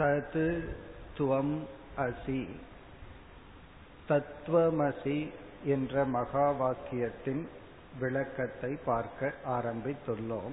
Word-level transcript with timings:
தது 0.00 0.76
துவம் 1.18 1.66
அசி. 1.96 2.48
தத்துவமசி 4.08 5.30
என்ற 5.64 6.04
மகா 6.04 6.52
வாக்கியத்தின் 6.52 7.48
விளக்கத்தை 8.00 8.78
பார்க்க 8.84 9.32
ஆரம்பித்துள்ளோம். 9.48 10.52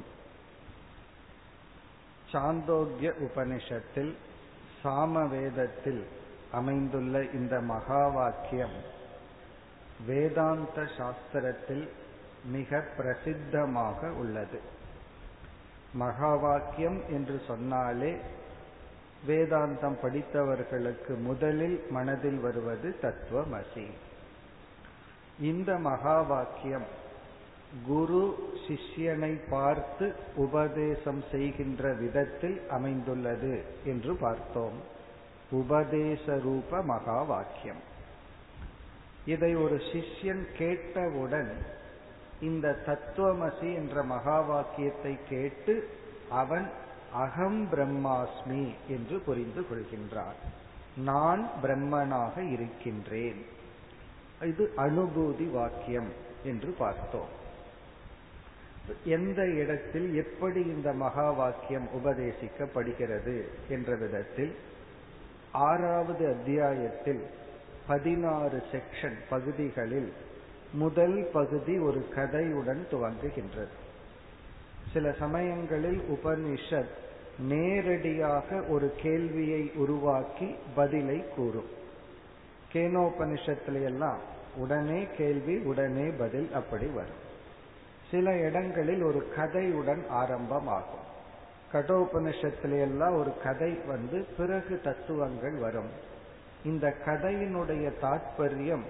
சாந்தோக்கிய 2.32 3.14
உபனிஷத்தில் 3.20 4.16
சாமவேதத்தில் 4.84 6.04
அமைந்துள்ள 6.52 7.24
இந்த 7.24 7.62
மகா 7.62 8.08
வாக்கியம் 8.08 8.82
வேதாந்த 10.08 10.88
சாஸ்திரத்தில் 10.98 11.90
மிக 12.46 12.84
பிரசித்தமாக 12.98 14.10
உள்ளது. 14.10 14.60
மகா 15.94 16.36
வாக்கியம் 16.36 17.02
என்று 17.10 17.42
சொன்னாலே 17.48 18.18
வேதாந்தம் 19.26 19.98
படித்தவர்களுக்கு 20.02 21.14
முதலில் 21.22 21.84
மனதில் 21.90 22.40
வருவது 22.40 22.96
தத்துவமசி. 23.02 23.88
இந்த 25.40 25.78
மகா 25.78 26.22
வாக்கியம் 26.22 26.88
குரு 27.88 28.52
சிஷ்யனை 28.68 29.42
பார்த்து 29.50 30.16
உபதேசம் 30.36 31.24
செய்கின்ற 31.32 31.94
விதத்தில் 31.94 32.62
அமைந்துள்ளது 32.70 33.64
என்று 33.86 34.16
பார்த்தோம். 34.16 34.78
உபதேச 35.52 36.40
ரூப 36.40 36.82
மகா 36.82 37.22
வாக்கியம் 37.22 37.82
இதை 39.26 39.56
ஒரு 39.56 39.82
சிஷ்யன் 39.92 40.44
கேட்டவுடன் 40.58 41.52
இந்த 42.40 42.76
தத்துவமசி 42.86 43.76
என்ற 43.76 44.04
மகா 44.04 44.40
வாக்கியத்தை 44.40 45.18
கேட்டு 45.30 45.90
அவன் 46.30 46.68
அகம் 47.14 47.68
பிரம்மாஸ்மி 47.72 48.76
என்று 48.88 49.20
புரிந்து 49.20 49.62
கொள்கின்றார். 49.62 50.40
நான் 50.98 51.50
பிரம்மனாக 51.64 52.52
இருக்கின்றேன். 52.52 53.46
இது 54.42 54.74
அனுபூதி 54.78 55.52
வாக்கியம் 55.52 56.10
என்று 56.44 56.76
பார்த்தோம். 56.78 57.36
எந்த 59.04 59.50
இடத்தில் 59.50 60.16
எப்படி 60.16 60.62
இந்த 60.62 60.94
மகா 60.94 61.32
வாக்கியம் 61.32 61.88
உபதேசிக்கப்படுகிறது 61.96 63.44
என்ற 63.70 63.96
விதத்தில் 63.96 64.56
ஆறாவது 65.52 66.28
அத்தியாயத்தில் 66.28 67.24
பதினாறு 67.88 68.64
செக்ஷன் 68.72 69.16
பகுதிகளில் 69.30 70.14
முதல் 70.74 71.30
பகுதி 71.34 71.80
ஒரு 71.80 72.08
கதையுடன் 72.16 72.86
துவங்குகின்றது. 72.92 73.87
சில 74.98 75.12
சமயங்களில் 75.12 76.00
உபனிஷத் 76.00 76.90
நேரடியாக 77.40 78.62
ஒரு 78.62 78.94
கேள்வியை 79.02 79.72
உருவாக்கி 79.76 80.56
பதிலை 80.76 81.24
கூறும். 81.36 81.70
கேனோபனிஷத்துல 82.74 83.84
எல்லாம் 83.84 84.18
உடனே 84.56 85.08
கேள்வி 85.18 85.58
உடனே 85.58 86.10
பதில் 86.10 86.54
அப்படி 86.54 86.86
வரும். 86.86 87.20
சில 88.12 88.38
இடங்களில் 88.38 89.04
ஒரு 89.04 89.32
கதையுடன் 89.36 90.08
ஆரம்பமாகும். 90.08 91.06
கடோபனிஷத்துல 91.74 92.80
எல்லாம் 92.80 93.16
ஒரு 93.16 93.34
கதை 93.44 93.80
வந்து 93.88 94.26
பிறகு 94.38 94.82
தத்துவங்கள் 94.84 95.56
வரும். 95.56 95.90
இந்த 96.66 96.96
கதையினுடைய 97.06 97.92
தாற்பயம் 98.02 98.84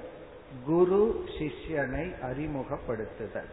குரு 0.66 1.24
சிஷ்யனை 1.40 2.14
அறிமுகப்படுத்துதல். 2.22 3.52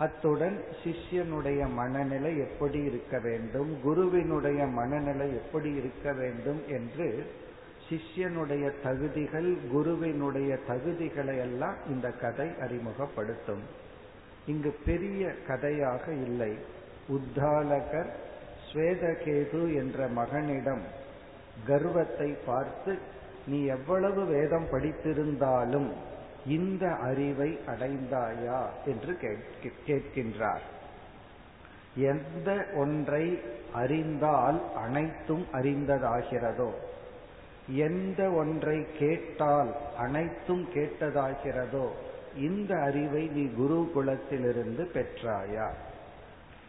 அத்துடன் 0.00 0.56
சிஷ்யனுடைய 0.84 1.72
மனநிலை 1.72 2.38
எப்படி 2.38 2.78
இருக்க 2.82 3.18
வேண்டும் 3.18 3.70
குருவினுடைய 3.82 4.66
மனநிலை 4.66 5.28
எப்படி 5.34 5.70
இருக்க 5.74 6.12
வேண்டும் 6.12 6.62
என்று 6.68 7.08
சிஷ்யனுடைய 7.88 8.72
தகுதிகள் 8.82 9.56
குருவினுடைய 9.72 10.58
தகுதிகளை 10.68 11.36
எல்லாம் 11.38 11.76
இந்த 11.88 12.08
கதை 12.10 12.48
அறிமுகப்படுத்தும். 12.60 13.62
இங்கு 14.46 14.76
பெரிய 14.84 15.32
கதையாக 15.46 16.12
இல்லை. 16.12 16.52
உத்தாலகர் 17.08 18.10
ஸ்வேதகேது 18.72 19.62
என்ற 19.74 20.08
மகனிடம் 20.08 20.82
கர்வத்தை 21.66 22.36
பார்த்து 22.46 22.98
நீ 23.46 23.64
எவ்வளவு 23.64 24.24
வேதம் 24.24 24.68
படித்திருந்தாலும் 24.72 25.90
இந்த 26.46 26.94
அறிவை 26.94 27.58
அடைந்தாயா 27.66 28.66
என்று 28.84 29.18
கேட்கின்றார். 29.86 30.64
எந்த 31.94 32.66
ஒன்றை 32.74 33.40
அறிந்தால் 33.72 34.74
அனைத்தும் 34.74 35.46
அறிந்ததாகிறதோ 35.52 36.70
எந்த 37.68 38.30
ஒன்றை 38.30 38.86
கேட்டால் 38.98 39.76
அனைத்தும் 39.98 40.68
கேட்டதாகிறதோ 40.74 41.88
இந்த 42.36 42.80
அறிவை 42.80 43.26
நீ 43.26 43.44
குருகுலத்திலிருந்து 43.44 44.88
பெற்றாயா? 44.94 45.72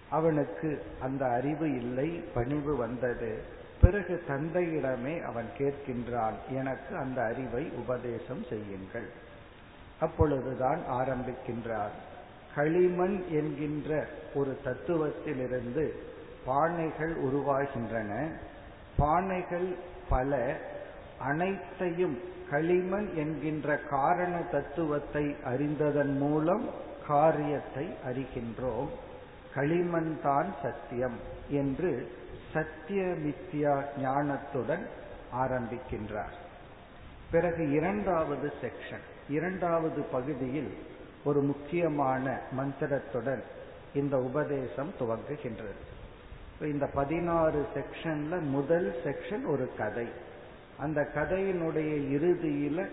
அவனுக்கு 0.09 0.83
அந்த 1.01 1.25
அறிவு 1.25 1.75
இல்லை 1.75 2.23
பணிவு 2.33 2.75
வந்தது. 2.75 3.41
பிறகு 3.81 4.23
தந்தையிடமே 4.27 5.21
அவன் 5.21 5.47
கேட்கின்றான் 5.57 6.33
எனக்கு 6.49 6.95
அந்த 6.95 7.21
அறிவை 7.21 7.69
உபதேசம் 7.69 8.43
செய்யுங்கள். 8.43 9.09
அப்பொழுதுதான் 10.01 10.79
ஆரம்பிக்கின்றார். 10.91 11.95
களிமண் 12.55 13.23
என்கின்ற 13.29 14.07
ஒரு 14.35 14.59
தத்துவத்திலிருந்து 14.65 15.91
பானைகள் 16.47 17.13
உருவாகின்றன. 17.23 18.31
பானைகள் 18.99 19.75
பல 20.09 20.57
அனைத்தையும் 21.19 22.19
களிமண் 22.49 23.15
என்கின்ற 23.15 23.77
காரண 23.77 24.37
தத்துவத்தை 24.37 25.35
அறிந்ததன் 25.43 26.17
மூலம் 26.17 26.69
காரியத்தை 27.07 27.93
அறிகின்றோம். 28.07 28.87
களிமண் 29.55 30.21
தான் 30.23 30.55
சத்தியம் 30.63 31.19
என்று 31.49 32.11
சத்தியமித்யா 32.53 33.83
ஞானத்துடன் 34.01 34.87
ஆரம்பிக்கின்றார். 35.35 36.35
பிறகு 37.31 37.71
இரண்டாவது 37.71 38.53
செக்ஷன். 38.61 39.09
இரண்டாவது 39.29 40.01
பகுதியில் 40.01 40.77
ஒரு 41.23 41.41
முக்கியமான 41.41 42.39
மந்திரத்துடன் 42.51 43.43
இந்த 43.93 44.17
உபதேசம் 44.17 44.93
துவங்குகின்றது. 44.99 45.81
இந்த 46.61 46.89
பதினாறு 46.93 47.65
செக்ஷன்ல 47.73 48.39
முதல் 48.41 48.95
செக்ஷன் 49.03 49.45
ஒரு 49.45 49.69
கதை. 49.77 50.07
அந்த 50.79 51.09
கதையினுடைய 51.13 51.91
இறுதியில 52.17 52.89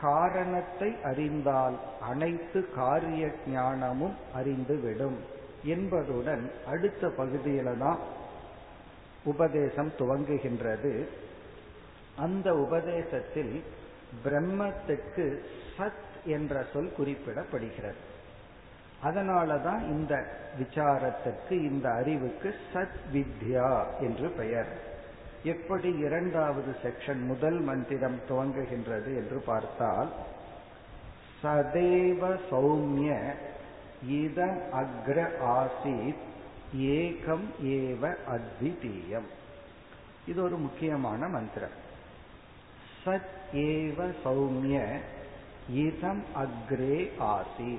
காரணத்தை 0.00 0.96
அறிந்தால் 1.02 1.78
அனைத்து 2.00 2.70
காரிய 2.74 3.30
ஞானமும் 3.46 4.14
அறிந்துவிடும் 4.34 5.16
என்பதுடன் 5.64 6.50
அடுத்த 6.66 7.06
பகுதியில 7.06 7.78
தான் 7.78 7.98
உபதேசம் 9.24 9.92
துவங்குகின்றது. 9.98 11.06
அந்த 12.16 12.54
உபதேசத்தில் 12.54 13.64
பிரம்மத்துக்கு 14.24 15.38
சத் 15.78 16.02
என்ற 16.24 16.64
சொல் 16.72 16.94
குறிப்பிடப்படுகிறது. 16.98 18.02
அதனாலதான் 19.04 19.80
இந்த 19.80 20.38
விசாரத்துக்கு 20.58 21.50
இந்த 21.50 21.90
அறிவுக்கு 21.90 22.54
சத் 22.74 23.00
வித்யா 23.12 23.84
என்று 24.00 24.28
பெயர். 24.28 24.92
எப்படி 25.42 25.96
இரண்டாவது 25.98 26.74
செக்ஷன் 26.82 27.20
முதல் 27.20 27.60
மந்திரம் 27.60 28.20
துவங்குகின்றது 28.28 29.04
என்று 29.04 29.42
பார்த்தால் 29.46 30.12
சதேவ 31.42 32.38
சௌமிய 32.50 33.34
இதம் 34.06 34.60
அக்ர 34.72 35.28
ஆசித் 35.44 36.22
ஏகம் 36.76 37.46
ஏவ 37.62 38.14
அத்விதீயம். 38.28 39.28
இது 40.26 40.42
ஒரு 40.42 40.56
முக்கியமான 40.56 41.28
மந்திரம். 41.28 41.82
சத் 43.04 43.32
ஏவ 43.52 44.12
சௌமிய 44.24 45.00
இதம் 45.70 46.24
அக்ரே 46.34 47.10
ஆசி 47.18 47.78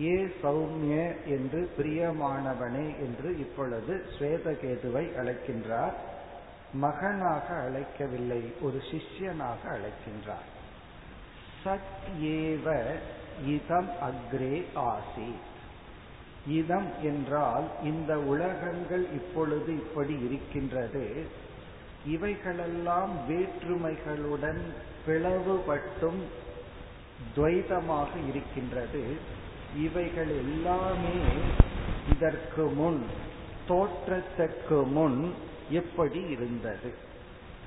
ஏ 0.00 0.26
சௌமிய 0.42 1.24
என்று 1.26 1.70
பிரியமானவனே 1.78 2.86
என்று 2.98 3.38
இப்பொழுது 3.38 4.04
ஸ்வேதகேதுவை 4.18 5.04
அழைக்கின்றார். 5.20 5.92
மகனாக 6.72 7.54
அழைக்கவில்லை 7.54 8.42
ஒரு 8.60 8.82
சிஷ்யனாக 8.90 9.62
அழைக்கின்றார். 9.64 10.46
சத் 11.64 11.94
ஏவ 12.20 12.94
இதம் 13.46 13.90
அக்ரே 14.02 14.64
ஆசி 14.74 15.30
இதம் 16.46 16.90
என்றால் 17.02 17.66
இந்த 17.84 18.18
உலகங்கள் 18.18 19.06
இப்பொழுது 19.12 19.72
இப்படி 19.72 20.18
இருக்கின்றது. 20.20 21.26
இவைகளெல்லாம் 22.04 23.10
வேற்றுமைகளுடன் 23.28 24.60
பிளவுபட்டும் 25.06 26.20
துவைதமாக 27.36 28.08
இருக்கின்றது. 28.28 29.16
இவைகள் 29.76 30.28
எல்லாமே 30.28 31.18
இதற்கு 32.10 32.64
முன் 32.64 33.04
தோற்றத்திற்கு 33.68 34.82
முன் 34.82 35.34
எப்படி 35.70 36.20
இருந்தது? 36.20 36.94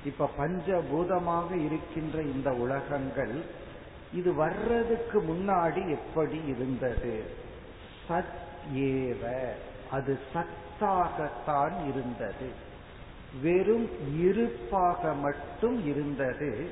இப்ப 0.04 0.30
பஞ்சபூதமாக 0.38 1.64
இருக்கின்ற 1.64 2.22
இந்த 2.22 2.50
உலகங்கள் 2.50 3.44
இது 4.12 4.34
வர்றதுக்கு 4.34 5.22
முன்னாடி 5.22 5.90
எப்படி 5.90 6.40
இருந்தது? 6.46 7.24
சத் 8.08 8.38
ஏவ 8.74 9.40
அது 9.90 10.18
சத்தாகத்தான் 10.34 11.88
இருந்தது. 11.88 12.70
வெறும் 13.40 13.88
இருப்பாக 14.18 15.14
மட்டும் 15.14 15.86
இருந்தது 15.86 16.68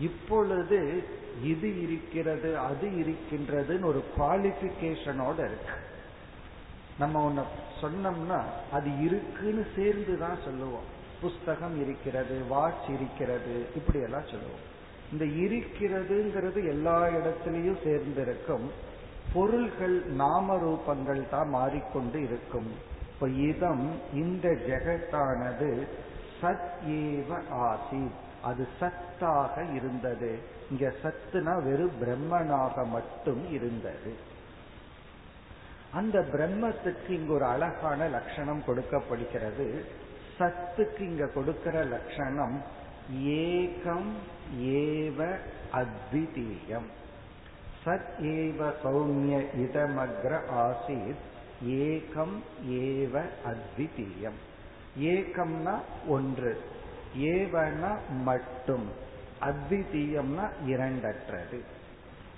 இப்பொழுது 0.00 1.04
இது 1.42 1.82
இருக்கிறது 1.82 2.58
அது 2.58 2.88
இருக்கின்றதுன்னு 2.88 3.84
ஒரு 3.84 4.04
குவாலிபிகேஷனோட 4.16 5.38
இருக்கு. 5.38 5.76
நம்ம 6.98 7.30
ஒன்ன 7.30 7.42
சொன்னோம்னா 7.80 8.42
அது 8.72 9.00
இருக்குன்னு 9.00 9.66
சேர்ந்து 9.76 10.18
தான் 10.18 10.38
சொல்லுவோம். 10.44 10.92
புஸ்தகம் 11.20 11.80
இருக்கிறது 11.80 12.44
வாட்ச் 12.48 12.88
இருக்கிறது 12.88 13.66
இப்படி 13.74 14.00
எல்லாம் 14.04 14.24
சொல்லுவோம். 14.24 14.72
இந்த 15.12 15.24
இருக்கிறதுங்கிறது 15.24 16.66
எல்லா 16.66 17.02
இடத்திலையும் 17.02 17.82
சேர்ந்திருக்கும். 17.84 18.70
பொருள்கள் 19.32 20.02
நாம 20.04 20.56
ரூபங்கள் 20.56 21.28
தான் 21.28 21.48
மாறிக்கொண்டு 21.48 22.22
இருக்கும். 22.22 22.92
இப்ப 23.14 23.28
இதம் 23.28 23.98
இந்த 24.14 24.48
ஜெகத்தானது 24.48 25.86
சத் 26.42 26.70
ஏவ 26.88 27.48
ஆசி. 27.50 28.10
அது 28.42 28.68
சத்தாக 28.80 29.74
இருந்தது. 29.74 30.38
இங்க 30.70 30.92
சத்துனா 31.02 31.62
வெறும் 31.62 31.92
பிரம்மனாக 32.00 32.86
மட்டும் 32.86 33.52
இருந்தது. 33.52 34.14
அந்த 35.92 36.20
பிரம்மத்துக்கு 36.20 37.08
இங்க 37.08 37.32
ஒரு 37.32 37.44
அழகான 37.44 38.08
லட்சணம் 38.08 38.64
கொடுக்கப்படுகிறது. 38.64 39.84
சத்துக்கு 40.38 41.00
இங்க 41.00 41.26
கொடுக்கிற 41.26 41.84
லட்சணம் 41.84 42.62
ஏகம் 43.22 44.12
ஏவ 44.60 45.36
அத்விதீயம். 45.72 46.88
சத் 47.84 48.12
ஏவ 48.18 48.72
சௌமிய 48.84 49.46
இதமக்ர 49.56 50.40
ஆசீத் 50.56 51.32
ஏகம் 51.64 52.36
ஏவ 52.68 53.22
அத்விதீயம். 53.44 54.38
ஏகம்னா 55.00 55.74
ஒன்று 56.08 56.60
ஏவனா 57.18 57.96
மட்டும் 58.22 58.86
அத்விதீயம்னா 59.40 60.46
இரண்டற்றது. 60.66 61.60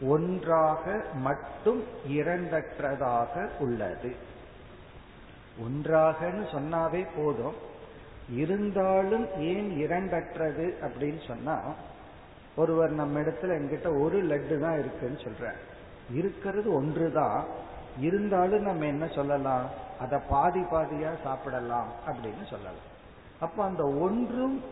ஒன்றாக 0.01 1.03
மட்டும் 1.15 1.83
இரண்டற்றதாக 2.09 3.49
உள்ளது. 3.59 4.15
ஒன்றாகன்னு 5.61 6.45
சொன்னாவே 6.53 7.07
போதும். 7.17 7.75
இருந்தாலும் 8.31 9.27
ஏன் 9.39 9.71
இரண்டற்றது 9.71 10.73
அப்படின்னு 10.83 11.27
சொன்னா 11.27 11.75
ஒருவர் 12.57 12.91
நம்ம 12.91 13.21
இடத்துல 13.21 13.57
எங்கிட்ட 13.59 14.01
ஒரு 14.01 14.25
லட்டு 14.25 14.59
தான் 14.59 14.79
இருக்குன்னு 14.79 15.19
சொல்ற 15.19 15.53
இருக்கிறது 16.15 16.73
ஒன்று 16.73 17.13
தான் 17.13 17.45
இருந்தாலும் 18.01 18.63
நம்ம 18.63 18.87
என்ன 18.87 19.07
சொல்லலாம்? 19.07 19.71
அதை 20.01 20.19
பாதி 20.29 20.61
பாதியா 20.61 21.23
சாப்பிடலாம் 21.23 21.87
அப்படின்னு 22.07 22.47
சொல்லலாம். 22.51 22.95
அப்ப 23.41 23.65
அந்த 23.65 23.85
ஒன்றும் 23.85 24.63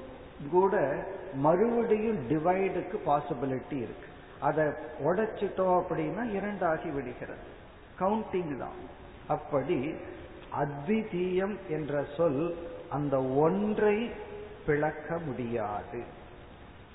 கூட 0.51 1.05
மறுபடியும் 1.35 2.29
டிவைடுக்கு 2.29 2.99
பாசிபிலிட்டி 3.07 3.77
இருக்கு. 3.77 4.09
அதை 4.41 4.65
உடைச்சிட்டோம் 5.05 5.83
அப்படின்னா 5.83 6.33
இரண்டாகி 6.33 6.89
விடுகிறது. 6.89 7.47
கவுண்டிங் 8.01 8.59
தான். 8.59 8.79
அப்படி 9.29 9.95
அத்விதீயம் 10.61 11.57
என்ற 11.69 12.05
சொல் 12.17 12.57
அந்த 12.91 13.23
ஒன்றை 13.23 14.11
பிளக்க 14.67 15.19
முடியாது. 15.19 16.03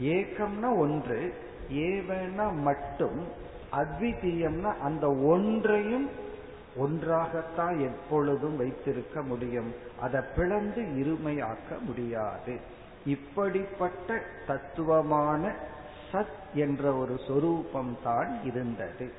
ஏக்கம்னா 0.01 0.77
ஒன்று 0.77 1.33
ஏவனா 1.71 2.53
மட்டும் 2.53 3.47
அத்விதீயம்னா 3.71 4.77
அந்த 4.77 5.15
ஒன்றையும் 5.15 6.09
ஒன்றாகத்தான் 6.75 7.79
எப்பொழுதும் 7.79 8.57
வைத்திருக்க 8.57 9.21
முடியும். 9.21 9.73
அதை 9.99 10.21
பிளந்து 10.35 10.81
இருமையாக்க 10.81 11.79
முடியாது. 11.81 12.59
இப்படிப்பட்ட 13.05 14.21
தத்துவமான 14.47 15.55
சத் 16.11 16.37
என்ற 16.53 16.93
ஒரு 16.93 17.19
சொரூபம் 17.27 17.97
தான் 18.03 18.43
இருந்தது. 18.43 19.11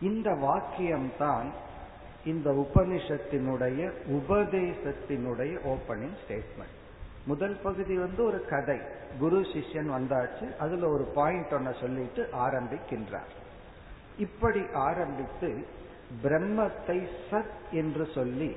இந்த 0.00 0.30
வாக்கியம்தான் 0.30 1.50
இந்த 2.26 2.50
உபனிஷத்தினுடைய 2.50 3.92
உபதேசத்தினுடைய 4.10 5.58
ஓபனிங் 5.64 6.16
ஸ்டேட்மெண்ட் 6.26 6.84
முதல் 7.26 7.56
பகுதி 7.62 7.98
வந்து 7.98 8.24
ஒரு 8.24 8.44
கதை. 8.44 8.78
குரு 9.18 9.40
சிஷ்யன் 9.40 9.90
வந்தாச்சு. 9.90 10.56
அதுல 10.56 10.88
ஒரு 10.88 11.04
பாயிண்ட் 11.04 11.50
ஒன்ன 11.50 11.80
சொல்லிட்டு 11.80 12.28
ஆரம்பிக்கின்றார். 12.32 13.30
இப்படி 14.18 14.62
ஆரம்பித்து 14.74 15.66
பிரம்மத்தை 16.22 17.06
சத் 17.30 17.54
என்று 17.70 18.08
சொல்லி 18.14 18.56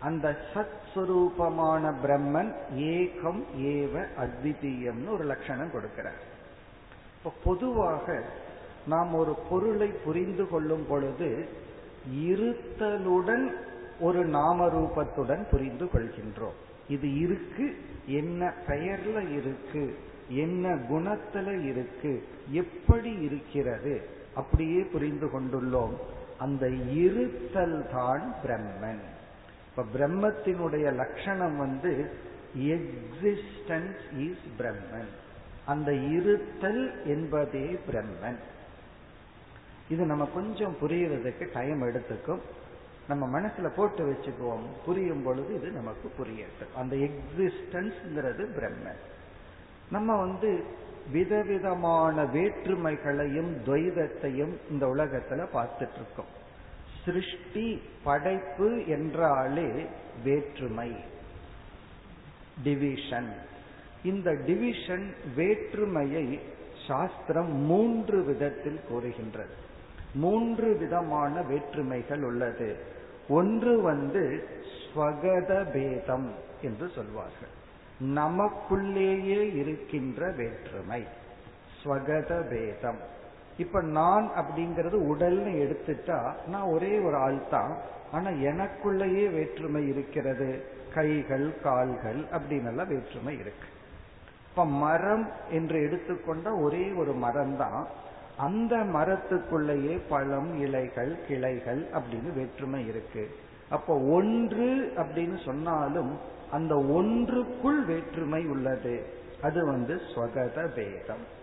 அந்த 0.00 0.36
சத் 0.54 0.80
சுரூபமான 0.94 1.94
பிரம்மன் 2.04 2.54
ஏகம் 2.76 3.44
ஏவ 3.58 4.06
அத்விதீயம்னு 4.18 5.08
ஒரு 5.08 5.24
லட்சணம் 5.24 5.70
கொடுக்கிறார். 5.70 6.20
இப்ப 7.18 7.32
பொதுவாக 7.44 8.24
நாம் 8.86 9.14
ஒரு 9.14 9.38
பொருளை 9.50 9.88
புரிந்து 9.88 10.48
கொள்ளும் 10.48 10.86
பொழுது 10.88 11.48
இருத்தலுடன் 12.14 13.50
ஒரு 14.00 14.24
நாம 14.24 14.66
ரூபத்துடன் 14.66 15.48
புரிந்து 15.50 15.84
கொள்கின்றோம். 15.84 16.70
இது 16.88 17.18
இருக்கு 17.18 17.76
என்ன 18.06 18.52
பெயர்ல 18.66 19.38
இருக்கு 19.38 19.98
என்ன 20.28 20.74
குணத்துல 20.74 21.64
இருக்கு 21.64 22.24
எப்படி 22.50 23.10
இருக்கிறது 23.10 24.08
அப்படியே 24.34 24.82
புரிந்து 24.82 25.26
கொண்டுள்ளோம். 25.26 25.94
அந்த 26.38 26.68
இருத்தல் 26.90 27.86
தான் 27.92 28.34
பிரம்மன். 28.44 29.02
இப்ப 29.68 29.84
பிரம்மத்தினுடைய 29.98 30.94
லட்சணம் 30.94 31.56
வந்து 31.56 32.10
எக்ஸிஸ்டன்ஸ் 32.58 34.02
இஸ் 34.18 34.46
பிரம்மன் 34.58 35.10
அந்த 35.64 35.92
இருத்தல் 35.92 37.04
என்பதே 37.04 37.78
பிரம்மன். 37.90 38.36
இது 39.88 40.04
நம்ம 40.04 40.24
கொஞ்சம் 40.24 40.76
புரியறதுக்கு 40.82 41.52
டைம் 41.52 41.82
எடுத்துக்கும். 41.82 42.40
நம்ம 43.12 43.40
மனசுல 43.40 43.68
போட்டு 43.68 44.02
வச்சுக்குவோம். 44.10 44.66
புரியும் 44.84 45.22
பொழுது 45.22 45.54
இது 45.54 45.70
நமக்கு 45.70 46.12
புரியட்டும். 46.18 46.76
அந்த 46.76 46.96
எக்ஸிஸ்டன்ஸ்ங்கிறது 46.96 48.54
பிரம்ம. 48.54 48.88
நம்ம 49.90 50.16
வந்து 50.16 50.64
விதவிதமான 51.12 52.24
வேற்றுமைகளையும் 52.24 53.52
துவைதத்தையும் 53.66 54.52
இந்த 54.70 54.86
உலகத்துல 54.86 55.46
பார்த்துட்டு 55.54 55.94
இருக்கோம் 55.94 56.40
சிருஷ்டி 57.04 57.82
படைப்பு 58.04 58.86
என்றாலே 58.86 59.86
வேற்றுமை. 60.24 60.96
டிவிஷன் 62.62 63.32
இந்த 64.04 64.34
டிவிஷன் 64.46 65.14
வேற்றுமையை 65.36 66.40
சாஸ்திரம் 66.88 67.52
மூன்று 67.56 68.24
விதத்தில் 68.24 68.80
கூறுகின்றது. 68.88 69.54
மூன்று 70.14 70.76
விதமான 70.76 71.42
வேற்றுமைகள் 71.42 72.22
உள்ளது. 72.22 73.00
ஒன்று 73.36 73.72
வந்து 73.90 74.22
ஸ்வகத 74.76 75.50
பேதம் 75.74 76.28
என்று 76.66 76.86
சொல்வார்கள். 76.96 77.52
நமக்குள்ளேயே 78.20 79.40
இருக்கின்ற 79.60 80.30
வேற்றுமை 80.38 81.02
ஸ்வகத 81.78 82.32
பேதம் 82.52 83.00
இப்ப 83.62 83.80
நான் 83.98 84.26
அப்படிங்கிறது 84.40 84.98
உடல்னு 85.12 85.52
எடுத்துட்டா 85.64 86.18
நான் 86.52 86.68
ஒரே 86.74 86.92
ஒரு 87.06 87.16
ஆள் 87.26 87.40
தான் 87.54 87.72
ஆனா 88.12 88.30
எனக்குள்ளேயே 88.50 89.24
வேற்றுமை 89.36 89.82
இருக்கிறது. 89.92 90.48
கைகள் 90.94 91.46
கால்கள் 91.64 92.20
அப்படின்னு 92.36 92.70
எல்லாம் 92.72 92.90
வேற்றுமை 92.92 93.34
இருக்கு. 93.42 93.68
இப்ப 94.48 94.64
மரம் 94.84 95.26
என்று 95.58 95.76
எடுத்துக்கொண்ட 95.86 96.48
ஒரே 96.64 96.84
ஒரு 97.02 97.12
மரம் 97.24 97.54
தான் 97.56 97.82
அந்த 98.36 98.76
மரத்துக்குள்ளேயே 98.76 100.00
பழம் 100.08 100.60
இலைகள் 100.60 101.26
கிளைகள் 101.26 101.88
அப்படின்னு 101.92 102.32
வேற்றுமை 102.32 102.86
இருக்கு. 102.86 103.36
அப்போ 103.70 103.98
ஒன்று 103.98 104.92
அப்படின்னு 104.96 105.44
சொன்னாலும் 105.44 106.18
அந்த 106.52 106.74
ஒன்றுக்குள் 106.74 107.84
வேற்றுமை 107.84 108.46
உள்ளது. 108.46 109.06
அது 109.42 109.66
வந்து 109.66 110.00
ஸ்வகத 110.14 110.66
பேதம். 110.74 111.40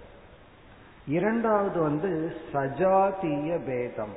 இரண்டாவது 1.08 1.82
வந்து 1.82 2.36
சஜாத்திய 2.54 3.66
பேதம். 3.66 4.14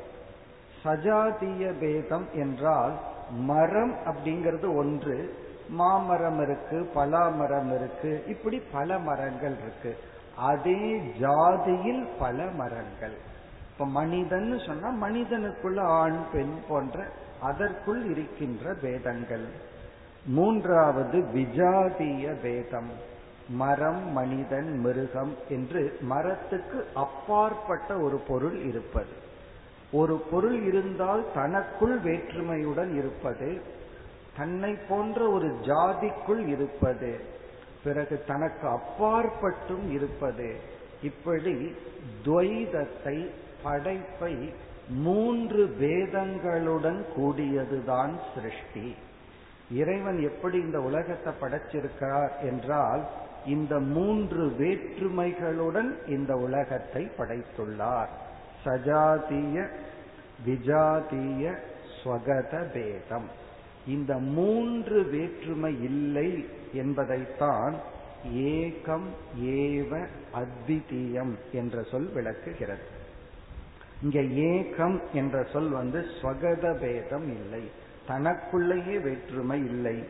சஜாத்திய 0.85 1.73
பேதம் 1.79 2.27
என்றால் 2.33 2.93
மரம் 3.31 3.95
அப்படிங்கிறது 4.07 4.77
ஒன்று. 4.77 5.37
மாமரம் 5.69 6.41
இருக்கு 6.41 6.91
பலாமரம் 6.95 7.75
இருக்கு 7.75 8.25
இப்படி 8.27 8.63
பல 8.73 8.99
மரங்கள் 8.99 9.57
இருக்கு. 9.63 9.97
அதே 10.37 11.03
ஜாதியில் 11.21 12.09
பல 12.19 12.45
மரங்கள். 12.45 13.17
இப்ப 13.73 13.87
மனிதன் 13.87 14.61
சொன்னா 14.67 15.07
மனிதனுக்குள்ள 15.07 15.81
ஆண் 15.81 16.25
பெண் 16.33 16.55
போன்ற 16.69 17.07
அதற்குள் 17.41 18.11
இருக்கின்ற 18.11 18.75
பேதங்கள். 18.75 19.47
மூன்றாவது 20.27 21.19
விஜாதிய 21.19 22.41
பேதம். 22.41 22.91
மரம் 23.49 24.13
மனிதன் 24.13 24.79
மிருகம் 24.79 25.35
என்று 25.49 25.99
மரத்துக்கு 26.01 26.87
அப்பாற்பட்ட 26.95 27.99
ஒரு 27.99 28.19
பொருள் 28.29 28.59
இருப்பது. 28.59 29.31
ஒரு 29.93 30.17
பொருள் 30.31 30.63
இருந்தால் 30.63 31.25
தனக்குள் 31.35 32.01
வேற்றுமையுடன் 32.01 32.97
இருப்பது. 32.97 33.63
தன்னை 34.37 34.77
போன்ற 34.89 35.29
ஒரு 35.29 35.47
ஜாதிக்குள் 35.47 36.47
இருப்பது. 36.47 37.41
பிறகு 37.85 38.25
தனக்கு 38.27 38.67
அப்பாற்பட்டும் 38.69 39.93
இருப்பது. 39.93 40.57
இப்படி 41.03 41.75
துவைதத்தை 42.25 43.29
படைப்பை 43.63 44.53
மூன்று 44.89 45.67
வேதங்களுடன் 45.67 47.05
கூடியதுதான் 47.17 48.19
சிருஷ்டி. 48.35 48.95
இறைவன் 49.71 50.21
எப்படி 50.21 50.59
இந்த 50.59 50.81
உலகத்தை 50.81 51.33
படைச்சிருக்கிறார் 51.41 52.33
என்றால் 52.43 53.03
இந்த 53.47 53.81
மூன்று 53.81 54.47
வேற்றுமைகளுடன் 54.59 56.09
இந்த 56.09 56.35
உலகத்தை 56.37 57.11
படைத்துள்ளார். 57.19 58.11
சஜாதிய 58.65 59.69
விஜாதிய 60.47 61.55
ஸ்வகத 61.97 62.71
பேதம். 62.73 63.29
இந்த 63.87 64.19
மூன்று 64.19 65.03
வேற்றுமை 65.03 65.83
இல்லை 65.83 66.49
என்பதைத்தான் 66.73 67.75
ஏகம் 68.35 69.07
ஏவ 69.43 70.07
அத்விதீயம் 70.33 71.35
என்ற 71.53 71.83
சொல் 71.83 72.13
விளக்குகிறது. 72.13 72.83
இங்க 74.03 74.21
ஏகம் 74.21 75.01
என்ற 75.13 75.43
சொல் 75.53 75.69
வந்து 75.69 76.05
ஸ்வகத 76.23 76.79
பேதம் 76.81 77.31
இல்லை. 77.31 77.71
தனக்குள்ளேயே 78.07 78.99
வேற்றுமை 78.99 79.59
இல்லை. 79.65 80.05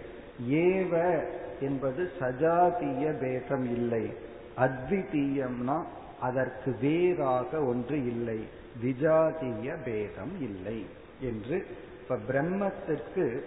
ஏவ 0.51 1.25
என்பது 1.61 2.11
சஜாதீய 2.21 3.19
பேதம் 3.21 3.65
இல்லை. 3.65 4.13
அத்விதீயம்னா 4.57 5.85
அதற்கு 6.21 6.77
வேறாக 6.81 7.65
ஒன்று 7.65 8.07
இல்லை. 8.07 8.47
விஜாதிய 8.83 9.83
பேதம் 9.85 10.41
இல்லை 10.41 10.87
என்று 11.21 11.67
இப்ப 12.03 12.19
பிரம்மத்திற்கு 12.29 13.41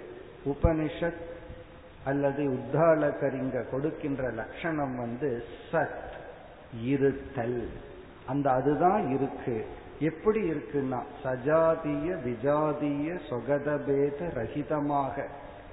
உபனிஷத் 0.46 1.22
அல்லது 2.06 2.50
உத்தாலகரிங்க 2.52 3.70
கொடுக்கின்ற 3.70 4.32
லட்சணம் 4.32 4.96
வந்து 4.96 5.44
சத் 5.72 6.14
இருத்தல். 6.82 7.70
அந்த 8.25 8.52
அதுதான் 8.52 9.10
இருக்கு. 9.10 9.66
எப்படி 10.00 10.52
இருக்குன்னா 10.52 11.04
சஜாதிய 11.24 12.16
விஜாதிய 12.24 13.20
சொகதபேத 13.30 14.34
ரகிதமாக 14.34 15.28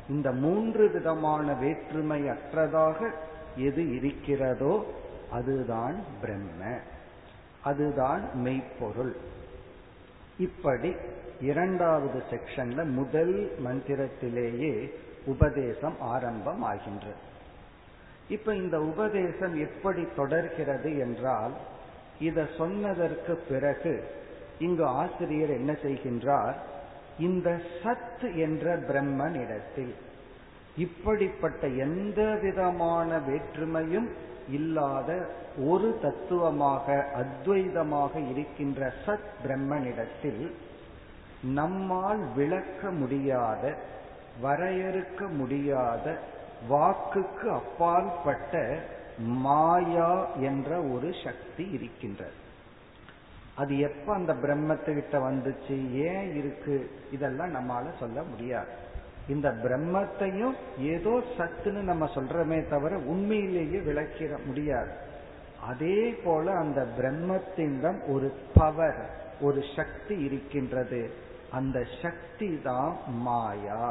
இந்த 0.09 0.33
மூன்று 0.33 0.91
விதமான 0.91 1.52
வேற்றுமை 1.52 2.23
அற்றதாக 2.23 3.11
எது 3.57 3.95
இருக்கிறதோ 3.95 4.87
அதுதான் 5.31 6.05
பிரம்ம. 6.21 6.79
அதுதான் 7.62 8.23
மெய்ப்பொருள். 8.35 9.17
இப்படி 10.38 10.95
இரண்டாவது 11.42 12.22
செக்ஷன்ல 12.30 12.84
முதல் 12.84 13.52
மந்திரத்திலேயே 13.64 14.92
உபதேசம் 15.26 16.00
ஆரம்பம் 16.00 16.62
ஆகின்றது 16.62 17.20
இப்ப 18.28 18.54
இந்த 18.54 18.80
உபதேசம் 18.80 19.54
எப்படி 19.54 20.08
தொடர்கிறது 20.16 20.99
என்றால் 20.99 21.52
இத 22.20 22.49
சொன்னதற்கு 22.58 23.34
பிறகு 23.49 24.04
இங்கு 24.58 24.84
ஆசிரியர் 24.84 25.50
என்ன 25.50 25.72
செய்கின்றார்? 25.72 26.54
இந்த 27.18 27.61
சத் 27.82 28.37
என்ற 28.37 28.76
பிரம்மன் 28.76 29.44
இடத்தில் 29.44 29.94
இப்படிப்பட்ட 30.76 31.68
எந்த 31.68 32.38
விதமான 32.42 33.18
வேற்றுமையும் 33.18 34.08
இல்லாத 34.49 35.28
ஒரு 35.58 35.99
தத்துவமாக 36.02 37.06
அத்வைதமாக 37.14 38.28
இருக்கின்ற 38.30 38.92
சத் 39.06 39.30
பிரம்மனிடத்தில் 39.46 40.52
நம்மால் 41.42 42.32
விளக்க 42.34 42.90
முடியாத 42.90 43.78
வரையறுக்க 44.42 45.28
முடியாத 45.28 46.18
வாக்குக்கு 46.70 47.49
அப்பாற்பட்ட 47.49 48.78
மாயா 49.18 50.26
என்ற 50.34 50.82
ஒரு 50.82 51.12
சக்தி 51.25 51.70
இருக்கின்றது. 51.70 52.32
அது 53.54 53.78
எப்ப 53.78 54.14
அந்த 54.14 54.34
பிரம்மத்துக்கிட்ட 54.34 55.12
வந்துச்சு 55.12 55.90
ஏன் 55.92 56.37
இருக்கு 56.37 56.90
இதெல்லாம் 57.12 57.54
நம்மால 57.54 57.99
சொல்ல 57.99 58.22
முடியாது. 58.22 58.68
இந்த 59.28 59.50
பிரம்மத்தையும் 59.50 60.54
ஏதோ 60.78 61.22
சத்துன்னு 61.38 61.80
நம்ம 61.82 62.11
சொல்றமே 62.14 62.68
தவிர 62.68 62.96
உண்மையிலேயே 62.96 63.78
விளக்கிட 63.78 64.44
முடியாது. 64.44 64.90
அதே 65.66 66.11
போல 66.25 66.52
அந்த 66.52 66.87
பிரம்மத்திடம் 66.99 68.08
ஒரு 68.08 68.32
பவர் 68.54 69.20
ஒரு 69.40 69.62
சக்தி 69.76 70.18
இருக்கின்றது. 70.18 71.30
அந்த 71.59 71.78
சக்தி 72.02 72.49
தான் 72.62 72.92
மாயா. 73.26 73.85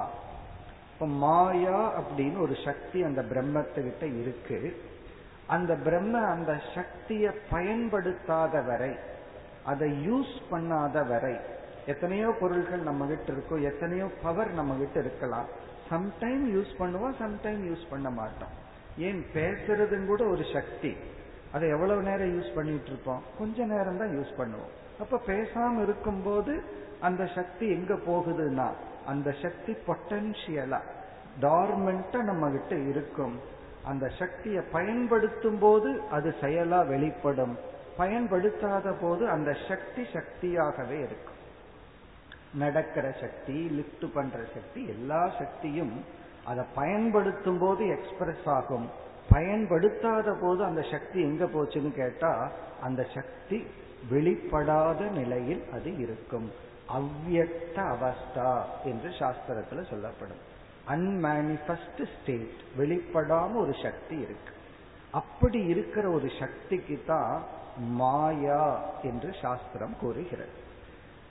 இப்ப 0.93 1.05
மாயா 1.23 1.79
அப்படின்னு 1.99 2.39
ஒரு 2.45 2.55
சக்தி 2.65 2.99
அந்த 3.03 3.21
பிரம்மத்துக்கிட்ட 3.31 4.05
இருக்கு. 4.21 4.59
அந்த 5.47 5.71
பிரம்ம 5.85 6.15
அந்த 6.33 6.51
சக்தியை 6.75 7.31
பயன்படுத்தாத 7.49 8.61
வரை 8.69 8.93
அதை 9.71 9.87
யூஸ் 10.09 10.35
பண்ணாத 10.51 11.07
வரை 11.07 11.35
எத்தனையோ 11.85 12.29
பொருள்கள் 12.39 12.87
நம்ம 12.89 13.07
கிட்ட 13.11 13.29
இருக்கும் 13.31 13.65
எத்தனையோ 13.71 14.07
பவர் 14.23 14.51
நம்ம 14.59 14.73
கிட்ட 14.81 14.99
இருக்கலாம். 14.99 15.47
சம்டைம் 15.91 16.43
யூஸ் 16.55 16.73
பண்ணுவோம் 16.81 17.15
சம்டைம் 17.23 17.61
யூஸ் 17.69 17.85
பண்ண 17.89 18.09
மாட்டோம். 18.19 18.53
ஏன் 19.07 19.21
பேசுறதும் 19.33 20.05
கூட 20.05 20.21
ஒரு 20.33 20.43
சக்தி. 20.53 20.91
அதை 21.55 21.65
எவ்வளவு 21.69 22.01
நேரம் 22.09 22.33
யூஸ் 22.35 22.55
பண்ணிட்டு 22.55 22.89
இருப்போம்? 22.93 23.21
கொஞ்ச 23.39 23.65
நேரம் 23.73 23.99
தான் 24.01 24.13
யூஸ் 24.17 24.31
பண்ணுவோம். 24.37 24.73
அப்ப 25.01 25.19
பேசாம 25.27 25.83
இருக்கும்போது 25.83 26.53
அந்த 27.01 27.23
சக்தி 27.35 27.67
எங்க 27.69 27.93
போகுதுன்னா 28.07 28.67
அந்த 29.05 29.29
சக்தி 29.41 29.73
பொட்டன்ஷியலா 29.87 30.79
டார்மெண்டா 31.41 32.19
நம்ம 32.23 32.49
கிட்ட 32.49 32.75
இருக்கும். 32.75 33.35
அந்த 33.83 34.05
சக்தியை 34.19 34.63
பயன்படுத்தும் 34.71 35.59
போது 35.59 36.01
அது 36.11 36.35
செயலா 36.41 36.79
வெளிப்படும். 36.87 37.55
பயன்படுத்தாத 37.97 38.91
போது 39.01 39.23
அந்த 39.29 39.51
சக்தி 39.67 40.03
சக்தியாகவே 40.13 40.97
இருக்கும். 41.07 41.39
நடக்கிற 42.53 43.05
சக்தி 43.21 43.57
லிப்ட் 43.77 44.05
பண்ற 44.13 44.39
சக்தி 44.53 44.81
எல்லா 44.87 45.21
சக்தியும் 45.39 45.93
அதை 46.45 46.63
பயன்படுத்தும் 46.75 47.59
போது 47.59 47.83
எக்ஸ்பிரஸ் 47.87 48.47
ஆகும். 48.57 48.89
பயன்படுத்தாத 49.29 50.29
போது 50.41 50.61
அந்த 50.63 50.81
சக்தி 50.91 51.19
எங்க 51.21 51.45
போச்சுன்னு 51.45 51.91
கேட்டா 51.93 52.51
அந்த 52.81 53.01
சக்தி 53.15 53.59
வெளிப்படாத 54.09 55.11
நிலையில் 55.11 55.63
அது 55.73 55.97
இருக்கும். 55.97 56.51
அவ்வியக்த 56.93 57.75
அவஸ்தா 57.75 58.61
என்று 58.83 59.09
சாஸ்திரத்துல 59.09 59.89
சொல்லப்படும். 59.89 60.41
அன்மேனிபெஸ்ட் 60.87 62.05
ஸ்டேட் 62.21 62.59
வெளிப்படாம 62.77 63.55
ஒரு 63.55 63.75
சக்தி 63.83 64.15
இருக்கு. 64.15 64.53
அப்படி 65.11 65.65
இருக்கிற 65.65 66.09
ஒரு 66.09 66.31
சக்திக்கு 66.39 67.01
தான் 67.05 67.43
மாயா 67.77 68.79
என்று 69.01 69.33
சாஸ்திரம் 69.41 69.95
கூறுகிறது. 70.01 70.49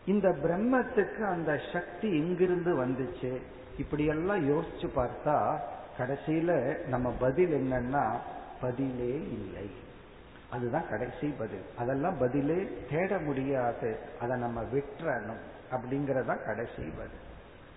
இந்த 0.06 0.28
பிரம்மத்துக்கு 0.28 1.22
அந்த 1.30 1.60
சக்தி 1.72 2.08
எங்கிருந்து 2.08 2.84
வந்துச்சு? 2.84 3.40
இப்படியெல்லாம் 3.78 4.50
யோசிச்சு 4.50 4.88
பார்த்தா 4.96 5.60
கடைசியில 5.98 6.78
நம்ம 6.86 7.10
பதில் 7.10 7.52
என்னன்னா 7.52 8.10
பதிலே 8.60 9.14
இல்லை. 9.14 9.70
அதுதான் 10.50 10.88
கடைசி 10.90 11.26
பதில். 11.38 11.64
அதெல்லாம் 11.78 12.18
பதிலே 12.18 12.68
தேட 12.90 13.18
முடியாது. 13.18 13.96
அதை 14.20 14.38
நம்ம 14.38 14.62
விட்டுறணும் 14.62 15.40
அப்படிங்கறதா 15.70 16.44
கடைசி 16.44 16.82
பதில். 16.82 17.28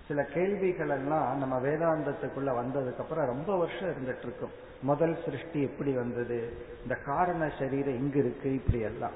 சில 0.07 0.23
கேள்விகள் 0.23 0.89
எல்லாம் 0.89 1.37
நம்ம 1.37 1.59
வேதாந்தத்துக்குள்ள 1.59 2.51
வந்ததுக்கு 2.51 2.97
அப்புறம் 2.97 3.25
ரொம்ப 3.25 3.57
வருஷம் 3.57 3.89
இருந்துட்டு 3.89 4.23
இருக்கும் 4.23 4.49
முதல் 4.81 5.17
சிருஷ்டி 5.25 5.61
எப்படி 5.61 5.91
வந்தது? 5.91 6.53
இந்த 6.81 6.95
காரண 6.95 7.49
சரீரம் 7.59 7.93
எங்க 7.93 8.17
இருக்கு? 8.17 8.53
இப்படி 8.53 8.79
எல்லாம் 8.79 9.11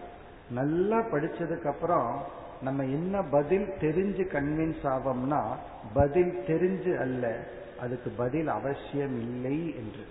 நல்லா 0.50 0.98
படிச்சதுக்கு 0.98 1.68
அப்புறம் 1.68 2.24
நம்ம 2.62 2.84
என்ன 2.84 3.22
பதில் 3.22 3.68
தெரிஞ்சு 3.68 4.28
கன்வின்ஸ் 4.28 4.88
ஆவோம்னா 4.88 5.56
பதில் 5.94 6.44
தெரிஞ்சு 6.48 7.00
அல்ல 7.00 7.44
அதுக்கு 7.80 8.10
பதில் 8.10 8.48
அவசியம் 8.48 9.20
இல்லை 9.20 9.76
என்று. 9.76 10.06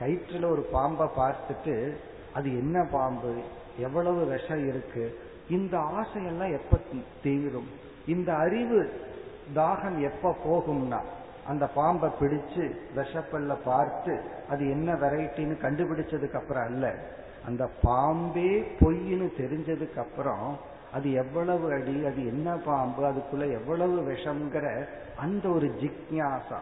கயிற்றுல 0.00 0.50
ஒரு 0.50 0.68
பாம்பை 0.72 1.08
பார்த்துட்டு 1.16 1.96
அது 2.34 2.58
என்ன 2.58 2.86
பாம்பு? 2.92 3.42
எவ்வளவு 3.78 4.26
விஷம் 4.26 4.68
இருக்கு? 4.68 5.18
இந்த 5.48 5.78
ஆசையெல்லாம் 5.78 6.52
எப்ப 6.52 6.78
தீரும்? 7.22 7.70
இந்த 8.06 8.34
அறிவு 8.34 8.92
தாகம் 9.54 10.00
எப்ப 10.00 10.36
போகும்னா 10.46 11.00
அந்த 11.46 11.66
பாம்பை 11.66 12.10
பிடிச்சு 12.20 12.64
விஷப்பல்ல 12.96 13.56
பார்த்து 13.64 14.20
அது 14.48 14.70
என்ன 14.70 14.92
வெரைட்டின்னு 14.92 15.56
கண்டுபிடிச்சதுக்கு 15.62 16.34
அப்புறம் 16.34 16.64
அல்ல. 16.64 16.94
அந்த 17.46 17.70
பாம்பே 17.82 18.50
பொய்ன்னு 18.80 19.32
தெரிஞ்சதுக்கு 19.36 19.98
அப்புறம் 19.98 20.58
அது 20.92 21.12
எவ்வளவு 21.12 21.72
அடி 21.72 22.04
அது 22.04 22.26
என்ன 22.26 22.56
பாம்பு 22.56 23.02
அதுக்குள்ள 23.04 23.52
எவ்வளவு 23.52 24.12
விஷம்ங்கிற 24.12 24.86
அந்த 25.16 25.48
ஒரு 25.48 25.66
ஜிக்யாசா 25.66 26.58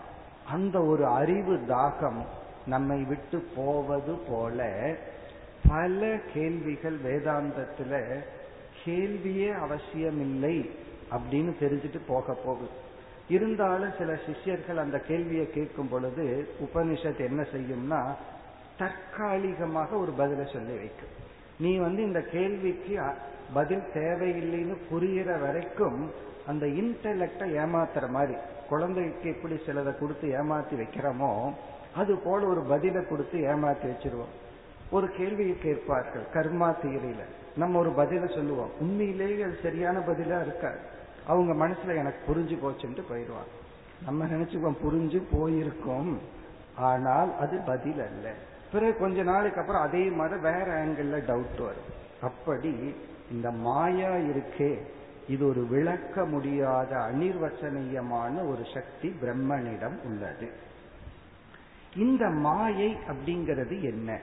அந்த 0.51 0.83
ஒரு 0.83 1.07
அறிவு 1.07 1.55
தாகம் 1.69 2.21
நம்மை 2.67 3.03
விட்டு 3.03 3.39
போவது 3.57 4.19
போல 4.29 4.61
பல 5.69 6.19
கேள்விகள் 6.35 6.99
வேதாந்தத்துல 6.99 8.21
கேள்வியே 8.85 9.59
அவசியமில்லை 9.61 10.71
அப்படின்னு 11.11 11.53
தெரிஞ்சுட்டு 11.61 12.01
போக 12.07 12.33
போகுது. 12.33 12.71
இருந்தாலும் 13.29 13.93
சில 13.99 14.19
சிஷ்யர்கள் 14.27 14.77
அந்த 14.77 14.99
கேள்வியை 14.99 15.51
கேட்கும் 15.51 15.89
பொழுது 15.89 16.49
உபனிஷத் 16.61 17.19
என்ன 17.19 17.43
செய்யும்னா 17.53 18.15
தற்காலிகமாக 18.79 19.97
ஒரு 19.97 20.13
பதில 20.13 20.53
சொல்லி 20.53 20.77
வைக்கும். 20.77 21.15
நீ 21.59 21.77
வந்து 21.77 22.03
இந்த 22.03 22.21
கேள்விக்கு 22.21 22.99
பதில் 23.55 23.83
தேவையில்லைன்னு 23.95 24.77
புரிகிற 24.91 25.41
வரைக்கும் 25.41 26.11
அந்த 26.47 26.67
இன்டலெக்டை 26.67 27.49
ஏமாத்துற 27.63 28.09
மாதிரி 28.09 28.39
குழந்தைக்கு 28.69 29.29
எப்படி 29.31 29.55
சிலதை 29.55 29.99
கொடுத்து 29.99 30.29
ஏமாத்தி 30.29 30.73
வைக்கிறோமோ 30.73 31.53
அது 31.95 32.17
போல 32.17 32.47
ஒரு 32.47 32.63
பதிலை 32.63 33.07
கொடுத்து 33.07 33.39
ஏமாத்தி 33.39 33.85
வச்சிருவோம். 33.85 34.35
ஒரு 34.91 35.11
கேள்வியை 35.11 35.59
கேட்பார்கள் 35.59 36.23
கர்மா 36.35 36.75
தியரியில 36.83 37.25
நம்ம 37.57 37.79
ஒரு 37.79 37.91
பதில 37.91 38.35
சொல்லுவோம். 38.35 38.71
உண்மையிலேயே 38.81 39.43
அது 39.43 39.59
சரியான 39.63 39.99
பதிலா 39.99 40.41
இருக்காது. 40.41 40.79
அவங்க 41.27 41.69
மனசுல 41.69 41.97
எனக்கு 41.97 42.35
புரிஞ்சு 42.35 42.59
போச்சுட்டு 42.63 43.03
போயிடுவாங்க. 43.11 43.53
நம்ம 44.05 44.25
நினைச்சுக்குவோம் 44.25 44.77
புரிஞ்சு 44.85 45.23
போயிருக்கோம். 45.33 46.17
ஆனால் 46.77 47.39
அது 47.39 47.61
பதில் 47.67 48.01
அல்ல. 48.01 48.33
பிறகு 48.73 48.97
கொஞ்ச 48.97 49.23
நாளுக்கு 49.23 49.61
அப்புறம் 49.61 49.83
அதே 49.83 50.09
மாதிரி 50.09 50.41
வேற 50.41 50.87
ஆங்கிள் 50.87 51.21
டவுட் 51.21 51.63
வரும். 51.63 51.99
அப்படி 52.21 52.95
இந்த 53.31 53.51
மாயா 53.51 54.11
இருக்கே 54.11 54.79
இது 55.29 55.49
ஒரு 55.49 55.67
விளக்க 55.67 56.25
முடியாத 56.25 56.97
அனிர்வச்சனீயமான 56.97 58.49
ஒரு 58.49 58.63
சக்தி 58.75 59.15
பிரம்மனிடம் 59.23 60.03
உள்ளது. 60.05 60.51
இந்த 61.97 62.29
மாயை 62.29 62.99
அப்படிங்கிறது 63.09 63.83
என்ன? 63.83 64.21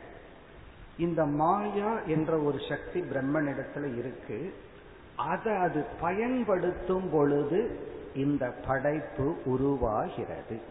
இந்த 0.98 1.26
மாயா 1.26 2.00
என்ற 2.00 2.38
ஒரு 2.38 2.58
சக்தி 2.70 3.02
பிரம்மனிடத்துல 3.02 3.98
இருக்கு. 3.98 4.54
அதை 5.16 5.56
அது 5.56 5.86
பயன்படுத்தும் 6.02 7.10
பொழுது 7.10 7.80
இந்த 8.16 8.54
படைப்பு 8.68 9.42
உருவாகிறது. 9.46 10.62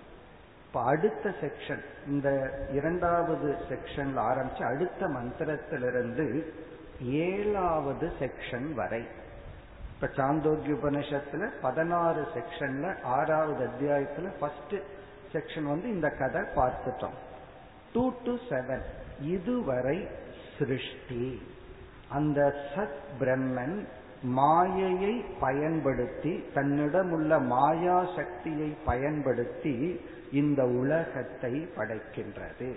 இப்ப 0.66 0.82
அடுத்த 0.82 1.34
செக்ஷன் 1.40 1.84
இந்த 2.06 2.58
இரண்டாவது 2.72 3.56
செக்ஷன்ல 3.68 4.20
ஆரம்பிச்சு 4.20 4.62
அடுத்த 4.62 5.06
மந்திரத்திலிருந்து 5.06 6.44
ஏழாவது 7.02 8.12
செக்ஷன் 8.20 8.74
வரை. 8.74 9.06
இப்ப 9.94 10.10
சாந்தோக்கிய 10.16 10.74
உபனிஷத்துல 10.74 11.50
பதினாறு 11.62 12.26
செக்ஷன்ல 12.34 13.02
ஆறாவது 13.02 13.66
அத்தியாயத்துல 13.66 14.38
ஃபர்ஸ்ட் 14.40 14.74
செக்ஷன் 15.32 15.62
வந்து 15.62 15.88
இந்த 15.88 16.08
கதை 16.08 16.40
பார்த்துட்டோம். 16.40 17.16
டூ 17.92 18.12
டு 18.24 18.36
செவன் 18.48 18.82
இதுவரை 19.20 20.08
சிருஷ்டி. 20.58 21.42
அந்த 22.08 22.54
சத் 22.74 23.20
பிரம்மன் 23.20 23.86
மாயையை 24.22 25.24
பயன்படுத்தி 25.40 26.44
தன்னிடம் 26.54 27.12
உள்ள 27.12 27.38
மாயா 27.38 28.06
சக்தியை 28.16 28.76
பயன்படுத்தி 28.84 30.00
இந்த 30.32 30.64
உலகத்தை 30.64 31.68
படைக்கின்றது. 31.76 32.76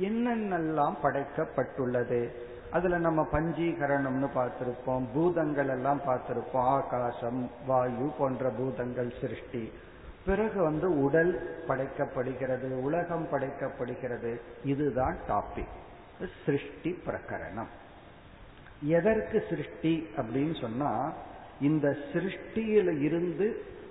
என்னென்னலாம் 0.00 0.94
படைக்கப்பட்டுள்ளது? 1.02 2.28
அதுல 2.70 2.98
நம்ம 2.98 3.26
பஞ்சீகரணம்னு 3.32 4.28
பார்த்திருப்போம் 4.34 5.04
பூதங்கள் 5.14 5.68
எல்லாம் 5.68 6.00
பார்த்திருப்போம் 6.06 6.80
ஆகாசம் 6.82 7.50
வாயு 7.66 8.12
போன்ற 8.18 8.48
பூதங்கள் 8.48 9.12
சிருஷ்டி. 9.20 9.72
பிறகு 10.24 10.62
வந்து 10.62 10.88
உடல் 11.02 11.32
படைக்கப்படுகிறது 11.68 12.68
உலகம் 12.80 13.26
படைக்கப்படுகிறது. 13.32 14.40
இதுதான் 14.64 15.16
டாபிக் 15.28 15.76
சிருஷ்டி 16.44 16.90
பிரகரணம். 17.06 17.70
எதற்கு 18.80 19.44
சிருஷ்டி 19.48 19.94
அப்படின்னு 20.16 20.60
சொன்னா 20.60 21.12
இந்த 21.60 21.96
சிருஷ்டியில 22.12 23.00
இருந்து 23.00 23.46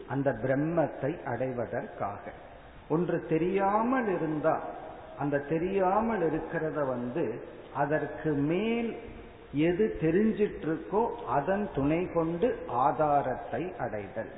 அந்த 0.08 0.30
பிரம்மத்தை 0.44 1.12
அடைவதற்காக. 1.24 2.24
ஒன்று 2.90 3.18
தெரியாமல் 3.28 4.10
இருந்தா 4.16 4.56
அந்த 5.20 5.44
தெரியாமல் 5.54 6.24
இருக்கிறத 6.32 6.80
வந்து 6.88 7.26
அதற்கு 7.74 8.32
மேல் 8.34 8.90
எது 9.54 9.98
தெரிஞ்சிட்டு 10.02 10.66
இருக்கோ 10.68 11.02
அதன் 11.28 11.70
துணை 11.76 12.02
கொண்டு 12.14 12.48
ஆதாரத்தை 12.68 13.74
அடைதல். 13.78 14.32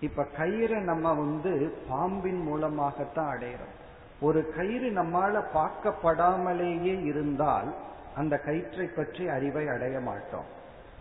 இப்ப 0.00 0.26
கயிறை 0.38 0.80
நம்ம 0.80 1.12
வந்து 1.12 1.72
பாம்பின் 1.88 2.42
மூலமாகத்தான் 2.42 3.38
அடையிறோம். 3.38 3.76
ஒரு 4.20 4.52
கயிறு 4.56 4.88
நம்மால 4.90 5.42
பார்க்கப்படாமலேயே 5.54 7.04
இருந்தால் 7.04 7.74
அந்த 8.16 8.36
கயிற்றை 8.38 8.86
பற்றி 8.86 9.28
அறிவை 9.28 9.68
அடைய 9.68 10.00
மாட்டோம். 10.00 10.48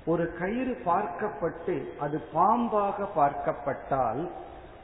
ஒரு 0.05 0.33
கயிறு 0.39 0.77
பார்க்கப்பட்டு 0.85 1.75
அது 1.99 2.21
பாம்பாக 2.33 3.07
பார்க்கப்பட்டால் 3.15 4.29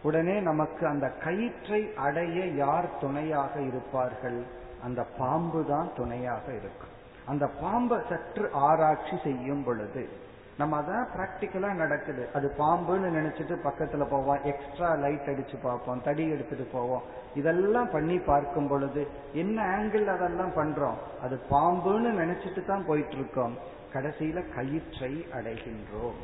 உடனே 0.03 0.39
நமக்கு 0.39 0.87
அந்த 0.87 1.07
கயிற்றை 1.23 1.93
அடைய 1.95 2.45
யார் 2.45 2.87
துணையாக 2.99 3.61
இருப்பார்கள்? 3.61 4.45
அந்த 4.83 5.03
பாம்பு 5.17 5.65
தான் 5.65 5.89
துணையாக 5.95 6.45
இருக்கும். 6.51 6.93
அந்த 7.25 7.45
பாம்பை 7.61 7.97
சற்று 8.09 8.51
ஆராய்ச்சி 8.53 9.17
செய்யும் 9.23 9.63
பொழுது 9.63 10.09
நம்ம 10.57 10.79
அதான் 10.79 11.07
பிராக்டிக்கலா 11.17 11.73
நடக்குது. 11.73 12.29
அது 12.33 12.53
பாம்புன்னு 12.59 13.09
நினைச்சிட்டு 13.17 13.55
பக்கத்துல 13.63 14.09
போவோம். 14.09 14.43
எக்ஸ்ட்ரா 14.43 14.93
லைட் 14.93 15.27
அடிச்சு 15.27 15.55
பார்ப்போம். 15.61 16.01
தடி 16.01 16.29
எடுத்துட்டு 16.29 16.67
போவோம். 16.71 17.01
இதெல்லாம் 17.35 17.89
பண்ணி 17.91 18.17
பார்க்கும் 18.19 18.67
பொழுது 18.67 19.07
என்ன 19.33 19.61
ஆங்கிள் 19.77 20.05
அதெல்லாம் 20.05 20.53
பண்றோம்? 20.55 20.97
அது 21.21 21.41
பாம்புன்னு 21.49 22.11
நினைச்சிட்டு 22.21 22.65
தான் 22.65 22.85
போயிட்டு 22.85 23.15
இருக்கோம் 23.15 23.57
கடைசியில 23.93 24.55
கயிற்றை 24.55 25.25
அடைகின்றோம். 25.33 26.19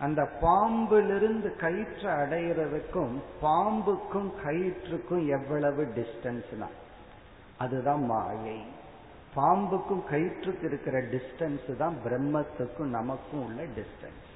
அந்த 0.00 0.28
பாம்பிலிருந்து 0.40 1.56
கயிற்றை 1.56 2.12
அடைகிறதுக்கும் 2.12 3.14
பாம்புக்கும் 3.42 4.30
கயிற்றுக்கும் 4.44 5.26
எவ்வளவு 5.28 5.92
டிஸ்டன்ஸ்னா 5.96 6.68
அதுதான் 7.58 8.04
மாயை. 8.04 8.60
பாம்புக்கும் 9.34 10.04
கயிற்றுக்கு 10.10 10.64
இருக்கிற 10.64 10.96
டிஸ்டன்ஸ் 11.14 11.68
தான் 11.76 11.96
பிரம்மத்துக்கும் 12.04 12.94
நமக்கும் 12.98 13.44
உள்ள 13.46 13.62
டிஸ்டன்ஸ் 13.78 14.28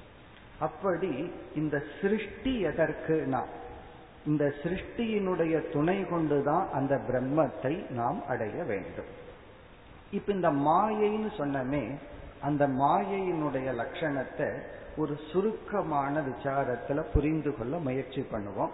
அப்படி 0.59 1.31
இந்த 1.55 1.75
சிருஷ்டி 2.01 2.53
எதற்குனா 2.65 3.41
இந்த 4.25 4.45
சிருஷ்டியினுடைய 4.63 5.55
துணை 5.71 5.97
கொண்டுதான் 6.09 6.65
அந்த 6.69 6.93
பிரம்மத்தை 7.09 7.73
நாம் 7.89 8.19
அடைய 8.27 8.63
வேண்டும். 8.63 9.11
இப்ப 10.11 10.33
இந்த 10.33 10.49
மாயைன்னு 10.67 11.29
சொன்னமே 11.37 11.83
அந்த 12.41 12.67
மாயையினுடைய 12.67 13.67
லட்சணத்தை 13.81 14.49
ஒரு 14.95 15.13
சுருக்கமான 15.31 16.21
விசாரத்துல 16.21 16.99
புரிந்து 17.13 17.51
கொள்ள 17.57 17.77
முயற்சி 17.77 18.21
பண்ணுவோம். 18.31 18.73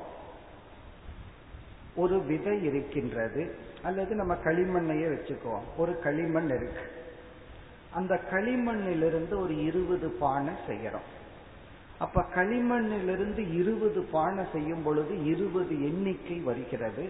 ஒரு 1.95 2.23
விதை 2.23 2.63
இருக்கின்றது. 2.63 3.55
அல்லது 3.83 4.15
நம்ம 4.15 4.33
களிமண்ணையே 4.33 5.07
வச்சுக்குவோம். 5.07 5.63
ஒரு 5.77 5.99
களிமண் 5.99 6.47
இருக்கு. 6.47 6.81
அந்த 7.89 8.19
களிமண்ணிலிருந்து 8.31 9.39
ஒரு 9.39 9.63
இருபது 9.63 10.09
பானை 10.09 10.53
செய்யறோம். 10.67 11.07
அப்ப 11.97 12.23
களிமண்ணிலிருந்து 12.35 13.53
இருபது 13.53 14.01
பானை 14.01 14.43
செய்யும் 14.53 14.83
பொழுது 14.83 15.25
இருபது 15.25 15.83
எண்ணிக்கை 15.83 16.39
வருகிறது. 16.39 17.09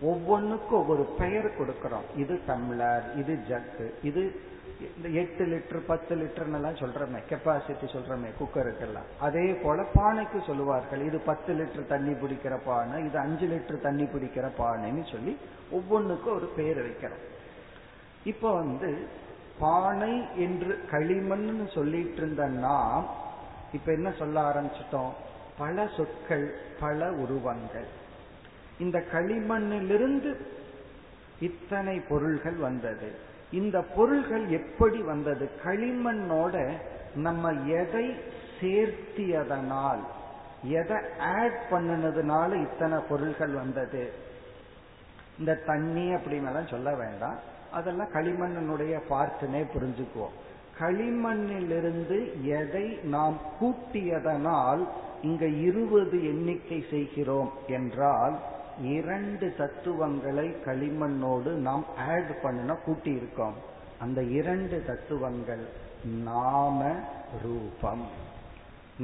ஒவ்வொன்றுக்கும் 0.00 0.78
ஒவ்வொரு 0.78 1.14
பெயர் 1.18 1.60
கொடுக்கிறோம். 1.60 2.18
இது 2.18 2.40
டம்ளர் 2.48 3.18
இது 3.18 3.38
ஜக்கு 3.48 3.90
இது 4.02 4.50
இந்த 4.96 5.08
எட்டு 5.08 5.44
லிட்டர் 5.44 5.80
பத்து 5.86 6.16
லிட்டர்னு 6.16 6.54
எல்லாம் 6.54 6.74
சொல்றோமே 6.74 7.20
கெப்பாசிட்டி 7.30 7.86
சொல்றோமே 7.92 8.30
குக்கருக்கெல்லாம் 8.40 9.08
அதே 9.20 9.52
போல 9.52 9.84
பானைக்கு 9.94 10.46
சொல்லுவார்கள் 10.46 11.06
இது 11.06 11.18
பத்து 11.18 11.54
லிட்டர் 11.54 11.86
தண்ணி 11.86 12.12
பிடிக்கிற 12.12 12.60
பானை 12.64 13.04
இது 13.04 13.18
அஞ்சு 13.18 13.46
லிட்டர் 13.46 13.80
தண்ணி 13.80 14.04
பிடிக்கிற 14.04 14.50
பானைன்னு 14.58 15.10
சொல்லி 15.12 15.36
ஒவ்வொன்றுக்கும் 15.70 16.34
ஒரு 16.34 16.46
பெயர் 16.56 16.80
வைக்கிறோம். 16.86 17.24
இப்போ 18.24 18.54
வந்து 18.54 19.06
பானை 19.58 20.14
என்று 20.36 20.84
களிமண்னு 20.90 21.66
சொல்லிட்டு 21.72 22.16
இருந்த 22.16 22.46
நாம் 22.46 23.08
இப்ப 23.72 23.92
என்ன 23.92 24.12
சொல்ல 24.12 24.40
ஆரம்பிச்சிட்டோம்? 24.40 25.12
பல 25.58 25.88
சொற்கள் 25.96 26.54
பல 26.80 27.12
உருவங்கள். 27.12 27.86
இந்த 28.78 29.04
களிமண்ணிலிருந்து 29.12 30.30
இத்தனை 31.40 32.00
பொருள்கள் 32.00 32.54
வந்தது. 32.54 33.30
இந்த 33.52 33.82
பொருள்கள் 33.82 34.48
எப்படி 34.48 35.02
வந்தது? 35.02 35.50
களிமண்ணோட 35.64 36.70
நம்ம 37.14 37.52
எதை 37.52 38.14
சேர்த்தியதனால் 38.60 40.02
எதை 40.62 40.96
ஆட் 41.18 41.60
பண்ணினதுனால 41.70 42.62
இத்தனை 42.62 42.98
பொருள்கள் 43.08 43.48
வந்தது? 43.48 44.12
இந்த 45.38 45.54
தண்ணி 45.54 46.14
அப்படின்னு 46.14 46.70
சொல்ல 46.70 46.94
வேண்டாம். 46.94 47.38
அதெல்லாம் 47.72 48.12
களிமண்ணினுடைய 48.12 49.00
பார்ட்டுனே 49.10 49.66
புரிஞ்சுக்குவோம். 49.74 50.36
களிமண்ணிலிருந்து 50.80 52.42
எதை 52.42 52.98
நாம் 53.02 53.40
கூட்டியதனால் 53.60 54.88
இங்க 55.22 55.46
இருபது 55.46 56.24
எண்ணிக்கை 56.24 56.84
செய்கிறோம் 56.90 57.52
என்றால் 57.66 58.38
இரண்டு 58.82 59.54
தத்துவங்களை 59.58 60.48
களிமண்ணோடு 60.48 61.50
நாம் 61.50 61.84
ஆட் 61.96 62.38
பண்ணினா 62.42 62.82
கூட்டி 62.84 63.10
இருக்கோம். 63.10 63.54
அந்த 63.98 64.22
இரண்டு 64.22 64.84
தத்துவங்கள் 64.86 65.66
நாம 66.24 66.94
ரூபம். 67.42 68.06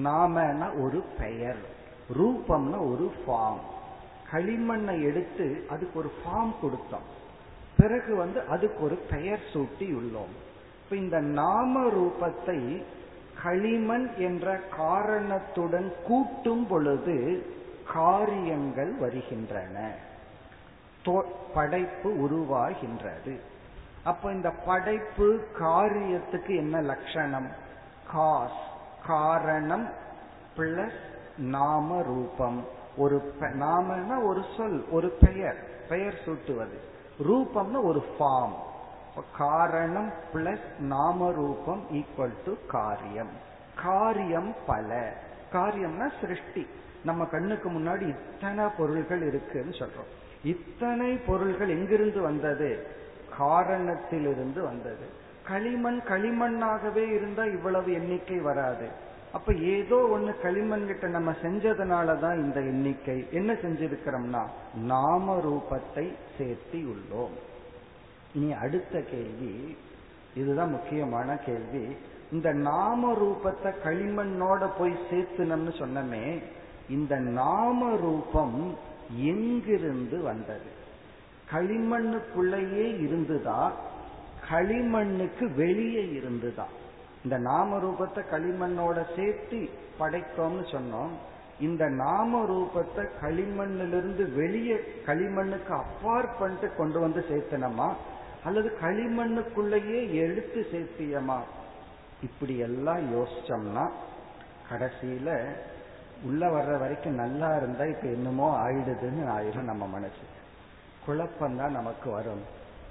நாமனா 0.04 0.82
ஒரு 0.82 1.04
பெயர். 1.18 1.76
ரூபம்னா 2.18 2.90
ஒரு 2.90 3.12
ஃபார்ம் 3.26 3.58
களிமண்ணை 4.32 5.02
எடுத்து 5.02 5.66
அதுக்கு 5.68 5.98
ஒரு 5.98 6.12
ஃபார்ம் 6.22 6.54
கொடுத்தோம். 6.62 7.06
பிறகு 7.76 8.16
வந்து 8.16 8.42
அதுக்கு 8.42 8.84
ஒரு 8.84 8.94
பெயர் 8.94 9.40
சூட்டி 9.52 9.78
உள்ளோம். 9.78 10.34
இப்ப 10.84 10.96
இந்த 10.96 11.20
நாம 11.20 11.86
ரூபத்தை 11.86 12.82
களிமண் 13.42 14.10
என்ற 14.18 14.60
காரணத்துடன் 14.76 15.92
கூட்டும் 16.04 16.66
பொழுது 16.66 17.46
காரியங்கள் 17.92 18.94
வருகின்றன. 18.94 20.06
படைப்பு 21.54 22.10
உருவாகின்றது. 22.10 23.40
அப்ப 24.04 24.32
இந்த 24.32 24.50
படைப்பு 24.50 25.46
காரியத்துக்கு 25.58 26.48
என்ன 26.48 26.80
லட்சணம்? 26.80 27.48
காஸ் 28.12 28.66
காரணம் 29.06 29.92
பிளஸ் 30.56 30.98
நாம 31.38 32.02
ரூபம் 32.02 32.64
ஒரு 32.96 33.34
நாமன்னா 33.40 34.24
ஒரு 34.24 34.44
சொல் 34.56 34.88
ஒரு 34.90 35.18
பெயர் 35.20 35.86
பெயர் 35.88 36.18
சூட்டுவது. 36.24 36.78
ரூபம்னா 37.22 37.82
ஒரு 37.82 38.04
ஃபார்ம் 38.18 38.54
காரணம் 39.36 40.12
பிளஸ் 40.32 40.78
நாம 40.78 41.32
ரூபம் 41.32 41.86
ஈக்குவல் 41.92 42.34
டு 42.44 42.52
காரியம். 42.68 43.30
காரியம் 43.82 44.54
பல. 44.66 45.12
காரியம்னா 45.52 46.12
சிருஷ்டி. 46.20 46.68
நம்ம 47.04 47.24
கண்ணுக்கு 47.24 47.70
முன்னாடி 47.70 48.08
இத்தனை 48.08 48.64
பொருள்கள் 48.78 49.26
இருக்குன்னு 49.26 49.70
சொல்றோம். 49.70 50.10
இத்தனை 50.44 51.16
பொருள்கள் 51.16 51.68
எங்கிருந்து 51.68 52.20
வந்தது? 52.20 52.86
காரணத்திலிருந்து 53.38 54.62
வந்தது. 54.62 55.06
களிமண் 55.46 56.00
களிமண்ணாகவே 56.08 57.10
இருந்தா 57.14 57.44
இவ்வளவு 57.44 57.92
எண்ணிக்கை 57.92 58.36
வராது. 58.36 58.88
அப்ப 59.32 59.54
ஏதோ 59.54 60.08
ஒண்ணு 60.16 60.40
களிமண் 60.40 60.86
கிட்ட 60.86 61.06
நம்ம 61.06 61.32
செஞ்சதுனாலதான் 61.42 62.34
இந்த 62.34 62.60
எண்ணிக்கை. 62.60 63.26
என்ன 63.30 63.52
செஞ்சிருக்கிறோம்னா 63.52 64.46
நாம 64.84 65.40
ரூபத்தை 65.44 66.14
சேர்த்தி 66.38 66.86
உள்ளோம். 66.86 67.32
இனி 68.34 68.52
அடுத்த 68.52 69.00
கேள்வி 69.00 69.76
இதுதான் 70.34 70.70
முக்கியமான 70.70 71.36
கேள்வி. 71.36 71.96
இந்த 72.32 72.52
நாம 72.52 73.12
ரூபத்தை 73.12 73.74
களிமண்ணோட 73.84 74.70
போய் 74.78 74.98
சேர்த்துனம்னு 75.10 75.78
சொன்னமே 75.78 76.42
இந்த 76.88 77.16
நாம 77.16 77.96
ரூபம் 77.96 78.76
எங்கிருந்து 79.16 80.22
வந்தது? 80.22 80.76
களிமண்ணுக்குள்ளேயே 81.52 82.86
இருந்துதா? 83.00 83.70
களிமண்ணுக்கு 84.50 85.54
வெளியே 85.54 86.04
இருந்துதா? 86.04 86.64
இந்த 87.24 87.38
நாம 87.38 87.78
ரூபத்தை 87.78 88.24
களிமண்ணோட 88.32 89.16
சேர்த்து 89.16 89.68
படைத்தோம்னு 90.00 90.64
சொன்னோம். 90.70 91.10
இந்த 91.60 91.88
நாம 91.88 92.44
ரூபத்தை 92.44 93.08
களிமண்ணிலிருந்து 93.22 94.34
வெளியே 94.34 94.76
களிமண்ணுக்கு 95.06 95.70
அப்பாற்பட்டு 95.70 96.74
கொண்டு 96.76 97.00
வந்து 97.00 97.24
சேர்த்தனமா? 97.30 97.92
அல்லது 98.44 98.76
களிமண்ணுக்குள்ளேயே 98.82 100.12
எடுத்து 100.12 100.66
சேர்த்தியமா? 100.72 101.38
இப்படி 102.22 102.58
எல்லாம் 102.58 103.14
யோசிச்சோம்னா 103.14 103.90
கடைசியில 104.72 105.48
உள்ள 106.22 106.46
வர்ற 106.46 106.78
வரைக்கும் 106.78 107.14
நல்லா 107.14 107.56
இருந்தா 107.56 107.84
இப்ப 107.84 108.08
என்னமோ 108.08 108.68
ஆயிடுதுன்னு 108.68 109.28
ஆயிரும் 109.28 109.62
நம்ம 109.62 109.86
மனசு. 109.86 110.24
குழப்பம்தான் 111.06 111.70
நமக்கு 111.70 112.10
வரும். 112.10 112.40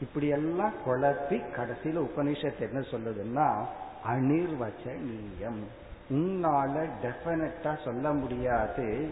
இப்படி 0.02 0.28
எல்லாம் 0.28 0.74
குழப்பி 0.86 1.44
கடைசியில 1.56 2.08
உபனிஷத்து 2.08 2.60
என்ன 2.60 2.80
சொல்லுதுன்னா 2.80 3.66
அனிர்வச்சனீயம். 4.12 5.64
உன்னால 6.10 6.90
டெபினட்டா 7.04 7.84
சொல்ல 7.84 8.14
முடியாது. 8.14 9.10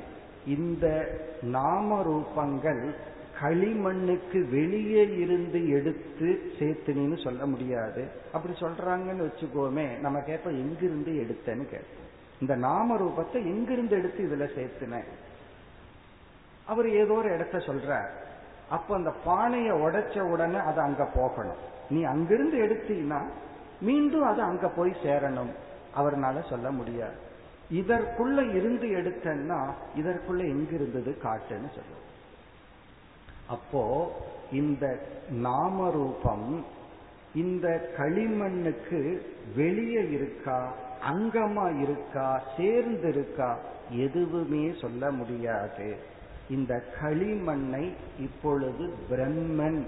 இந்த 0.47 1.17
நாம 1.41 2.03
ரூபங்கள் 2.03 2.95
களிமண்ணுக்கு 3.41 4.49
வெளியே 4.49 5.17
இருந்து 5.17 5.69
எடுத்து 5.69 6.51
சேர்த்துனின்னு 6.59 7.23
சொல்ல 7.23 7.45
முடியாது. 7.45 8.07
அப்படி 8.33 8.57
சொல்றாங்கன்னு 8.59 9.31
வச்சுக்கோமே 9.31 9.99
நம்ம 9.99 10.19
கேட்போம் 10.19 10.53
எங்கிருந்து 10.53 11.11
எடுத்தேன்னு 11.11 11.65
கேட்போம் 11.65 12.04
இந்த 12.41 12.55
நாம 12.55 12.97
ரூபத்தை 12.97 13.33
எங்கிருந்து 13.33 13.97
எடுத்து 13.97 14.21
இதுல 14.23 14.49
சேர்த்துன? 14.57 15.03
அவர் 16.65 16.89
ஏதோ 16.89 17.13
ஒரு 17.13 17.33
இடத்த 17.33 17.57
சொல்ற 17.57 18.09
அப்ப 18.69 18.95
அந்த 18.95 19.11
பானையை 19.11 19.71
உடைச்ச 19.71 20.19
உடனே 20.19 20.57
அது 20.57 20.81
அங்க 20.81 21.05
போகணும். 21.15 21.61
நீ 21.89 22.03
அங்கிருந்து 22.03 22.57
எடுத்தீங்கன்னா 22.57 23.21
மீண்டும் 23.81 24.23
அது 24.23 24.41
அங்க 24.41 24.67
போய் 24.67 24.95
சேரணும். 25.03 25.51
அவர்னால 25.97 26.49
சொல்ல 26.49 26.71
முடியாது. 26.71 27.23
இதற்குள்ள 27.71 28.53
இருந்து 28.55 28.87
எடுத்தேன்னா 28.87 29.73
இதற்குள்ள 29.95 30.39
எங்கிருந்தது 30.39 31.17
காட்டுன்னு 31.23 31.69
சொல்லுவோம் 31.69 32.03
அப்போ 33.47 34.11
இந்த 34.51 35.07
நாமரூபம் 35.29 36.65
இந்த 37.35 37.91
களிமண்ணுக்கு 37.97 39.21
வெளியே 39.55 40.09
இருக்கா? 40.09 40.73
அங்கமா 41.09 41.81
இருக்கா 41.81 42.41
சேர்ந்து 42.57 43.09
இருக்கா 43.09 43.57
எதுவுமே 43.89 44.73
சொல்ல 44.81 45.11
முடியாது. 45.11 45.97
இந்த 46.49 46.83
களிமண்ணை 47.01 47.93
இப்பொழுது 48.19 48.93
பிரம்மன் 49.09 49.85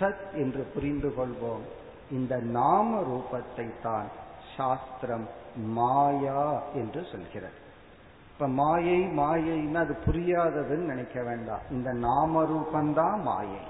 சத் 0.00 0.32
என்று 0.32 0.62
புரிந்து 0.74 1.14
கொள்வோம். 1.18 1.64
இந்த 2.10 2.36
நாம 2.36 3.00
ரூபத்தை 3.00 3.70
தான் 3.82 4.06
சாஸ்திரம் 4.56 5.28
மாயா 5.56 6.62
என்று 6.74 7.04
சொல்கிறது. 7.12 7.60
இப்ப 8.32 8.48
மாயை 8.48 9.00
மாயைன்னு 9.00 9.74
அது 9.74 9.98
புரியாததுன்னு 10.06 10.86
நினைக்க 10.92 11.22
வேண்டாம். 11.22 11.60
இந்த 11.70 11.92
நாம 11.92 12.42
ரூபந்தான் 12.42 13.22
மாயை. 13.22 13.64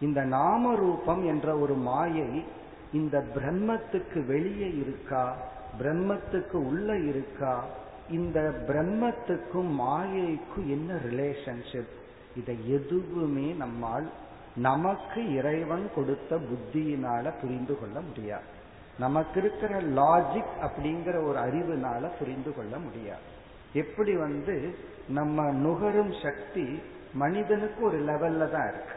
இந்த 0.00 0.22
நாம 0.22 0.74
ரூபம் 0.74 1.26
என்ற 1.26 1.58
ஒரு 1.58 1.74
மாயை 1.74 2.44
இந்த 2.92 3.24
பிரம்மத்துக்கு 3.34 4.26
வெளியே 4.26 4.68
இருக்கா? 4.74 5.36
பிரம்மத்துக்கு 5.78 6.52
உள்ள 6.52 6.98
இருக்கா? 6.98 7.64
இந்த 8.10 8.64
பிரம்மத்துக்கும் 8.66 9.80
மாயைக்கும் 9.80 10.66
என்ன 10.66 10.94
ரிலேஷன்ஷிப் 10.94 11.94
இதை 12.36 12.70
எதுவுமே 12.70 13.52
நம்மால் 13.52 14.10
நமக்கு 14.56 15.34
இறைவன் 15.34 15.90
கொடுத்த 15.94 16.36
புத்தியினால 16.36 17.32
புரிந்து 17.40 17.78
கொள்ள 17.78 18.00
முடியாது. 18.00 18.52
நமக்கு 18.98 19.40
இருக்கிற 19.40 19.82
லாஜிக் 19.82 20.54
அப்படிங்கிற 20.62 21.24
ஒரு 21.26 21.38
அறிவுனால 21.38 22.10
புரிந்து 22.18 22.54
கொள்ள 22.54 22.78
முடியாது. 22.78 23.32
எப்படி 23.72 24.16
வந்து 24.16 24.74
நம்ம 25.08 25.52
நுகரும் 25.52 26.14
சக்தி 26.22 26.82
மனிதனுக்கு 27.14 27.84
ஒரு 27.84 28.00
லெவல்ல 28.00 28.50
தான் 28.50 28.70
இருக்கு. 28.70 28.96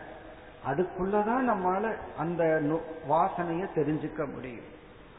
அதுக்குள்ளதான் 0.67 1.49
நம்மால 1.49 1.95
அந்த 2.17 2.61
வாசனைய 3.09 3.67
தெரிஞ்சுக்க 3.75 4.33
முடியும். 4.33 4.75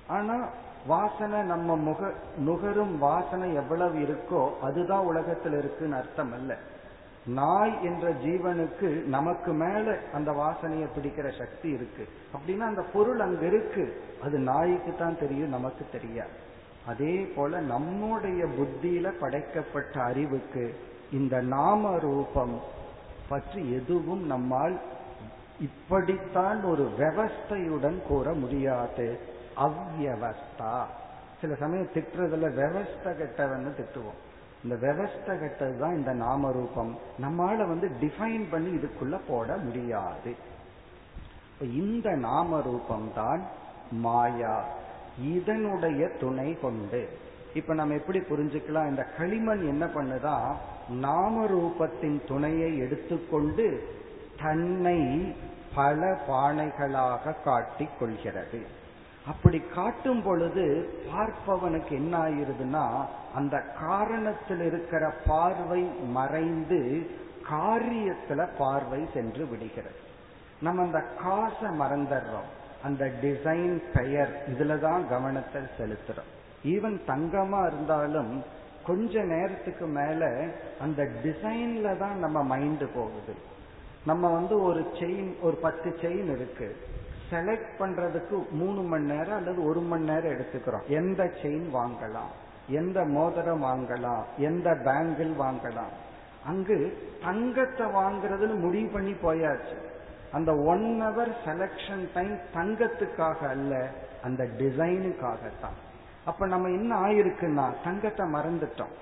ஆனா 0.07 0.49
வாசனை 0.87 1.43
நம்ம 1.43 1.77
முக 1.77 2.13
நுகரும் 2.39 2.99
வாசனை 2.99 3.55
எவ்வளவு 3.55 3.99
இருக்கோ 3.99 4.59
அதுதான் 4.63 5.05
உலகத்தில் 5.05 5.53
இருக்குன்னு 5.53 5.97
அர்த்தம் 5.97 6.33
அல்ல 6.33 6.57
நாய் 7.27 7.85
என்ற 7.85 8.13
ஜீவனுக்கு 8.13 9.05
நமக்கு 9.05 9.53
மேல 9.53 9.99
அந்த 10.13 10.31
வாசனையை 10.31 10.87
பிடிக்கிற 10.97 11.39
சக்தி 11.39 11.69
இருக்கு. 11.69 12.09
அப்படின்னா 12.33 12.59
அந்த 12.59 12.83
பொருள் 12.83 13.21
அங்க 13.21 13.47
இருக்கு. 13.47 14.03
அது 14.23 14.39
நாய்க்கு 14.39 14.95
தான் 14.99 15.19
தெரியும் 15.19 15.49
நமக்கு 15.49 15.87
தெரியாது. 15.93 16.29
அதே 16.87 17.17
போல 17.37 17.61
நம்முடைய 17.61 18.45
புத்தியில 18.45 19.09
படைக்கப்பட்ட 19.21 20.03
அறிவுக்கு 20.03 20.75
இந்த 21.13 21.41
நாம 21.41 21.99
ரூபம் 21.99 22.61
பற்றி 23.29 23.73
எதுவும் 23.73 24.27
நம்மால் 24.27 24.81
இப்படித்தான் 25.61 26.63
ஒரு 26.63 26.91
விவஸ்தையுடன் 26.99 28.03
கூற 28.03 28.33
முடியாது. 28.33 29.37
அவ்வியவஸ்தா 29.59 30.85
சில 31.41 31.55
சமயம் 31.55 31.93
திட்டுறதுல 31.95 32.49
விவஸ்த 32.61 33.05
கெட்டவன்னு 33.05 33.71
திட்டுவோம். 33.79 34.19
இந்த 34.65 34.77
விவஸ்த 34.87 35.39
கெட்டது 35.41 35.79
தான் 35.79 35.97
இந்த 35.97 36.13
நாம 36.13 36.53
ரூபம் 36.53 36.99
நம்மால 37.23 37.57
வந்து 37.57 37.91
டிஃபைன் 38.01 38.47
பண்ணி 38.51 38.79
இதுக்குள்ள 38.79 39.21
போட 39.29 39.57
முடியாது. 39.57 40.37
இந்த 41.61 42.11
நாம 42.11 42.61
ரூபம் 42.61 43.11
தான் 43.15 43.43
மாயா. 43.91 44.65
இதனுடைய 45.23 46.09
துணை 46.09 46.59
கொண்டு. 46.61 47.09
இப்ப 47.55 47.75
நம்ம 47.75 47.95
எப்படி 47.95 48.19
புரிஞ்சுக்கலாம்? 48.19 48.89
இந்த 48.89 49.05
களிமண் 49.19 49.67
என்ன 49.67 49.87
பண்ணுதா? 49.87 50.55
நாம 50.89 51.47
ரூபத்தின் 51.47 52.21
துணையை 52.27 52.79
எடுத்துக்கொண்டு 52.79 53.89
தன்னை 54.43 55.35
பல 55.75 56.21
பானைகளாக 56.29 57.43
காட்டிக் 57.45 57.99
கொள்கிறது. 57.99 58.78
அப்படி 59.29 59.59
காட்டும் 59.75 60.23
பொழுது 60.23 60.65
பார்ப்பவனுக்கு 61.13 61.91
என்ன 61.91 62.19
ஆயிருதுன்னா 62.19 62.85
அந்த 63.35 63.57
காரணத்தில் 63.81 64.63
இருக்கிற 64.67 65.15
பார்வை 65.27 65.83
மறைந்து 66.09 67.11
காரியத்துல 67.51 68.49
பார்வை 68.59 69.09
சென்று 69.15 69.47
விடுகிறது. 69.47 70.01
நம்ம 70.61 70.83
அந்த 70.83 71.01
காசை 71.01 71.69
மறந்துடுறோம். 71.81 72.49
அந்த 72.83 73.05
டிசைன் 73.23 73.83
பெயர் 73.95 74.33
இதுலதான் 74.53 75.09
கவனத்தை 75.09 75.63
செலுத்துறோம். 75.79 76.33
ஈவன் 76.65 76.99
தங்கமா 77.07 77.67
இருந்தாலும் 77.67 78.45
கொஞ்ச 78.87 79.23
நேரத்துக்கு 79.23 79.87
மேல 79.87 80.47
அந்த 80.81 81.03
டிசைன்ல 81.25 81.99
தான் 81.99 82.19
நம்ம 82.19 82.57
மைண்டு 82.57 82.87
போகுது. 82.95 83.35
நம்ம 84.07 84.33
வந்து 84.33 84.63
ஒரு 84.63 84.81
செயின் 84.95 85.41
ஒரு 85.41 85.57
பத்து 85.57 85.99
செயின் 86.01 86.31
இருக்கு. 86.37 86.77
செலக்ட் 87.31 87.73
பண்றதுக்கு 87.79 88.51
மூணு 88.51 88.83
மணி 88.83 89.05
நேரம் 89.05 89.37
அல்லது 89.37 89.65
ஒரு 89.65 89.81
மணி 89.81 90.05
நேரம் 90.05 90.33
எடுத்துக்கிறோம். 90.33 90.87
எந்த 90.87 91.25
செயின் 91.43 91.69
வாங்கலாம்? 91.73 92.33
எந்த 92.69 93.05
மோதிரம் 93.05 93.63
வாங்கலாம்? 93.63 94.23
எந்த 94.39 94.71
பேங்கிள் 94.71 95.33
வாங்கலாம்? 95.41 95.95
அங்கு 96.47 96.99
தங்கத்தை 97.23 97.87
வாங்குறதுன்னு 97.87 98.55
முடிவு 98.55 98.89
பண்ணி 98.89 99.13
போயாச்சு. 99.13 99.77
அந்த 100.33 100.57
ஒன் 100.57 100.99
ஹவர் 101.03 101.33
செலக்ஷன் 101.45 102.09
டைம் 102.15 102.39
தங்கத்துக்காக 102.55 103.49
அல்ல 103.49 103.89
அந்த 104.23 104.45
டிசைனுக்காகத்தான் 104.45 105.77
அப்ப 106.25 106.47
நம்ம 106.47 106.69
என்ன 106.69 107.01
ஆயிருக்குன்னா 107.01 107.75
தங்கத்தை 107.85 108.27
மறந்துட்டோம். 108.33 108.95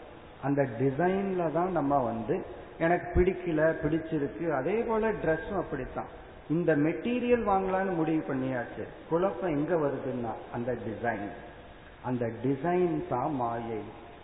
அந்த 0.42 0.66
டிசைன்ல 0.80 1.52
தான் 1.52 1.70
நம்ம 1.70 1.98
வந்து 1.98 2.42
எனக்கு 2.78 3.20
பிடிக்கல 3.20 3.74
பிடிச்சிருக்கு 3.82 4.50
அதே 4.50 4.82
போல 4.82 5.12
ட்ரெஸ்ஸும் 5.12 5.56
அப்படித்தான். 5.56 6.24
இந்த 6.50 6.76
மெட்டீரியல் 6.76 7.44
வாங்கலாம்னு 7.44 7.94
முடிவு 7.94 8.34
பண்ணியாச்சு. 8.34 8.84
குழப்பம் 9.08 9.50
எங்க 9.50 9.74
வருதுன்னா 9.74 10.32
அந்த 10.52 10.72
டிசைன் 10.72 11.28
அந்த 12.04 12.30
டிசைன் 12.42 13.08
தான் 13.08 13.34
மாயை. 13.34 13.80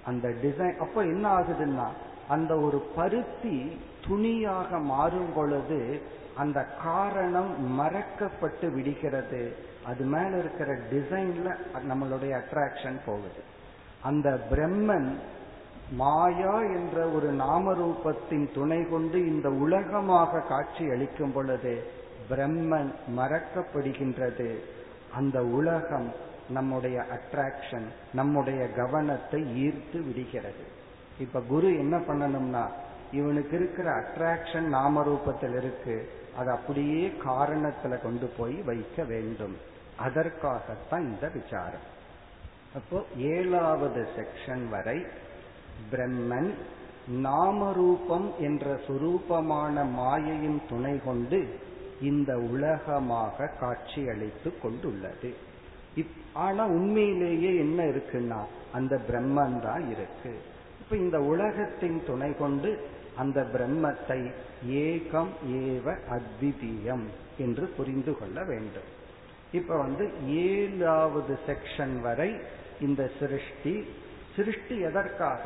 அந்த 0.07 0.29
டிசைன் 0.29 0.77
அப்ப 0.77 1.03
என்ன 1.03 1.39
ஆகுதுன்னா 1.39 1.87
அந்த 2.29 2.57
ஒரு 2.57 2.79
பருத்தி 2.97 3.79
துணியாக 4.07 4.79
மாறும் 4.79 5.33
பொழுது 5.35 6.01
அந்த 6.37 6.67
காரணம் 6.83 7.81
மறக்கப்பட்டு 7.81 8.73
விடுகிறது. 8.75 9.57
அது 9.85 10.05
மேல 10.05 10.39
இருக்கிற 10.39 10.79
டிசைன்ல 10.93 11.57
நம்மளுடைய 11.89 12.41
அட்ராக்ஷன் 12.43 12.99
போகுது. 13.07 13.43
அந்த 14.03 14.41
பிரம்மன் 14.51 15.11
மாயா 15.97 16.61
என்ற 16.61 17.09
ஒரு 17.09 17.33
நாமரூபத்தின் 17.33 18.53
துணை 18.55 18.89
கொண்டு 18.91 19.27
இந்த 19.27 19.51
உலகமாக 19.51 20.41
காட்சி 20.41 20.91
அளிக்கும் 20.91 21.33
பொழுது 21.33 22.01
பிரம்மன் 22.31 22.93
மறக்கப்படுகின்றது. 23.17 24.59
அந்த 25.15 25.45
உலகம் 25.45 26.13
நம்முடைய 26.49 27.05
அட்ராக்ஷன் 27.11 27.87
நம்முடைய 28.13 28.71
கவனத்தை 28.71 29.69
ஈர்த்து 29.69 30.07
விடுகிறது. 30.07 30.65
இப்ப 31.19 31.41
குரு 31.41 31.79
என்ன 31.79 31.99
பண்ணணும்னா 31.99 32.67
இவனுக்கு 33.13 33.57
இருக்கிற 33.57 33.91
அட்ராக்ஷன் 33.91 34.73
நாமரூபத்தில் 34.73 35.57
இருக்கு. 35.57 36.11
அது 36.37 36.51
அப்படியே 36.51 37.13
காரணத்துல 37.27 38.03
கொண்டு 38.03 38.27
போய் 38.27 38.55
வைக்க 38.55 39.05
வேண்டும். 39.05 39.57
அதற்காகத்தான் 39.97 41.03
இந்த 41.03 41.31
விசாரம். 41.35 41.91
அப்போ 42.75 43.05
ஏழாவது 43.17 44.09
செக்ஷன் 44.17 44.69
வரை 44.69 45.07
பிரம்மன் 45.91 46.55
நாமரூபம் 47.23 48.37
என்ற 48.39 48.81
சுரூபமான 48.87 49.91
மாயையின் 49.91 50.63
துணை 50.69 51.01
கொண்டு 51.05 51.59
இந்த 52.03 52.33
உலகமாக 52.53 53.51
காட்சியளித்து 53.61 54.51
கொண்டுள்ளது. 54.62 55.31
ஆனா 56.47 56.62
உண்மையிலேயே 56.77 57.51
என்ன 57.57 57.79
இருக்குன்னா 57.85 58.41
அந்த 58.73 58.95
பிரம்மன் 59.09 59.59
தான் 59.61 59.85
இருக்கு. 59.91 60.33
இப்ப 60.81 60.97
இந்த 60.97 61.19
உலகத்தின் 61.33 61.99
துணை 62.07 62.31
கொண்டு 62.37 62.71
அந்த 63.17 63.41
பிரம்மத்தை 63.55 64.21
ஏகம் 64.85 65.33
ஏவ 65.57 65.97
அத்விதீயம் 66.17 67.05
என்று 67.38 67.67
புரிந்து 67.77 68.12
கொள்ள 68.19 68.38
வேண்டும். 68.45 68.88
இப்ப 69.53 69.79
வந்து 69.79 70.05
ஏழாவது 70.47 71.35
செக்ஷன் 71.47 71.95
வரை 72.01 72.31
இந்த 72.81 73.03
சிருஷ்டி 73.19 73.75
சிருஷ்டி 74.37 74.77
எதற்காக? 74.88 75.43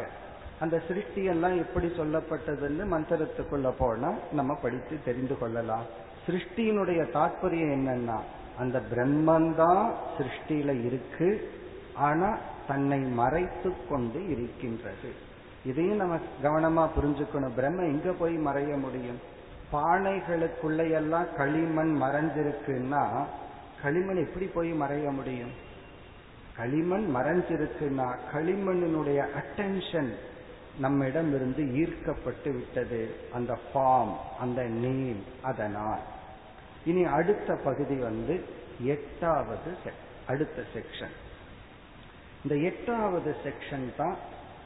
அந்த 0.61 0.77
சிருஷ்டி 0.89 1.23
எல்லாம் 1.25 1.57
எப்படி 1.57 1.87
சொல்லப்பட்டதுன்னு 1.87 2.85
மந்திரத்துக்குள்ள 2.93 3.71
போனா 3.79 4.11
நம்ம 4.33 4.55
படித்து 4.55 4.97
தெரிந்து 5.05 5.39
கொள்ளலாம். 5.39 5.87
சிருஷ்டியினுடைய 6.27 7.11
தாற்பயம் 7.13 7.77
என்னன்னா 7.77 8.21
அந்த 8.59 8.83
பிரம்மந்தான் 8.95 9.93
சிருஷ்டியில 10.19 10.85
இருக்கு 10.85 11.51
ஆனா 11.95 12.39
தன்னை 12.69 12.99
மறைத்து 12.99 13.73
கொண்டு 13.89 14.29
இருக்கின்றது. 14.29 15.13
இதையும் 15.65 15.97
நம்ம 15.97 16.19
கவனமா 16.43 16.89
புரிஞ்சுக்கணும். 17.01 17.55
பிரம்ம 17.55 17.83
எங்க 17.83 18.13
போய் 18.13 18.39
மறைய 18.39 18.81
முடியும்? 18.81 19.21
பானைகளுக்குள்ளையெல்லாம் 19.73 21.35
களிமண் 21.37 22.03
மறைஞ்சிருக்குன்னா 22.03 23.25
களிமண் 23.83 24.17
எப்படி 24.17 24.47
போய் 24.47 24.73
மறைய 24.73 25.11
முடியும்? 25.13 25.51
களிமண் 26.57 27.13
மறைஞ்சிருக்குன்னா 27.15 28.17
களிமண்ணினுடைய 28.33 29.27
அட்டென்ஷன் 29.33 30.15
நம்மிடம் 30.79 31.35
இருந்து 31.35 31.75
ஈர்க்கப்பட்டு 31.75 32.53
விட்டது. 32.53 33.15
அந்த 33.33 33.59
ஃபார்ம் 33.75 34.17
அந்த 34.41 34.63
நேம் 34.63 35.25
அதனால். 35.43 35.99
இனி 36.91 37.03
அடுத்த 37.19 37.51
பகுதி 37.69 37.97
வந்து 38.09 38.35
எட்டாவது 38.95 39.71
அடுத்த 40.33 40.59
செக்ஷன் 40.75 41.15
இந்த 42.43 42.55
எட்டாவது 42.71 43.31
செக்ஷன் 43.45 43.87
தான் 43.97 44.17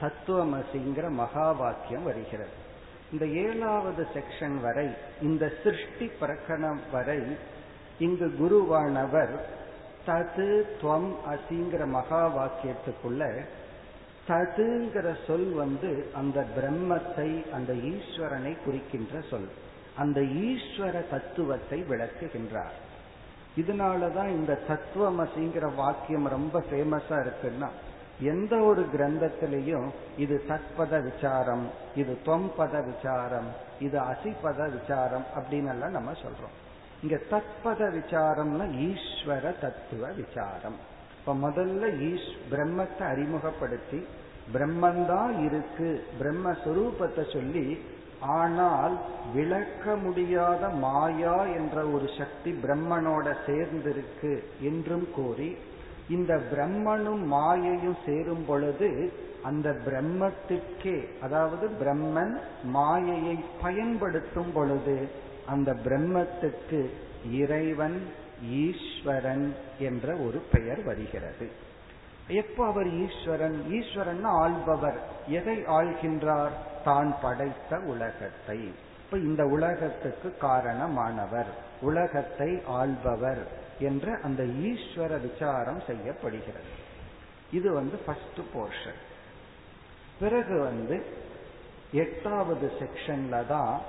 தத்துவமசிங்கிற 0.00 1.06
மகா 1.20 1.46
வாக்கியம் 1.60 2.04
வருகிறது. 2.08 2.54
இந்த 3.12 3.24
ஏழாவது 3.44 4.02
செக்ஷன் 4.16 4.56
வரை 4.66 4.88
இந்த 5.28 5.44
சிருஷ்டி 5.62 6.06
பிரகடனம் 6.20 6.82
வரை 6.92 7.20
இங்கு 7.98 8.28
குருவானவர் 8.40 9.34
தது 10.06 10.50
துவம் 10.82 11.10
அசிங்கிற 11.32 11.82
மகா 11.96 12.22
வாக்கியத்துக்குள்ள 12.36 13.22
ததுங்கிற 14.28 15.08
சொல் 15.26 15.50
வந்து 15.62 15.90
அந்த 16.20 16.38
பிரம்மத்தை 16.56 17.30
அந்த 17.56 17.72
ஈஸ்வரனை 17.92 18.52
குறிக்கின்ற 18.64 19.22
சொல். 19.30 19.50
அந்த 20.02 20.20
ஈஸ்வர 20.46 20.96
தத்துவத்தை 21.10 21.78
விளக்குகின்றார். 21.90 22.76
இதனாலதான் 23.60 24.30
இந்த 24.38 24.52
தத்துவமசிங்கிற 24.68 25.66
வாக்கியம் 25.74 26.28
ரொம்ப 26.36 26.56
ஃபேமஸா 26.68 27.16
இருக்குன்னா 27.24 27.68
எந்த 28.32 28.54
ஒரு 28.68 28.82
கிரந்தத்திலையும் 28.94 29.88
இது 30.22 30.36
தத்பத 30.48 30.94
விசாரம் 31.08 31.64
இது 32.00 32.12
தொம்பத 32.26 32.74
விசாரம் 32.88 33.48
இது 33.86 33.98
அசிபத 34.10 34.60
விசாரம் 34.76 35.26
அப்படின்னு 35.36 35.70
எல்லாம் 35.74 35.96
நம்ம 35.98 36.12
சொல்றோம். 36.24 36.56
இங்க 37.02 37.16
தத்பத 37.32 37.82
விசாரம்னா 37.98 38.66
ஈஸ்வர 38.88 39.44
தத்துவ 39.60 40.12
விசாரம். 40.20 40.78
இப்ப 41.18 41.34
முதல்ல 41.46 41.86
ஈஸ் 42.10 42.28
பிரம்மத்தை 42.52 43.04
அறிமுகப்படுத்தி 43.12 44.00
பிரம்மந்தான் 44.54 45.34
இருக்கு 45.46 45.88
பிரம்மஸ்வரூபத்தை 46.20 47.24
சொல்லி 47.32 47.64
ஆனால் 48.20 48.98
விளக்க 49.34 49.96
முடியாத 49.96 50.68
மாயா 50.68 51.44
என்ற 51.44 51.86
ஒரு 51.86 52.10
சக்தி 52.18 52.50
பிரம்மனோட 52.50 53.34
சேர்ந்திருக்கு 53.46 54.42
என்றும் 54.60 55.10
கூறி 55.12 55.56
இந்த 56.08 56.40
பிரம்மனும் 56.52 57.24
மாயையும் 57.26 57.96
சேரும் 58.04 58.44
பொழுது 58.46 59.12
அந்த 59.42 59.68
பிரம்மத்துக்கே 59.86 61.08
அதாவது 61.20 61.68
பிரம்மன் 61.68 62.38
மாயையை 62.62 63.38
பயன்படுத்தும் 63.62 64.52
பொழுது 64.52 65.08
அந்த 65.46 65.72
பிரம்மத்துக்கு 65.84 66.90
இறைவன் 67.30 67.98
ஈஸ்வரன் 68.50 69.54
என்ற 69.78 70.14
ஒரு 70.16 70.42
பெயர் 70.52 70.82
வருகிறது. 70.82 71.50
எப்போ 72.30 72.66
அவர் 72.66 72.86
ஈஸ்வரன்? 72.86 73.62
ஈஸ்வரன் 73.70 74.24
ஆள்பவர். 74.24 74.98
எதை 75.28 75.56
ஆள்கின்றார்? 75.56 76.50
தான் 76.84 77.14
படைத்த 77.22 77.78
உலகத்தை. 77.78 78.72
இப்ப 79.04 79.18
இந்த 79.18 79.44
உலகத்துக்கு 79.44 80.36
காரணமானவர். 80.40 81.50
உலகத்தை 81.80 82.62
ஆள்பவர் 82.66 83.46
என்ற 83.78 84.18
அந்த 84.22 84.42
ஈஸ்வர 84.42 85.20
விசாரம் 85.20 85.80
செய்யப்படுகிறது. 85.86 86.70
இது 87.50 87.72
வந்து 87.72 87.96
ஃபர்ஸ்ட் 87.96 88.40
போர்ஷன் 88.54 89.00
பிறகு 90.20 90.60
வந்து 90.60 91.02
எட்டாவது 91.92 92.72
செக்ஷன்ல 92.80 93.46
தான் 93.46 93.80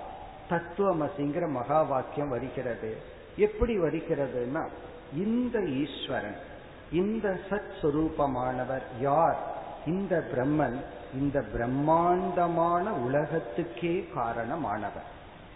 தத்துவமசிங்கிற 0.49 1.49
மகா 1.49 1.81
வாக்கியம் 1.81 2.29
வருகிறது. 2.29 2.97
எப்படி 3.35 3.79
வருகிறதுனா 3.79 4.67
இந்த 5.13 5.59
ஈஸ்வரன் 5.59 6.50
இந்த 6.91 7.39
சத் 7.49 7.71
சுரூபமானவர் 7.81 8.83
யார்? 8.99 9.37
இந்த 9.85 10.23
பிரம்மன் 10.35 10.83
இந்த 11.13 11.41
பிரம்மாண்டமான 11.41 12.91
உலகத்துக்கே 12.91 14.07
காரணமானவர். 14.15 15.07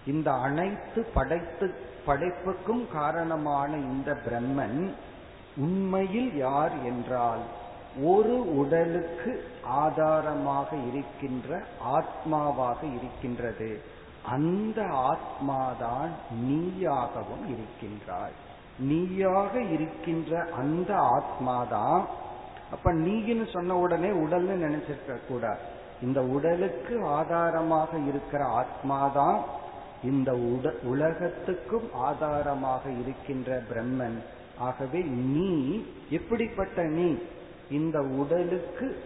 இந்த 0.07 0.31
அனைத்து 0.31 1.03
படைத்து 1.13 1.75
படைப்புக்கும் 2.07 2.87
காரணமான 2.93 3.75
இந்த 3.75 4.17
பிரம்மன் 4.29 4.93
உண்மையில் 5.57 6.37
யார் 6.37 6.71
என்றால் 6.83 7.43
ஒரு 8.01 8.57
உடலுக்கு 8.57 9.51
ஆதாரமாக 9.63 10.75
இருக்கின்ற 10.75 11.61
ஆத்மாவாக 11.93 12.77
இருக்கின்றது. 12.95 13.81
அந்த 14.29 14.81
ஆத்மாதான் 14.81 16.09
நீயாகவும் 16.43 17.45
இருக்கின்றாய். 17.47 18.43
நீயாக 18.79 19.61
இருக்கின்ற 19.61 20.47
அந்த 20.55 20.93
ஆத்மாதான். 20.93 22.05
அப்ப 22.71 22.93
நீன்னு 22.93 23.51
சொன்ன 23.53 23.77
உடனே 23.77 24.07
உடல்னு 24.07 24.55
நினைச்சிருக்க 24.65 25.19
கூடாது 25.27 25.59
இந்த 26.01 26.23
உடலுக்கு 26.23 27.05
ஆதாரமாக 27.05 27.97
இருக்கிற 27.97 28.45
ஆத்மாதான் 28.45 29.39
இந்த 30.03 30.31
உட 30.31 30.71
உலகத்துக்கும் 30.83 31.93
ஆதாரமாக 31.93 32.89
இருக்கின்ற 32.89 33.61
பிரம்மன். 33.69 34.17
ஆகவே 34.57 35.01
நீ 35.01 35.85
எப்படிப்பட்ட 36.09 36.83
நீ? 36.83 37.17
இந்த 37.69 38.01
உடலுக்கு 38.01 39.03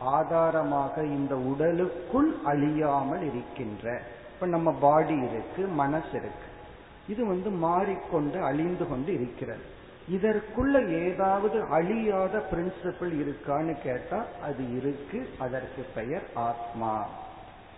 ஆதாரமாக 0.00 1.04
இந்த 1.04 1.36
உடலுக்குள் 1.36 2.36
அழியாமல் 2.44 3.22
இருக்கின்ற. 3.22 4.02
இப்ப 4.34 4.46
நம்ம 4.46 4.72
பாடி 4.72 5.16
இருக்கு 5.16 5.66
மனசு 5.66 6.08
இருக்கு. 6.08 6.47
இது 7.08 7.26
வந்து 7.26 7.50
மாறிக்கொண்டு 7.50 8.42
அழிந்து 8.42 8.88
கொண்டு 8.88 9.12
இருக்கிறது. 9.12 9.76
இதற்குள்ள 10.10 10.74
ஏதாவது 11.08 11.62
அழியாத 11.70 12.42
பிரின்சிபிள் 12.50 13.12
இருக்கான்னு 13.22 13.74
கேட்டா 13.82 14.24
அது 14.42 14.76
இருக்கு 14.76 15.28
அதற்கு 15.38 15.84
பெயர் 15.94 16.26
ஆத்மா. 16.34 17.06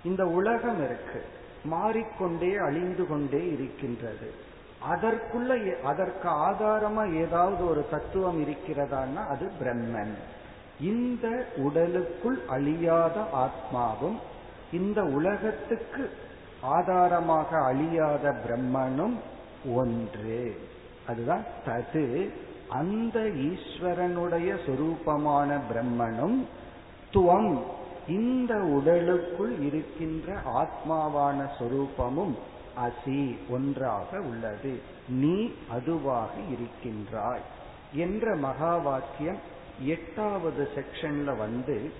இந்த 0.05 0.27
உலகம் 0.27 0.85
இருக்கு 0.85 1.25
மாறிக்கொண்டே 1.65 2.57
அழிந்து 2.57 3.07
கொண்டே 3.07 3.43
இருக்கின்றது. 3.53 4.29
அதற்குள்ள 4.91 5.81
அதற்கு 5.83 6.29
ஆதாரமா 6.29 7.05
ஏதாவது 7.15 7.69
ஒரு 7.69 7.87
தத்துவம் 7.91 8.39
இருக்கிறதான்னா 8.45 9.23
அது 9.27 9.51
பிரம்மன். 9.61 10.15
இந்த 10.81 11.27
உடலுக்குள் 11.57 12.39
அழியாத 12.49 13.17
ஆத்மாவும் 13.35 14.19
இந்த 14.73 15.03
உலகத்துக்கு 15.03 16.11
ஆதாரமாக 16.63 17.65
அழியாத 17.65 18.35
பிரம்மனும் 18.47 19.15
ஒன்று. 19.75 20.61
அதுதான் 21.07 21.45
தது. 21.67 22.33
அந்த 22.69 23.21
ஈஸ்வரனுடைய 23.21 24.57
சொரூபமான 24.67 25.61
பிரம்மனும் 25.75 26.47
துவம். 27.13 27.63
இந்த 28.09 28.55
உடலுக்குள் 28.55 29.59
இருக்கின்ற 29.59 30.37
ஆத்மாவான 30.47 31.49
சொரூபமும் 31.59 32.35
அசி 32.77 33.37
ஒன்றாக 33.51 34.21
உள்ளது. 34.21 34.81
நீ 35.09 35.53
அதுவாக 35.71 36.31
இருக்கின்றாய். 36.51 37.59
என்ற 37.95 38.37
மகா 38.37 38.77
வாக்கியம் 38.77 39.39
எட்டாவது 39.85 40.69
செக்ஷன்ல 40.75 41.37
வந்து 41.37 41.93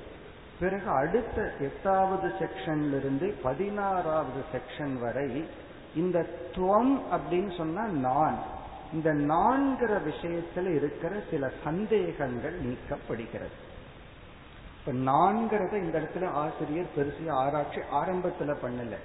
பிறகு 0.61 0.91
அடுத்த 0.91 1.55
எட்டாவது 1.61 2.29
செக்ஷன்ல 2.29 2.97
இருந்து 2.97 3.35
பதினாறாவது 3.43 4.45
செக்ஷன் 4.53 4.99
வரை 4.99 5.49
இந்த 5.95 6.27
துவம் 6.53 7.01
அப்படின்னு 7.13 7.57
சொன்னா 7.57 7.87
நான். 7.87 8.39
இந்த 8.93 9.15
நான்கிற 9.15 10.01
விஷயத்துல 10.09 10.75
இருக்கிற 10.75 11.21
சில 11.31 11.51
சந்தேகங்கள் 11.65 12.61
நீக்கப்படுகிறது. 12.63 13.57
இப்ப 14.79 14.93
நான்கிறத 14.93 15.73
இந்த 15.73 16.01
இடத்துல 16.01 16.31
ஆசிரியர் 16.31 16.95
பெருசிய 16.95 17.35
ஆராய்ச்சி 17.35 17.81
ஆரம்பத்துல 17.81 18.57
பண்ணல. 18.63 18.97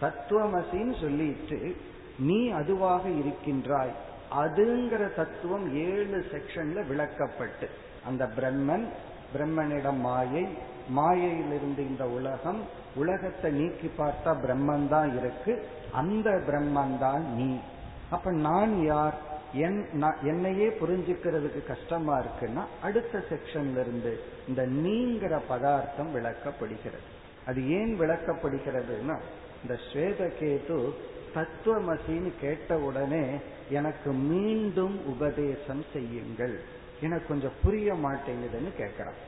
தத்துவமசின்னு 0.00 1.00
சொல்லிட்டு 1.00 1.76
நீ 2.18 2.50
அதுவாக 2.50 3.08
இருக்கின்றாய். 3.08 3.92
அதுங்கிற 4.38 5.14
தத்துவம் 5.14 5.74
ஏழு 5.74 6.26
செக்ஷன்ல 6.32 6.84
விளக்கப்பட்டு 6.86 7.68
அந்த 8.06 8.30
பிரம்மன் 8.40 8.86
பிரம்மனிடம் 9.36 9.98
மாயை 9.98 10.74
மாயையிலிருந்து 10.88 11.86
இந்த 11.86 12.08
உலகம் 12.08 12.60
உலகத்தை 12.94 13.50
நீக்கி 13.50 13.90
பார்த்தா 13.98 14.36
பிரம்மன் 14.42 14.88
தான் 14.88 15.18
இருக்கு. 15.18 15.66
அந்த 15.92 16.30
பிரம்மன் 16.30 16.98
தான் 16.98 17.34
நீ. 17.34 17.58
அப்ப 18.10 18.30
நான் 18.30 18.84
யார்? 18.84 19.34
என் 19.52 19.86
என்னையே 20.22 20.68
புரிஞ்சுக்கிறதுக்கு 20.68 21.66
கஷ்டமா 21.66 22.18
இருக்குன்னா 22.18 22.64
அடுத்த 22.82 23.24
செக்ஷன்ல 23.30 23.80
இருந்து 23.80 24.20
இந்த 24.48 24.66
நீங்கிற 24.66 25.40
பதார்த்தம் 25.48 26.14
விளக்கப்படுகிறது. 26.14 27.06
அது 27.46 27.68
ஏன் 27.68 28.00
விளக்கப்படுகிறதுனா 28.00 29.18
இந்த 29.62 29.78
ஸ்வேதகேது 29.92 30.92
தத்துவமசின்னு 31.34 32.32
கேட்ட 32.40 32.78
உடனே 32.78 33.36
எனக்கு 33.70 34.12
மீண்டும் 34.12 35.06
உபதேசம் 35.06 35.84
செய்யுங்கள். 35.92 36.60
எனக்கு 37.00 37.26
கொஞ்சம் 37.26 37.52
புரிய 37.62 37.94
மாட்டேங்குதுன்னு 37.94 38.70
கேட்கிறான். 38.76 39.25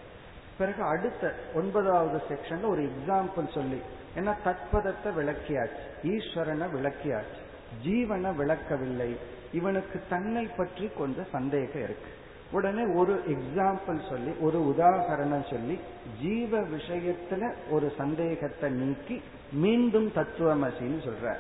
பிறகு 0.59 0.83
அடுத்த 0.83 1.35
ஒன்பதாவது 1.55 2.21
செக்ஷன்ல 2.29 2.69
ஒரு 2.69 2.89
எக்ஸாம்பிள் 2.89 3.55
சொல்லி 3.55 3.81
ஏன்னா 4.17 4.35
தத்பதத்தை 4.45 5.13
விளக்கியாச்சு 5.17 5.83
ஈஸ்வரனை 6.03 6.71
விளக்கியாச்சு 6.71 7.43
ஜீவனை 7.85 8.35
விளக்கவில்லை 8.35 9.17
இவனுக்கு 9.53 10.01
தன்னை 10.09 10.47
பற்றி 10.47 10.89
கொஞ்சம் 10.99 11.27
சந்தேகம் 11.33 11.83
இருக்கு. 11.83 12.11
உடனே 12.51 12.85
ஒரு 12.95 13.23
எக்ஸாம்பிள் 13.27 14.09
சொல்லி 14.09 14.31
ஒரு 14.41 14.75
உதாகரணம் 14.75 15.51
சொல்லி 15.51 15.79
ஜீவ 16.21 16.61
விஷயத்துல 16.61 17.55
ஒரு 17.71 17.93
சந்தேகத்தை 17.97 18.71
நீக்கி 18.71 19.21
மீண்டும் 19.53 20.13
தத்துவமசின்னு 20.15 21.01
சொல்ற 21.05 21.37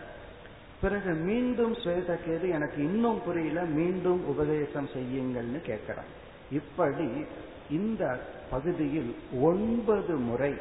பிறகு 0.80 1.14
மீண்டும் 1.14 1.74
ஸ்வேதகேது 1.74 2.48
எனக்கு 2.48 2.84
இன்னும் 2.84 3.22
புரியல 3.24 3.64
மீண்டும் 3.64 4.26
உபதேசம் 4.26 4.88
செய்யுங்கள்னு 4.94 5.60
கேட்கிறான். 5.66 6.10
இப்படி 6.50 7.26
இந்த 7.70 8.20
பகுதியில் 8.50 9.14
ஒன்பது 9.40 10.16
முறை 10.16 10.54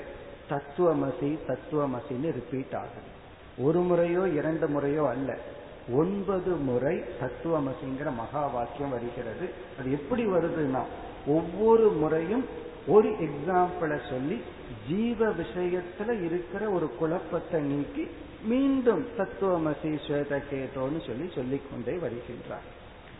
தத்துவமசி 0.50 1.38
தத்துவமசின்னு 1.48 2.32
ரிப்பீட் 2.32 2.76
ஆகுது. 2.76 3.16
ஒரு 3.58 3.80
முறையோ 3.80 4.28
இரண்டு 4.28 4.68
முறையோ 4.68 5.08
அல்ல. 5.08 5.38
ஒன்பது 5.92 6.56
முறை 6.56 7.04
தத்துவமசிங்கிற 7.20 8.16
மகா 8.16 8.48
வாக்கியம் 8.48 8.90
வருகிறது. 8.90 9.50
அது 9.80 9.92
எப்படி 9.92 10.26
வருதுன்னா 10.26 10.84
ஒவ்வொரு 11.28 11.90
முறையும் 11.90 12.46
ஒரு 12.88 13.10
எக்ஸாம்பிளை 13.10 14.10
சொல்லி 14.10 14.42
ஜீவ 14.88 15.26
விஷயத்துல 15.28 16.26
இருக்கிற 16.26 16.70
ஒரு 16.70 16.96
குழப்பத்தை 16.96 17.62
நீக்கி 17.62 18.08
மீண்டும் 18.44 19.06
தத்துவமசி 19.18 20.00
ஸ்வேதகேதோன்னு 20.08 21.08
சொல்லி 21.08 21.32
சொல்லிக்கொண்டே 21.36 21.92
வருகின்றார். 21.92 22.68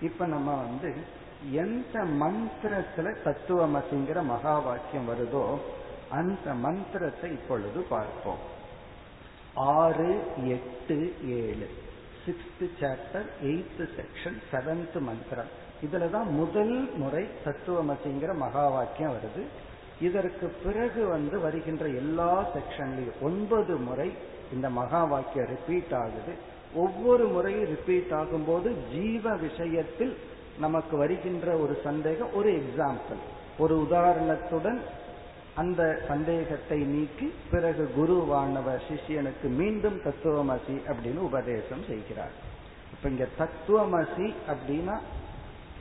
இப்ப 0.02 0.26
நம்ம 0.26 0.56
வந்து 0.56 0.94
எந்த 1.52 2.04
மந்திரத்துல 2.04 3.16
தத்துவமசிங்கிற 3.24 4.24
மகா 4.24 4.60
வாக்கியம் 4.60 5.10
வருதோ 5.10 5.58
அந்த 6.10 6.54
மந்திரத்தை 6.54 7.32
இப்பொழுது 7.32 7.82
பார்ப்போம். 7.82 8.38
ஆறு 9.54 10.24
எட்டு 10.48 11.16
ஏழு. 11.26 11.70
Sixth 12.26 12.70
chapter 12.80 13.26
eighth 13.44 13.90
section 13.98 14.42
seventh 14.52 15.02
மந்திரம். 15.02 15.66
இதுலதான் 15.86 16.30
முதல் 16.30 16.96
முறை 16.96 17.28
தத்துவமசிங்கிற 17.46 18.36
மகா 18.36 18.68
வாக்கியம் 18.68 19.14
வருது. 19.14 19.42
இதற்கு 20.02 20.48
பிறகு 20.48 21.08
வந்து 21.08 21.40
வருகின்ற 21.40 21.88
எல்லா 21.88 22.46
செக்ஷன்லையும் 22.56 23.22
ஒன்பது 23.22 23.76
முறை 23.76 24.12
இந்த 24.54 24.70
மகா 24.70 25.04
வாக்கியம் 25.04 25.48
ரிப்பீட் 25.48 25.94
ஆகுது. 25.94 26.34
ஒவ்வொரு 26.74 27.28
முறையும் 27.28 27.66
ரிப்பீட் 27.66 28.12
ஆகும்போது 28.12 28.76
ஜீவ 28.92 29.36
விஷயத்தில் 29.36 30.18
நமக்கு 30.60 30.98
வருகின்ற 30.98 31.58
ஒரு 31.58 31.80
சந்தேகம் 31.84 32.34
ஒரு 32.34 32.52
எக்ஸாம்பிள் 32.52 33.18
ஒரு 33.58 33.80
உதாரணத்துடன் 33.80 34.82
அந்த 35.56 36.02
சந்தேகத்தை 36.08 36.80
நீக்கி 36.80 37.34
பிறகு 37.52 37.90
குருவானவர் 37.98 38.82
சிஷியனுக்கு 38.90 39.44
மீண்டும் 39.44 40.02
தத்துவமசி 40.02 40.82
அப்படின்னு 40.88 41.16
உபதேசம் 41.16 41.84
செய்கிறார். 41.88 42.32
இப்ப 42.92 43.10
இங்க 43.10 43.28
தத்துவமசி 43.38 44.34
அப்படின்னா 44.48 45.00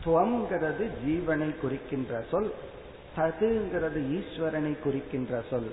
துவங்கிறது 0.04 0.88
ஜீவனை 1.06 1.58
குறிக்கின்ற 1.58 2.24
சொல் 2.30 2.54
ததுங்கிறது 3.16 4.00
ஈஸ்வரனை 4.12 4.78
குறிக்கின்ற 4.78 5.42
சொல். 5.50 5.70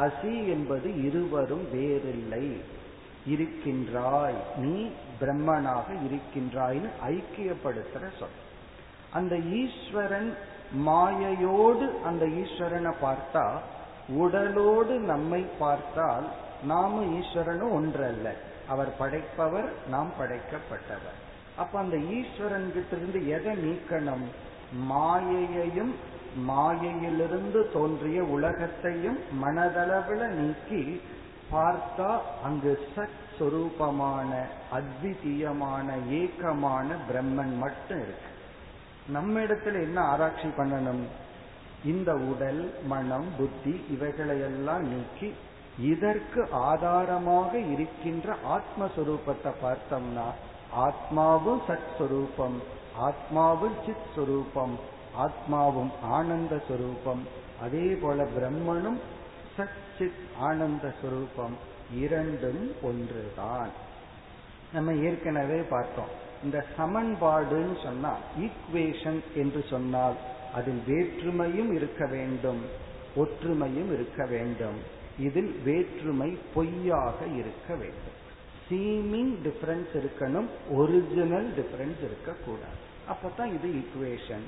அசி 0.00 0.48
என்பது 0.48 1.04
இருவரும் 1.04 1.70
வேறில்லை. 1.72 2.60
இருக்கின்றாய். 3.26 4.34
நீ 4.56 4.90
பிரம்மனாக 5.20 5.96
இருக்கின்றாய்னு 6.10 6.88
ஐக்கியப்படுத்துற 7.08 8.08
சொல். 8.18 8.40
அந்த 9.12 9.36
ஈஸ்வரன் 9.36 10.36
மாயையோடு 10.86 11.86
அந்த 12.04 12.26
ஈஸ்வரனை 12.26 12.92
பார்த்தா 13.02 13.44
உடலோடு 14.08 14.98
நம்மை 14.98 15.46
பார்த்தால் 15.58 16.26
நாம 16.64 17.02
ஈஸ்வரனும் 17.04 17.72
ஒன்றல்ல. 17.72 18.28
அவர் 18.68 18.96
படைப்பவர் 18.98 19.68
நாம் 19.88 20.10
படைக்கப்பட்டவர். 20.20 21.18
அப்ப 21.56 21.78
அந்த 21.78 21.96
ஈஸ்வரன் 21.96 22.72
கிட்ட 22.72 22.96
இருந்து 22.96 23.28
எதை 23.28 23.52
நீக்கணும்? 23.56 24.26
மாயையையும் 24.90 25.94
மாயையிலிருந்து 26.36 27.70
தோன்றிய 27.72 28.24
உலகத்தையும் 28.24 29.18
மனதளவில் 29.44 30.28
நீக்கி 30.28 31.00
பார்த்தா 31.52 32.18
அங்கு 32.44 32.78
சத் 32.96 33.20
சொரூபமான 33.38 34.30
அத்விதீயமான 34.72 35.88
ஏக்கமான 36.10 36.86
பிரம்மன் 37.08 37.56
மட்டும் 37.58 37.98
இருக்கு. 37.98 38.31
நம்ம 39.08 39.40
இடத்துல 39.40 39.72
என்ன 39.72 40.00
ஆராய்ச்சி 40.00 40.48
பண்ணணும்? 40.48 41.04
இந்த 41.84 42.14
உடல் 42.14 42.74
மனம் 42.86 43.26
புத்தி 43.38 43.84
இவைகளையெல்லாம் 43.90 44.80
நீக்கி 44.80 45.34
இதற்கு 45.78 46.48
ஆதாரமாக 46.50 47.58
இருக்கின்ற 47.58 48.36
ஆத்மஸ்வரூபத்தை 48.48 49.52
பார்த்தோம்னா 49.62 50.26
ஆத்மாவும் 50.76 51.60
சத் 51.68 51.92
சுரூபம் 51.98 52.58
ஆத்மாவும் 53.00 53.86
சித் 53.86 54.06
சுரூபம் 54.16 54.74
ஆத்மாவும் 55.18 55.90
ஆனந்த 56.02 56.62
சுரூபம் 56.68 57.20
அதே 57.60 57.94
போல 57.94 58.24
பிரம்மனும் 58.24 59.00
சச்சித் 59.58 60.22
ஆனந்த 60.38 60.94
சுரூபம் 61.02 61.54
இரண்டும் 61.94 62.72
ஒன்றுதான். 62.82 63.70
நம்ம 64.72 64.92
ஏற்கனவே 64.92 65.60
பார்த்தோம். 65.60 66.21
இந்த 66.42 66.64
சமன்பாடுன்னு 66.78 67.76
சொன்னா 67.82 68.12
ஈக்குவேஷன் 68.44 69.20
என்று 69.34 69.64
சொன்னால் 69.70 70.16
அதில் 70.54 70.82
வேற்றுமையும் 70.86 71.70
இருக்க 71.74 72.06
வேண்டும் 72.06 72.62
ஒற்றுமையும் 73.16 73.92
இருக்க 73.92 74.26
வேண்டும். 74.26 74.78
இதில் 75.18 75.52
வேற்றுமை 75.64 76.38
பொய்யாக 76.54 77.18
இருக்க 77.40 77.74
வேண்டும். 77.74 78.18
சீமிங் 78.68 79.32
டிஃபரன்ஸ் 79.46 79.92
இருக்கணும் 80.00 80.48
ஒரிஜினல் 80.70 81.48
டிஃபரன்ஸ் 81.58 82.00
இருக்கக்கூடாது. 82.08 82.78
அப்பதான் 83.12 83.50
இது 83.56 83.68
ஈக்குவேஷன் 83.80 84.46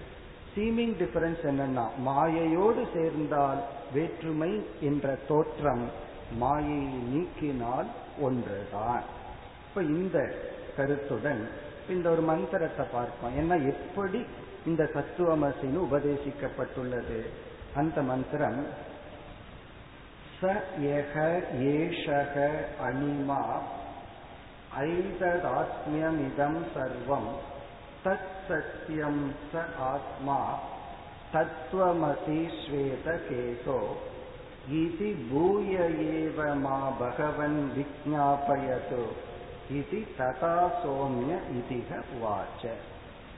சீமிங் 0.54 0.94
டிஃபரன்ஸ் 1.00 1.42
என்னன்னா 1.50 1.84
மாயையோடு 2.06 2.82
சேர்ந்தால் 2.94 3.60
வேற்றுமை 3.94 4.52
என்ற 4.80 5.14
தோற்றம் 5.28 5.84
மாயையை 6.38 6.98
நீக்கினால் 7.12 7.88
ஒன்றுதான். 8.20 9.04
இப்ப 9.68 9.82
இந்த 9.82 10.18
கருத்துடன் 10.76 11.42
இந்த 11.88 12.10
ஒரு 12.10 12.20
மந்திரத்தை 12.20 12.86
பார்ப்போம். 12.92 13.36
ஏன்னா 13.40 13.56
எப்படி 13.66 14.24
இந்த 14.66 14.90
சத்துவமசின்னு 14.94 15.84
உபதேசிக்கப்பட்டுள்ளது? 15.90 17.20
அந்த 17.74 18.02
மந்திரம் 18.02 18.66
ச 20.42 20.52
யக 20.80 21.42
ஏஷக 21.72 22.36
அனிமா 22.82 23.42
ஐததாத்மியமிதம் 24.78 26.60
சர்வம் 26.74 27.30
தத் 28.04 28.32
சத்தியம் 28.48 29.34
ச 29.52 29.62
ஆத்மா 29.80 30.58
தத்துவமசி 31.32 32.40
ஸ்வேத 32.58 33.20
கேசோ 33.28 33.78
இது 34.70 35.14
பூய 35.30 35.78
ஏவ 36.14 36.54
மா 36.60 36.78
பகவன் 36.98 37.72
விஜாபயது 37.76 39.04
இது 39.70 40.04
ததா 40.18 40.70
சோமிய 40.84 41.38
இதிக 41.58 42.02
வாச்ச 42.22 42.68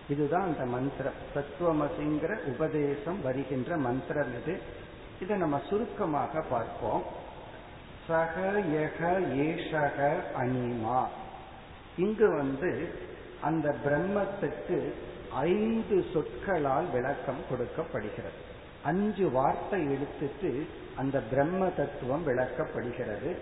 இதுதான் 0.09 0.43
அந்த 0.43 0.64
மந்திரம். 0.64 1.12
தத்துவமசிங்கிற 1.35 2.37
உபதேசம் 2.45 3.22
வருகின்ற 3.22 3.77
மந்திரம் 3.77 4.43
இது. 4.43 4.61
இதை 5.20 5.37
நம்ம 5.37 5.61
சுருக்கமாக 5.68 6.41
பார்ப்போம். 6.41 7.03
சக 8.09 8.41
யக 8.57 9.20
ஏஷக 9.37 10.14
அனிமா 10.39 11.05
இங்கு 11.97 12.37
வந்து 12.37 12.99
அந்த 13.41 13.74
பிரம்மத்துக்கு 13.85 14.93
ஐந்து 15.31 16.05
சொற்களால் 16.12 16.91
விளக்கம் 16.91 17.43
கொடுக்கப்படுகிறது. 17.51 18.35
அஞ்சு 18.85 19.31
வார்த்தை 19.31 19.85
எடுத்துட்டு 19.85 20.66
அந்த 20.97 21.20
பிரம்ம 21.20 21.68
தத்துவம் 21.68 22.27
விளக்கப்படுகிறது. 22.27 23.37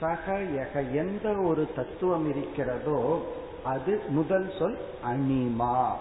சக 0.00 0.38
யக 0.38 0.92
எந்த 0.92 1.28
ஒரு 1.28 1.72
தத்துவம் 1.76 2.30
இருக்கிறதோ 2.30 3.32
அது 3.64 4.00
முதல் 4.08 4.52
சொல் 4.58 4.78
அனிமா 5.06 5.92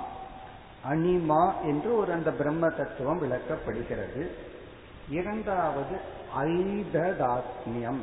அனிமா 0.89 1.53
என்று 1.63 1.95
ஒரு 1.95 2.11
அந்த 2.11 2.31
பிரம்ம 2.31 2.69
தத்துவம் 2.69 3.21
விளக்கப்படுகிறது. 3.21 4.27
இரண்டாவது 5.09 5.99
ஐததாத்மியம். 6.37 7.99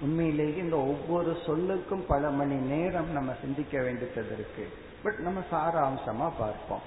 உண்மையிலேயே 0.00 0.56
இந்த 0.56 0.76
ஒவ்வொரு 0.76 1.36
சொல்லுக்கும் 1.46 2.02
பல 2.08 2.30
மணி 2.30 2.54
நேரம் 2.54 3.12
நம்ம 3.12 3.32
சிந்திக்க 3.40 3.82
வேண்டியது 3.82 4.26
இருக்கு. 4.26 4.68
பட் 5.02 5.18
நம்ம 5.18 5.40
சாராம்சமா 5.40 6.30
பார்ப்போம். 6.38 6.80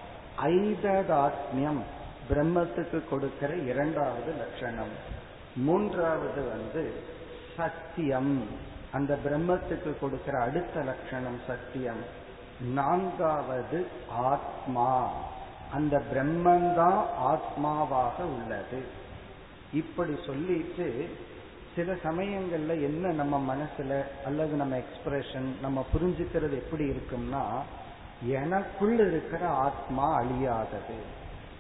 ஐததாத்மியம் 0.43 1.81
பிரம்மத்துக்கு 2.29 3.09
கொடுக்கிற 3.09 3.55
இரண்டாவது 3.55 4.33
லட்சணம். 4.33 5.23
மூன்றாவது 5.55 6.49
வந்து 6.49 6.93
சத்தியம். 7.57 8.47
அந்த 8.91 9.17
பிரம்மத்துக்கு 9.25 9.99
கொடுக்கிற 9.99 10.41
அடுத்த 10.41 10.83
லட்சணம் 10.83 11.39
சத்தியம். 11.47 12.03
நான்காவது 12.73 13.87
ஆத்மா. 14.09 15.11
அந்த 15.73 16.01
பிரம்மந்தான் 16.13 17.03
ஆத்மாவாக 17.19 18.21
உள்ளது. 18.21 18.85
இப்படி 19.73 20.19
சொல்லிட்டு 20.25 21.17
சில 21.75 21.93
சமயங்கள்ல 21.93 22.67
என்ன 22.67 23.11
நம்ம 23.11 23.55
மனசுல 23.55 24.03
அல்லது 24.25 24.55
நம்ம 24.55 24.77
எக்ஸ்பிரஷன் 24.77 25.59
நம்ம 25.61 25.85
புரிஞ்சுக்கிறது 25.93 26.51
எப்படி 26.51 26.89
இருக்கும்னா 26.89 27.43
எனக்குள்ள 28.27 29.07
இருக்கிற 29.07 29.47
ஆத்மா 29.47 30.21
அழியாதது. 30.21 30.97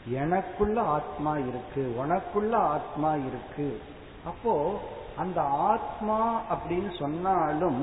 எனக்குள்ள 0.07 0.81
ஆத்மா 0.81 1.37
இருக்கு 1.37 1.95
உனக்குள்ள 2.05 2.55
ஆத்மா 2.55 3.15
இருக்கு. 3.15 3.81
அப்போ 4.25 4.81
அந்த 5.17 5.41
ஆத்மா 5.41 6.19
அப்படின்னு 6.53 6.91
சொன்னாலும் 6.99 7.81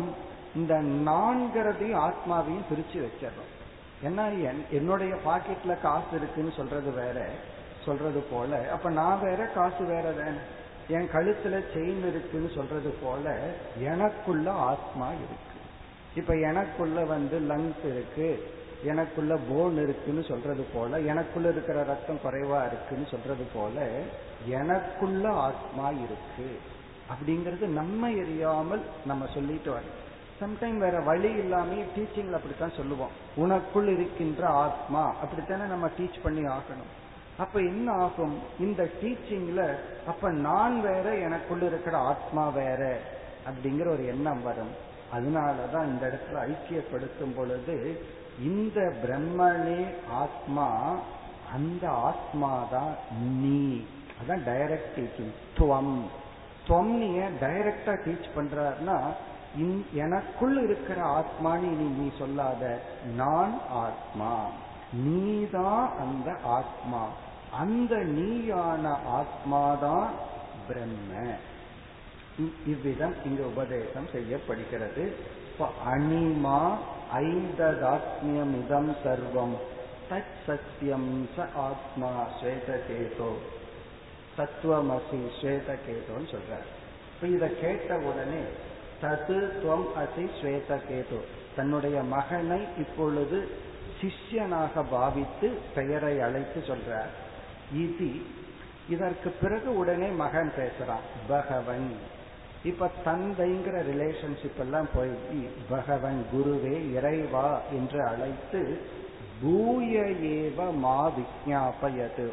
இந்த 0.55 0.75
நான்கிறதையும் 1.09 2.03
ஆத்மாவையும் 2.07 2.69
பிரிச்சு 2.71 2.99
வச்சிடறோம். 3.05 3.51
ஏன்னா 4.07 4.25
என்னுடைய 4.71 5.13
பாக்கெட்ல 5.27 5.81
காசு 5.81 6.13
இருக்குன்னு 6.17 6.53
சொல்றது 6.57 6.91
வேற 6.93 7.19
சொல்றது 7.85 8.21
போல. 8.33 8.71
அப்ப 8.73 8.91
நான் 8.91 9.23
வேற 9.23 9.45
காசு 9.45 9.85
வேற 9.85 10.13
தானே 10.13 10.43
என் 10.89 11.09
கழுத்துல 11.13 11.57
செயின் 11.75 12.03
இருக்குன்னு 12.11 12.51
சொல்றது 12.55 12.91
போல 13.03 13.35
எனக்குள்ள 13.79 14.51
ஆத்மா 14.71 15.09
இருக்கு. 15.09 15.61
இப்ப 16.15 16.35
எனக்குள்ள 16.49 17.05
வந்து 17.05 17.37
லங்ஸ் 17.41 17.85
இருக்கு 17.85 18.29
எனக்குள்ள 18.85 19.39
போன் 19.49 19.77
இருக்குன்னு 19.83 20.23
சொல்றது 20.23 20.65
போல 20.75 21.01
எனக்குள்ள 21.01 21.49
இருக்கிற 21.49 21.83
ரத்தம் 21.83 22.23
குறைவா 22.25 22.61
இருக்குன்னு 22.67 23.07
சொல்றது 23.11 23.47
போல 23.55 23.87
எனக்குள்ள 24.47 25.25
ஆத்மா 25.49 25.89
இருக்கு. 26.05 26.49
அப்படிங்கிறது 27.13 27.67
நம்ம 27.67 28.11
எரியாமல் 28.11 28.83
நம்ம 29.07 29.27
சொல்லிட்டு 29.35 29.73
வரோம் 29.73 30.01
சம்டைம் 30.41 30.79
வேற 30.79 31.01
வழி 31.01 31.31
இல்லாம 31.33 31.73
டீச்சிங்ல 31.75 32.33
அப்படித்தான் 32.33 32.73
சொல்லுவோம். 32.77 33.11
உனக்குள் 33.37 33.93
இருக்கின்ற 33.93 34.47
ஆத்மா 34.47 35.07
அப்படித்தானே 35.07 35.63
நம்ம 35.63 35.87
டீச் 35.87 36.23
பண்ணி 36.23 36.41
ஆகணும். 36.41 36.91
அப்ப 37.39 37.61
என்ன 37.61 37.93
ஆகும்? 37.93 38.39
இந்த 38.61 38.91
டீச்சிங்ல 39.03 39.75
அப்ப 40.07 40.31
நான் 40.31 40.81
வேற 40.81 41.15
எனக்குள்ள 41.15 41.65
இருக்கிற 41.65 41.99
ஆத்மா 41.99 42.49
வேற 42.49 43.01
அப்படிங்கிற 43.47 43.89
ஒரு 43.89 44.07
எண்ணம் 44.07 44.43
வரும். 44.43 44.91
அதனாலதான் 45.15 45.85
இந்த 45.85 46.21
இடத்துல 46.21 46.37
ஐக்கியப்படுத்தும் 46.37 47.35
பொழுது 47.37 48.05
இந்த 48.43 48.95
பிரம்மனே 49.07 49.87
ஆத்மா 50.11 50.97
அந்த 51.55 51.91
ஆத்மா 51.91 52.67
தான் 52.71 52.95
நீ. 53.41 53.85
அதான் 54.21 54.41
டைரக்ட் 54.47 54.93
டீச்சிங் 54.97 55.33
துவம். 55.59 56.01
தொம்னிய 56.69 57.29
டைரக்டா 57.41 57.97
டீச் 58.05 58.29
பண்றாருன்னா 58.37 59.01
எனக்குள் 59.95 60.63
இருக்கிற 60.63 61.01
ஆத்மான்னு 61.03 61.59
நீ 61.59 61.87
நீ 61.87 62.11
சொல்லாத 62.19 62.81
நான் 63.17 63.61
ஆத்மா. 63.71 64.47
நீதான் 64.93 65.93
அந்த 65.99 66.37
ஆத்மா. 66.45 67.09
அந்த 67.59 67.97
நீயான 67.97 68.97
ஆத்மாதான் 69.07 70.09
பிரம்ம. 70.69 71.35
இவ்விதம் 72.67 73.15
இங்கு 73.25 73.47
உபதேசம் 73.47 74.09
செய்யப்படுகிறது. 74.13 75.17
அனிமா 75.89 76.75
ஐததாத்மியம் 77.15 78.65
இதம் 78.65 78.97
சர்வம். 79.05 79.57
தத் 80.11 80.33
சத்தியம் 80.47 81.29
ச 81.37 81.47
ஆத்மா 81.57 82.11
ஸ்வேதகேதோ. 82.41 83.33
தத்துவமசி 84.37 85.19
ஸ்வேதகேதோன்னு 85.41 86.29
சொல்றார். 86.35 86.69
இப்ப 87.15 87.27
இத 87.27 87.49
கேட்ட 87.49 87.99
உடனே 87.99 88.43
தது 89.03 89.39
துவம் 89.63 89.89
அசி 90.03 90.25
ஸ்வேதகேது. 90.41 91.19
தன்னுடைய 91.57 92.03
மகனை 92.03 92.61
இப்பொழுது 92.79 93.49
சிஷ்யனாக 94.01 94.85
பாவித்து 94.91 95.49
பெயரை 95.75 96.21
அழைத்து 96.21 96.61
சொல்றார். 96.61 97.13
இது 97.75 98.11
இதற்கு 98.89 99.31
பிறகு 99.31 99.77
உடனே 99.77 100.09
மகன் 100.09 100.53
பேசுறான் 100.57 101.05
பகவன். 101.29 101.97
இப்ப 102.65 102.91
தந்தைங்கிற 103.05 103.77
ரிலேஷன்ஷிப் 103.91 104.59
எல்லாம் 104.59 104.89
போய் 104.95 105.11
பகவன் 105.69 106.27
குருவே 106.33 106.93
இறைவா 106.93 107.61
என்று 107.73 108.07
அழைத்து 108.07 108.81
பூய 109.41 110.01
ஏவ 110.01 110.75
மா 110.77 111.11
விஜாபயது 111.11 112.27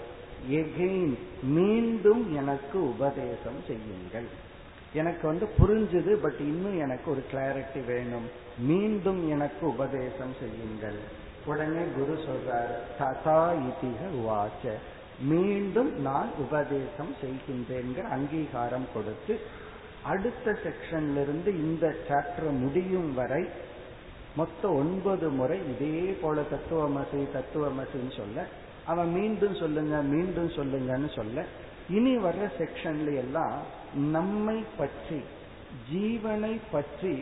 எகெயின் 0.47 1.13
மீண்டும் 1.43 2.35
எனக்கு 2.35 2.89
உபதேசம் 2.89 3.59
செய்யுங்கள். 3.67 4.29
எனக்கு 4.93 5.27
வந்து 5.27 5.49
புரிஞ்சுது 5.59 6.13
பட் 6.13 6.39
இன்னும் 6.39 6.79
எனக்கு 6.79 7.11
ஒரு 7.11 7.23
கிளாரிட்டி 7.31 7.85
வேணும். 7.85 8.27
மீண்டும் 8.57 9.29
எனக்கு 9.29 9.67
உபதேசம் 9.67 10.33
செய்யுங்கள். 10.39 10.99
உடனே 11.45 11.83
குரு 11.97 12.15
சொல்றார் 12.27 12.71
ததா 12.99 13.41
இதிக 13.67 14.01
வாச்ச 14.27 14.73
மீண்டும் 15.19 16.01
நான் 16.01 16.29
உபதேசம் 16.37 17.15
செய்கின்றேங்கிற 17.21 18.03
அங்கீகாரம் 18.09 18.85
கொடுத்து 18.93 19.39
அடுத்த 20.03 20.57
செக்ஷன்ல 20.63 21.21
இருந்து 21.21 21.51
இந்த 21.57 21.95
சாப்டர் 22.07 22.51
முடியும் 22.59 23.13
வரை 23.13 23.45
மொத்தம் 24.35 24.75
ஒன்பது 24.75 25.29
முறை 25.29 25.59
இதே 25.71 26.11
போல 26.21 26.41
தத்துவமசி 26.41 27.21
தத்துவமசின்னு 27.35 28.17
சொல்ல 28.17 28.47
அவன் 28.91 29.11
மீண்டும் 29.17 29.55
சொல்லுங்க 29.55 29.97
மீண்டும் 30.13 30.51
சொல்லுங்கன்னு 30.57 31.09
சொல்ல 31.15 31.45
இனி 31.97 32.13
வர்ற 32.17 32.45
செக்ஷன்ல 32.59 33.11
எல்லாம் 33.23 33.57
நம்மை 34.17 34.57
பற்றி 34.77 35.19
ஜீவனை 35.91 36.53
பற்றி 36.71 37.13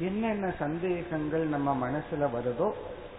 என்னென்ன 0.00 0.46
சந்தேகங்கள் 0.58 1.44
நம்ம 1.54 1.68
மனசுல 1.86 2.28
வருதோ 2.36 2.68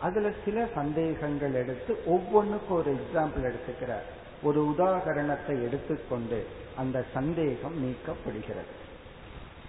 அதுல 0.01 0.29
சில 0.45 0.57
சந்தேகங்கள் 0.75 1.53
எடுத்து 1.53 1.91
ஒவ்வொன்றுக்கும் 2.05 2.77
ஒரு 2.77 2.89
எக்ஸாம்பிள் 2.97 3.47
எடுத்துக்கிறார். 3.49 4.07
ஒரு 4.43 4.59
உதாகரணத்தை 4.73 5.53
எடுத்துக்கொண்டு 5.67 6.39
அந்த 6.75 6.97
சந்தேகம் 7.13 7.77
நீக்கப்படுகிறது. 7.83 8.73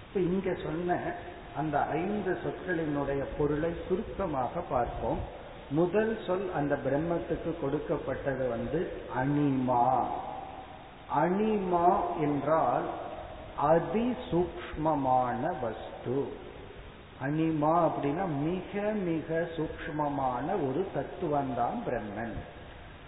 இப்ப 0.03 0.19
இங்க 0.19 0.49
சொன்ன 0.65 0.97
அந்த 1.55 1.77
ஐந்து 2.01 2.31
சொற்களினுடைய 2.43 3.21
பொருளை 3.37 3.71
சுருக்கமாக 3.87 4.61
பார்ப்போம். 4.69 5.19
முதல் 5.71 6.17
சொல் 6.27 6.51
அந்த 6.55 6.77
பிரம்மத்துக்கு 6.85 7.51
கொடுக்கப்பட்டது 7.61 8.49
வந்து 8.49 8.91
அனிமா 9.17 10.05
அனிமா 11.15 11.87
என்றால் 12.19 12.83
அதி 13.55 14.15
சூக்மமான 14.31 15.41
வஸ்து. 15.61 16.31
அனிமா 17.21 17.73
அப்படின்னா 17.87 18.25
மிக 18.43 18.81
மிக 18.81 19.47
சூக்மமான 19.57 20.45
ஒரு 20.67 20.87
தத்துவம் 20.93 21.53
தான் 21.55 21.83
பிரம்மன். 21.87 22.35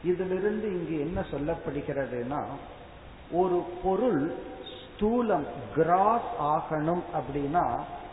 இதிலிருந்து 0.04 0.68
இங்கு 0.68 1.00
என்ன 1.00 1.24
சொல்லப்படுகிறதுனா 1.32 2.42
ஒரு 3.32 3.64
பொருள் 3.84 4.36
ஸ்தூலம் 4.78 5.48
கிராஸ் 5.76 6.32
ஆகணும் 6.40 7.04
அப்படின்னா 7.14 7.66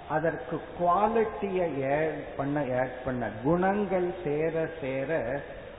அதற்கு 0.09 0.57
குவாலிட்டியை 0.79 1.69
ஆட் 1.97 2.37
பண்ண 2.37 2.61
ஏட் 2.81 2.99
பண்ண 3.05 3.31
குணங்கள் 3.45 4.09
சேர 4.25 4.55
சேர 4.81 5.11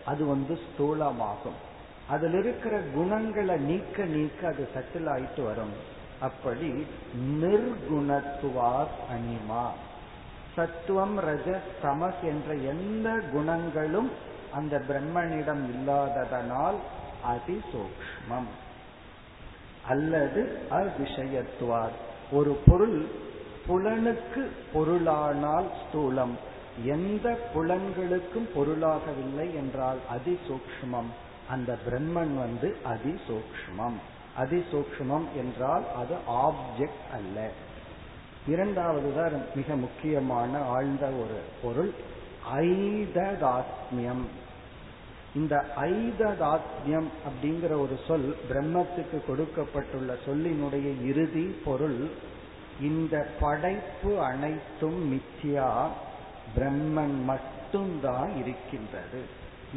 அது 0.05 0.25
வந்து 0.25 0.53
ஸ்தூலமாகும். 0.65 1.59
அதில் 2.09 2.33
இருக்கிற 2.33 2.75
குணங்களை 2.93 3.55
நீக்க 3.57 4.05
நீக்க 4.15 4.47
அது 4.47 4.63
சட்டில் 4.73 5.09
ஆயிட்டு 5.13 5.43
வரும். 5.43 5.73
அப்படி 6.21 6.69
நிர்குணத்துவார் 7.41 8.93
அனிமா 9.13 9.65
சத்துவம் 10.55 11.17
ரஜ 11.19 11.49
தமஸ் 11.83 12.23
என்ற 12.23 12.55
எந்த 12.73 13.09
குணங்களும் 13.33 14.09
அந்த 14.51 14.75
பிரம்மனிடம் 14.89 15.63
இல்லாததனால் 15.73 16.79
அதிசூக்மம் 17.31 18.49
அல்லது 19.87 20.41
அவிஷயத்துவார். 20.71 21.95
ஒரு 22.31 22.51
பொருள் 22.65 22.97
புலனுக்கு 23.69 24.43
பொருளானால் 24.73 25.67
ஸ்தூலம். 25.79 26.35
எந்த 26.85 27.27
புலன்களுக்கும் 27.53 28.47
பொருளாகவில்லை 28.53 29.47
என்றால் 29.55 29.99
அதிசூக்மம் 30.15 31.09
அந்த 31.49 31.77
பிரம்மன் 31.87 32.33
வந்து 32.43 32.69
அதிசூக்மம் 32.93 33.97
அதிசூக்மம் 34.37 35.27
என்றால் 35.35 35.85
அது 35.95 36.15
ஆப்ஜெக்ட் 36.45 37.07
அல்ல. 37.13 37.37
இரண்டாவது 38.47 39.09
தான் 39.15 39.41
மிக 39.55 39.75
முக்கியமான 39.75 40.61
ஆழ்ந்த 40.75 41.05
ஒரு 41.21 41.39
பொருள் 41.61 41.91
ஐததாத்மியம். 42.59 44.23
இந்த 45.35 45.55
ஐததாத்மியம் 45.75 47.09
அப்படிங்கிற 47.29 47.71
ஒரு 47.83 47.95
சொல் 48.07 48.29
பிரம்மத்துக்கு 48.49 49.19
கொடுக்கப்பட்டுள்ள 49.27 50.15
சொல்லினுடைய 50.25 50.87
இறுதி 51.05 51.45
பொருள் 51.65 51.99
இந்த 52.81 53.27
படைப்பு 53.39 54.11
அனைத்தும் 54.21 54.99
மித்தியா 55.11 55.87
பிரம்மன் 56.57 57.17
மட்டும்தான் 57.25 58.31
இருக்கின்றது. 58.37 59.21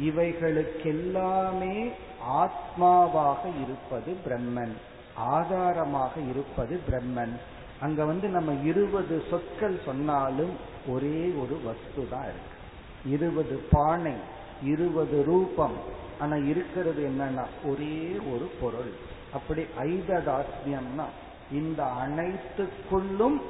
இவைகளுக்கெல்லாமே 0.01 1.91
ஆத்மாவாக 2.27 3.41
இருப்பது 3.63 4.15
பிரம்மன் 4.27 4.73
ஆதாரமாக 5.15 6.13
இருப்பது 6.29 6.79
பிரம்மன். 6.89 7.33
அங்க 7.81 8.05
வந்து 8.05 8.27
நம்ம 8.27 8.51
இருபது 8.63 9.23
சொற்கள் 9.29 9.77
சொன்னாலும் 9.85 10.53
ஒரே 10.87 11.31
ஒரு 11.41 11.55
வஸ்து 11.65 12.07
தான் 12.09 12.27
இருக்கு. 12.31 12.57
இருபது 13.05 13.55
பானை 13.71 14.13
இருபது 14.63 15.23
ரூபம் 15.25 15.75
ஆனா 16.19 16.35
இருக்கிறது 16.35 17.09
என்னன்னா 17.09 17.45
ஒரே 17.65 17.97
ஒரு 18.33 18.49
பொருள். 18.61 18.93
அப்படி 19.33 19.65
ஐததாத்மியம்னா 19.79 21.05
இந்த 21.51 21.83
அனைத்துக்குள்ளும் 21.83 23.41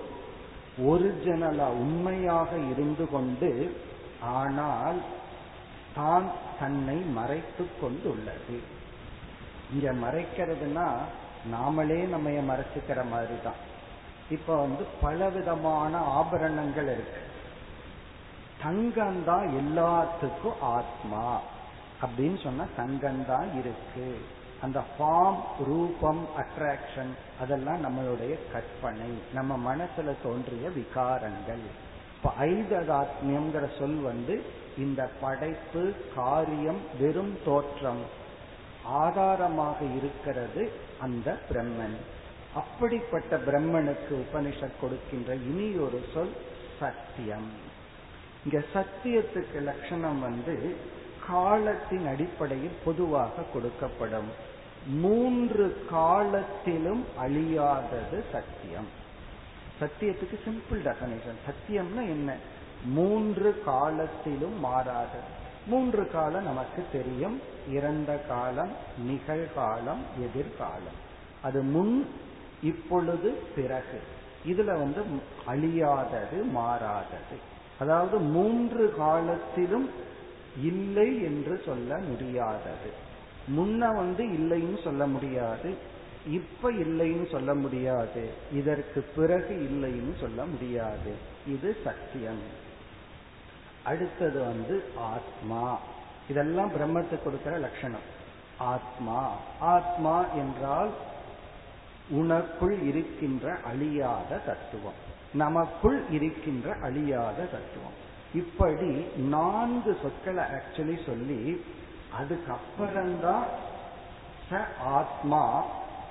ஒரிஜினலா 0.84 1.68
உண்மையாக 1.68 2.58
இருந்து 2.58 3.10
கொண்டு 3.10 3.78
ஆனால் 4.22 5.02
தான் 5.96 6.32
தன்னை 6.60 6.96
மறைத்து 6.96 7.68
கொண்டுள்ளது. 7.82 8.60
இங்க 9.74 9.94
மறைக்கிறதுனா 9.94 10.88
நாமளே 11.52 12.08
நம்ம 12.08 12.30
மறைச்சுக்கிற 12.30 13.10
மாதிரி 13.10 13.42
தான் 13.44 13.62
இப்ப 14.30 14.56
வந்து 14.56 14.84
பலவிதமான 15.02 15.98
ஆபரணங்கள் 15.98 16.86
இருக்கு. 16.86 17.22
தங்கம் 18.64 19.24
தான் 19.24 19.48
எல்லாத்துக்கும் 19.48 20.62
ஆத்மா. 20.62 21.40
அப்படின்னு 22.02 22.44
சொன்னா 22.44 22.66
தங்கம் 22.76 23.26
தான் 23.26 23.60
இருக்கு. 23.60 24.18
அந்த 24.64 24.84
ஃபார்ம் 25.00 25.40
ரூபம் 25.66 26.28
அட்ராக்ஷன் 26.38 27.14
அதெல்லாம் 27.40 27.86
நம்மளுடைய 27.86 28.40
கற்பனை. 28.52 29.10
நம்ம 29.34 29.76
மனசுல 29.76 30.14
தோன்றிய 30.24 30.70
விகாரங்கள். 30.70 31.64
இப்ப 32.16 32.34
ஐததாத்மியம்ங்கிற 32.40 33.80
சொல் 33.80 33.96
வந்து 33.96 34.44
இந்த 34.78 35.10
படைப்பு 35.22 35.94
காரியம் 36.16 36.80
வெறும் 37.00 37.38
தோற்றம் 37.46 38.02
ஆதாரமாக 38.84 39.86
இருக்கிறது 39.86 40.72
அந்த 41.00 41.38
பிரம்மன். 41.50 41.98
அப்படிப்பட்ட 42.56 43.38
பிரம்மனுக்கு 43.38 44.12
உபனிஷத் 44.12 44.80
கொடுக்கின்ற 44.82 45.36
இனி 45.36 45.76
ஒரு 45.76 46.06
சொல் 46.14 46.36
சத்தியம். 46.80 47.50
இங்க 48.44 48.64
சத்தியத்துக்கு 48.74 49.62
லட்சணம் 49.62 50.20
வந்து 50.20 50.76
காலத்தின் 51.28 52.08
அடிப்படையில் 52.08 52.78
பொதுவாக 52.86 53.32
கொடுக்கப்படும். 53.54 54.43
மூன்று 54.88 55.86
காலத்திலும் 55.90 57.06
அழியாதது 57.22 58.24
சத்தியம். 58.32 59.02
சத்தியத்துக்கு 59.82 60.40
சிம்பிள் 60.46 60.88
டெபனேஷன் 60.88 61.40
சத்தியம்னா 61.48 62.02
என்ன? 62.02 62.36
மூன்று 62.86 63.64
காலத்திலும் 63.66 64.60
மாறாதது 64.60 65.42
மூன்று 65.68 66.12
காலம் 66.12 66.44
நமக்கு 66.44 66.86
தெரியும். 66.92 67.42
இறந்த 67.70 68.18
காலம் 68.18 68.72
நிகழ்காலம் 69.08 70.02
எதிர்காலம். 70.20 71.12
அது 71.44 71.62
முன் 71.62 72.08
இப்பொழுது 72.64 73.32
பிறகு. 73.56 74.02
இதுல 74.48 74.66
வந்து 74.66 75.04
அழியாதது 75.48 76.52
மாறாதது. 76.52 77.38
அதாவது 77.80 78.18
மூன்று 78.18 78.94
காலத்திலும் 78.98 79.90
இல்லை 80.62 81.24
என்று 81.24 81.62
சொல்ல 81.66 81.98
முடியாதது. 81.98 83.12
முன்ன 83.50 83.78
வந்து 83.78 84.26
இல்லைன்னு 84.26 84.84
சொல்ல 84.84 85.08
முடியாது 85.08 85.78
இப்ப 86.28 86.72
இல்லைன்னு 86.72 87.32
சொல்ல 87.32 87.54
முடியாது 87.54 88.30
இதற்கு 88.54 89.02
பிறகு 89.16 89.70
இல்லைன்னு 89.72 90.20
சொல்ல 90.20 90.46
முடியாது. 90.46 91.14
இது 91.48 91.78
சத்தியம். 91.84 92.40
அடுத்தது 93.84 94.40
வந்து 94.40 94.84
ஆத்மா. 94.98 95.80
இதெல்லாம் 96.30 96.72
பிரம்மத்துக்கு 96.72 97.24
கொடுக்கிற 97.24 97.58
லட்சணம். 97.58 98.22
ஆத்மா. 98.58 99.36
ஆத்மா 99.60 100.26
என்றால் 100.28 100.90
உனக்குள் 102.10 102.84
இருக்கின்ற 102.84 103.58
அழியாத 103.64 104.38
தத்துவம். 104.38 105.12
நமக்குள் 105.34 106.04
இருக்கின்ற 106.12 106.76
அழியாத 106.82 107.44
தத்துவம். 107.44 108.02
இப்படி 108.34 109.06
நான்கு 109.18 109.98
சொற்களை 110.02 110.44
ஆக்சுவலி 110.44 111.06
சொல்லி 111.06 111.64
அதுக்கப்புறம்தான் 112.20 113.44
ச 114.52 114.60
ஆத்மா 114.86 115.64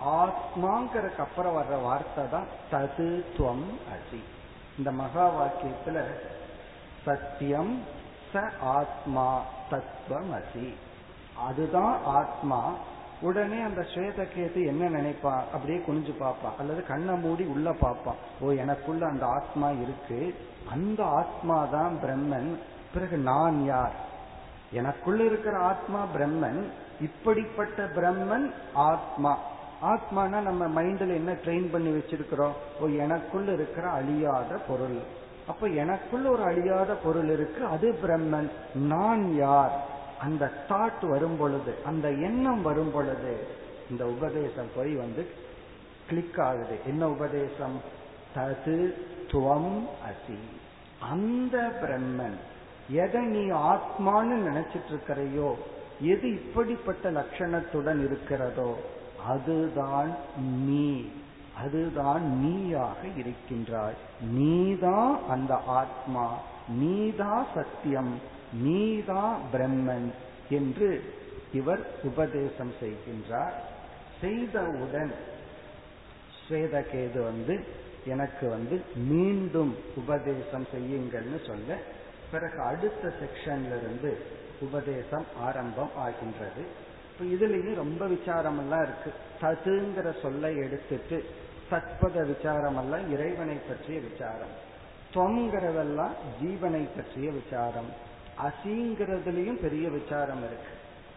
ஆத்மாங்கிறதுக்கு 0.07 1.19
அப்புறம் 1.19 1.57
வர்ற 1.57 1.83
வார்த்தை 1.83 2.25
தான் 2.31 2.47
தது 2.71 3.25
துவம் 3.37 3.67
அசி. 3.95 4.21
இந்த 4.79 4.93
மகா 4.93 5.29
வாக்கியத்துல 5.29 6.05
சத்தியம் 7.05 7.83
ச 8.35 8.51
ஆத்மா 8.61 9.41
தத்துவம் 9.71 10.33
அசி. 10.33 10.75
அதுதான் 11.47 11.99
ஆத்மா. 12.05 12.73
உடனே 13.21 13.61
அந்த 13.61 13.81
ஸ்வேதகேது 13.81 14.67
என்ன 14.67 14.89
நினைப்பான் 14.89 15.45
அப்படியே 15.53 15.79
குனிஞ்சு 15.79 16.11
பார்ப்பான் 16.19 16.53
அல்லது 16.59 16.87
கண்ணை 16.87 17.15
மூடி 17.15 17.45
உள்ள 17.45 17.73
பார்ப்பான் 17.73 18.15
ஓ 18.41 18.51
எனக்குள்ள 18.51 19.07
அந்த 19.07 19.27
ஆத்மா 19.27 19.71
இருக்கு. 19.71 20.49
அந்த 20.71 21.05
ஆத்மா 21.05 21.65
தான் 21.65 21.99
பிரம்மன். 22.05 22.59
பிறகு 22.95 23.17
நான் 23.17 23.65
யார்? 23.65 24.11
எனக்குள்ள 24.73 25.25
இருக்கிற 25.25 25.59
ஆத்மா 25.59 26.07
பிரம்மன் 26.17 26.65
இப்படிப்பட்ட 27.01 27.85
பிரம்மன் 27.85 28.53
ஆத்மா. 28.73 29.39
ஆத்மானா 29.83 30.43
நம்ம 30.43 30.83
மைண்ட்ல 30.83 30.99
என்ன 30.99 31.33
ட்ரெயின் 31.33 31.71
பண்ணி 31.73 31.91
வச்சிருக்கிறோம்? 31.91 32.53
ஓ 32.81 32.87
எனக்குள்ள 32.87 33.53
இருக்கிற 33.53 33.89
அழியாத 33.89 34.57
பொருள். 34.69 34.99
அப்ப 35.47 35.67
எனக்குள்ள 35.67 36.31
ஒரு 36.31 36.43
அழியாத 36.43 36.95
பொருள் 36.95 37.29
இருக்கு 37.29 37.65
அது 37.65 37.99
பிரம்மன். 38.03 38.51
நான் 38.75 39.35
யார்? 39.35 39.87
அந்த 40.21 40.51
தாட் 40.69 41.09
வரும் 41.09 41.37
பொழுது 41.37 41.75
அந்த 41.85 42.11
எண்ணம் 42.11 42.63
வரும் 42.63 42.91
பொழுது 42.93 43.47
இந்த 43.91 44.07
உபதேசம் 44.07 44.69
போய் 44.77 44.95
வந்து 44.95 45.27
கிளிக் 46.09 46.41
ஆகுது. 46.41 46.79
என்ன 46.87 47.09
உபதேசம்? 47.09 47.81
தது 48.37 48.95
துவம் 49.27 49.87
அசி. 50.09 50.39
அந்த 51.11 51.59
பிரம்மன். 51.83 52.39
எதை 52.89 53.25
நீ 53.25 53.51
ஆத்மான்னு 53.51 54.41
நினைச்சிட்டு 54.51 54.91
இருக்கிறையோ 54.91 55.55
எது 56.01 56.31
இப்படிப்பட்ட 56.31 57.11
லட்சணத்துடன் 57.11 58.05
இருக்கிறதோ 58.05 58.79
அதுதான் 59.27 60.15
நீ. 60.49 61.09
அதுதான் 61.57 62.39
நீயாக 62.39 62.97
இருக்கின்றாய். 63.17 63.95
நீதான் 64.21 65.19
அந்த 65.29 65.55
ஆத்மா. 65.55 66.39
நீதான் 66.69 67.47
சத்தியம். 67.55 68.19
நீதான் 68.53 69.41
பிரம்மன் 69.53 70.13
என்று 70.51 71.15
இவர் 71.53 71.87
உபதேசம் 72.03 72.73
செய்கின்றார். 72.81 73.53
செய்தவுடன் 74.21 75.15
ஸ்வேதகேது 76.49 77.25
வந்து 77.25 77.65
எனக்கு 78.07 78.49
வந்து 78.49 78.83
மீண்டும் 78.97 79.77
உபதேசம் 79.97 80.67
செய்யுங்கள்னு 80.75 81.47
சொல்ல 81.47 81.77
பிறகு 82.33 82.61
அடுத்த 82.61 83.13
செக்ஷன்ல 83.21 83.67
இருந்து 83.67 84.19
உபதேசம் 84.61 85.25
ஆரம்பம் 85.41 85.91
ஆகின்றது. 85.97 86.63
இப்போ 87.13 87.47
இதுலயும் 87.47 87.75
ரொம்ப 87.75 88.07
விசாரம் 88.07 88.59
எல்லாம் 88.59 88.83
இருக்கு. 88.83 89.13
ததுங்கிற 89.41 90.21
சொல்லை 90.23 90.57
எடுத்துட்டு 90.57 91.25
தத்பத 91.71 92.27
விசாரம் 92.27 92.77
எல்லாம் 92.77 93.13
இறைவனை 93.13 93.55
பற்றிய 93.55 94.01
விசாரம். 94.01 94.71
தொங்கிறதெல்லாம் 95.15 96.15
ஜீவனை 96.43 96.89
பற்றிய 96.97 97.31
விசாரம். 97.31 97.91
அசிங்கிறதுலயும் 98.43 99.61
பெரிய 99.61 99.91
விசாரம் 99.91 100.43
இருக்கு. 100.45 100.73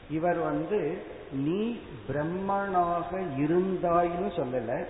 இவர் 0.10 0.38
வந்து 0.38 1.04
நீ 1.32 1.80
பிரம்மனாக 2.08 3.22
இருந்தாயின்னு 3.38 4.32
சொல்லல. 4.36 4.86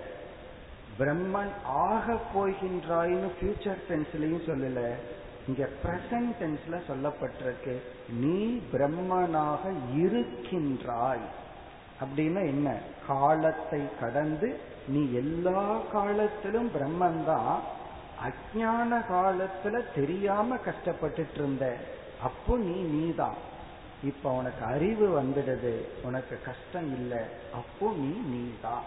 பிரம்மன் 0.98 1.52
ஆக 1.64 2.18
போகின்றாயின்னு 2.34 3.30
ஃபியூச்சர் 3.40 3.82
டென்ஸ்லயும் 3.88 4.46
சொல்லல. 4.46 4.94
இங்க 5.48 5.68
பிரசன்ட் 5.84 6.34
டென்ஸ்ல 6.40 6.80
சொல்லப்பட்டிருக்கு 6.88 7.82
நீ 8.08 8.60
பிரம்மனாக 8.72 9.72
இருக்கின்றாய். 9.94 11.26
அப்படின்னா 12.00 12.46
என்ன? 12.46 12.78
காலத்தை 13.06 13.82
கடந்து 14.00 14.60
நீ 14.88 15.12
எல்லா 15.12 15.78
காலத்திலும் 15.92 16.70
பிரம்மன் 16.74 17.24
தான் 17.24 17.60
அஜான 18.26 19.04
காலத்துல 19.12 19.84
தெரியாம 19.94 20.56
கஷ்டப்பட்டுட்டு 20.56 21.34
இருந்த 21.34 21.76
அப்போ 22.22 22.56
நீ 22.56 22.80
நீதான். 22.80 23.34
இப்ப 24.04 24.30
உனக்கு 24.30 24.64
அறிவு 24.64 25.22
வந்துடுது 25.22 26.04
உனக்கு 26.04 26.38
கஷ்டம் 26.44 26.94
இல்லை 26.94 27.18
அப்போ 27.54 27.92
நீ 27.96 28.36
நீதான். 28.36 28.82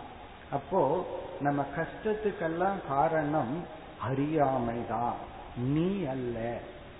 அப்போ 0.51 1.05
நம்ம 1.39 1.65
கஷ்டத்துக்கெல்லாம் 1.77 2.87
காரணம் 2.87 3.63
அறியாமைதான். 4.09 5.27
நீ 5.59 6.05
அல்ல. 6.05 6.37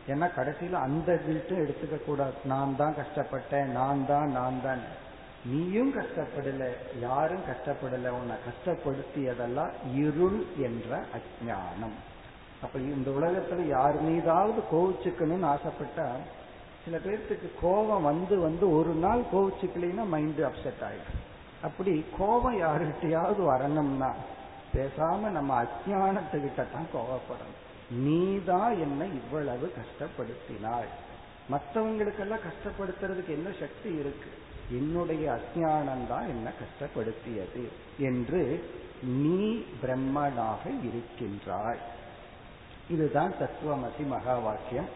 ஏன்னா 0.07 0.27
கடைசியில 0.37 0.79
அந்த 0.87 1.19
கில்ட்டும் 1.27 1.61
எடுத்துக்க 1.63 2.05
கூடாது. 2.05 2.33
நான் 2.45 2.75
தான் 2.75 2.95
கஷ்டப்பட்டேன் 2.95 3.65
நான் 3.65 4.05
தான் 4.05 4.31
நான் 4.31 4.61
தான். 4.63 4.81
நீயும் 5.45 5.93
கஷ்டப்படல 5.93 6.63
யாரும் 7.01 7.43
கஷ்டப்படல. 7.49 8.09
உன்னை 8.09 8.35
கஷ்டப்படுத்தியதெல்லாம் 8.47 9.73
இருள் 9.93 10.45
என்ற 10.57 10.99
அஜானம் 11.17 11.97
அப்ப 12.63 12.79
இந்த 12.79 13.09
உலகத்துல 13.11 13.65
யார் 13.67 14.01
மீதாவது 14.01 14.61
கோவிச்சுக்கணும்னு 14.71 15.47
ஆசைப்பட்டா 15.53 16.07
சில 16.85 16.97
பேர்த்துக்கு 16.97 17.49
கோபம் 17.61 18.01
வந்து 18.01 18.39
வந்து 18.39 18.65
ஒரு 18.77 18.93
நாள் 18.93 19.21
கோவிச்சுக்கலைன்னா 19.33 20.03
மைண்டு 20.13 20.41
அப்செட் 20.49 20.83
ஆயிடும். 20.87 21.21
அப்படி 21.61 22.05
கோபம் 22.17 22.61
யாருகிட்டயாவது 22.61 23.41
வரணும்னா 23.43 24.11
பேசாம 24.73 25.31
நம்ம 25.37 25.63
அஜானத்துக்கிட்ட 25.63 26.63
தான் 26.73 26.91
கோவப்படணும். 26.93 27.58
நீதான் 27.89 28.79
என்னை 28.79 29.07
இவ்வளவு 29.07 29.73
கஷ்டப்படுத்தினாய் 29.77 30.91
மற்றவங்களுக்கெல்லாம் 31.51 32.45
கஷ்டப்படுத்துறதுக்கு 32.47 33.27
என்ன 33.27 33.49
சக்தி 33.59 33.93
இருக்கு? 33.93 34.29
என்னுடைய 34.71 35.39
அஜானம் 35.39 36.07
தான் 36.07 36.27
என்ன 36.27 36.51
கஷ்டப்படுத்தியது 36.61 37.67
என்று 37.97 38.69
நீ 39.01 39.63
பிரம்மனாக 39.81 40.59
இருக்கின்றாய். 40.83 41.79
இதுதான் 42.89 43.33
தத்துவமசி 43.39 44.07
மகா 44.07 44.37
வாக்கியம். 44.37 44.87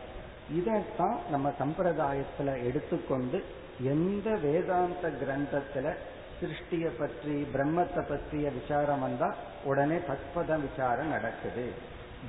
இதைத்தான் 0.52 1.18
நம்ம 1.32 1.54
சம்பிரதாயத்துல 1.60 2.64
எடுத்துக்கொண்டு 2.64 3.44
எந்த 3.82 4.36
வேதாந்த 4.36 5.10
கிரந்தத்துல 5.10 5.96
சிருஷ்டிய 6.42 6.90
பற்றி 6.98 7.46
பிரம்மத்தை 7.54 8.08
பற்றிய 8.08 8.50
விசாரம் 8.50 9.02
வந்தா 9.02 9.36
உடனே 9.64 9.96
தத்பத 9.96 10.62
விசாரம் 10.62 11.08
நடக்குது. 11.08 11.72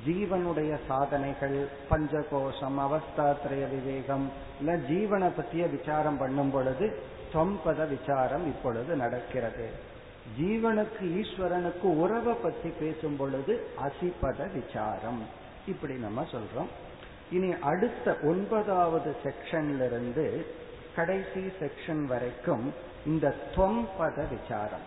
ஜீவனுடைய 0.07 0.77
சாதனைகள் 0.87 1.67
பஞ்சகோஷம் 1.89 2.77
அவஸ்தாத்திரய 2.77 3.69
விவேகம் 3.69 4.31
இல்ல 4.59 4.75
ஜீவனை 4.75 5.31
பற்றிய 5.35 5.67
விசாரம் 5.67 6.17
பண்ணும் 6.17 6.51
பொழுது 6.51 6.99
தொம்பத 7.33 7.87
விசாரம் 7.87 8.45
இப்பொழுது 8.45 8.95
நடக்கிறது. 8.95 9.69
ஜீவனுக்கு 10.41 11.01
ஈஸ்வரனுக்கு 11.01 11.81
உறவை 11.81 12.33
பற்றி 12.33 12.69
பேசும் 12.69 13.15
பொழுது 13.15 13.67
அசிபத 13.77 14.51
விசாரம். 14.53 15.23
இப்படி 15.67 15.93
நம்ம 15.93 16.25
சொல்றோம். 16.31 16.67
இனி 17.31 17.53
அடுத்த 17.61 18.17
ஒன்பதாவது 18.23 19.15
செக்ஷன்ல 19.23 19.85
இருந்து 19.85 20.45
கடைசி 20.95 21.51
செக்ஷன் 21.59 22.05
வரைக்கும் 22.05 22.73
இந்த 23.05 23.35
தொம்பத 23.55 24.23
விசாரம். 24.29 24.85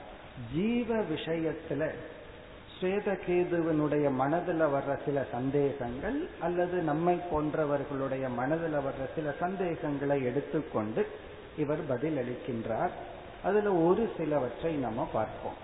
ஜீவ 0.54 0.96
விஷயத்துல 0.96 1.90
ஸ்வேதகேதுவனுடைய 2.80 4.10
மனதில் 4.10 4.60
வர்ற 4.60 4.98
சில 5.04 5.24
சந்தேகங்கள் 5.32 6.28
அல்லது 6.40 6.76
நம்மை 6.80 7.20
போன்றவர்களுடைய 7.30 8.34
மனதில் 8.34 8.76
வர்ற 8.86 9.06
சில 9.14 9.32
சந்தேகங்களை 9.40 10.24
எடுத்துக்கொண்டு 10.24 11.06
இவர் 11.56 11.86
பதில் 11.88 12.16
அளிக்கின்றார் 12.16 12.90
அதுல 13.42 13.72
ஒரு 13.74 14.10
சிலவற்றை 14.16 14.74
நம்ம 14.74 15.08
பார்ப்போம். 15.12 15.58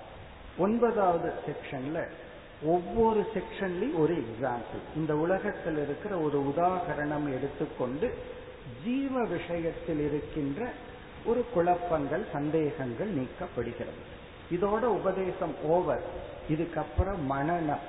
ஒன்பதாவது 0.58 1.32
செக்ஷன்ல 1.46 2.08
ஒவ்வொரு 2.62 3.26
செக்ஷன்லயும் 3.34 3.98
ஒரு 3.98 4.14
எக்ஸாம்பிள் 4.14 4.82
இந்த 4.96 5.16
உலகத்தில் 5.16 5.76
இருக்கிற 5.76 6.18
ஒரு 6.18 6.52
உதாகரணம் 6.54 7.28
எடுத்துக்கொண்டு 7.34 8.14
ஜீவ 8.84 9.24
விஷயத்தில் 9.24 9.98
இருக்கின்ற 9.98 10.68
ஒரு 11.24 11.44
குழப்பங்கள் 11.54 12.24
சந்தேகங்கள் 12.32 13.12
நீக்கப்படுகிறது. 13.14 14.02
இதோட 14.50 14.80
உபதேசம் 14.80 15.54
ஓவர் 15.62 16.02
இதுக்கப்புறம் 16.50 17.18
மனநம். 17.30 17.84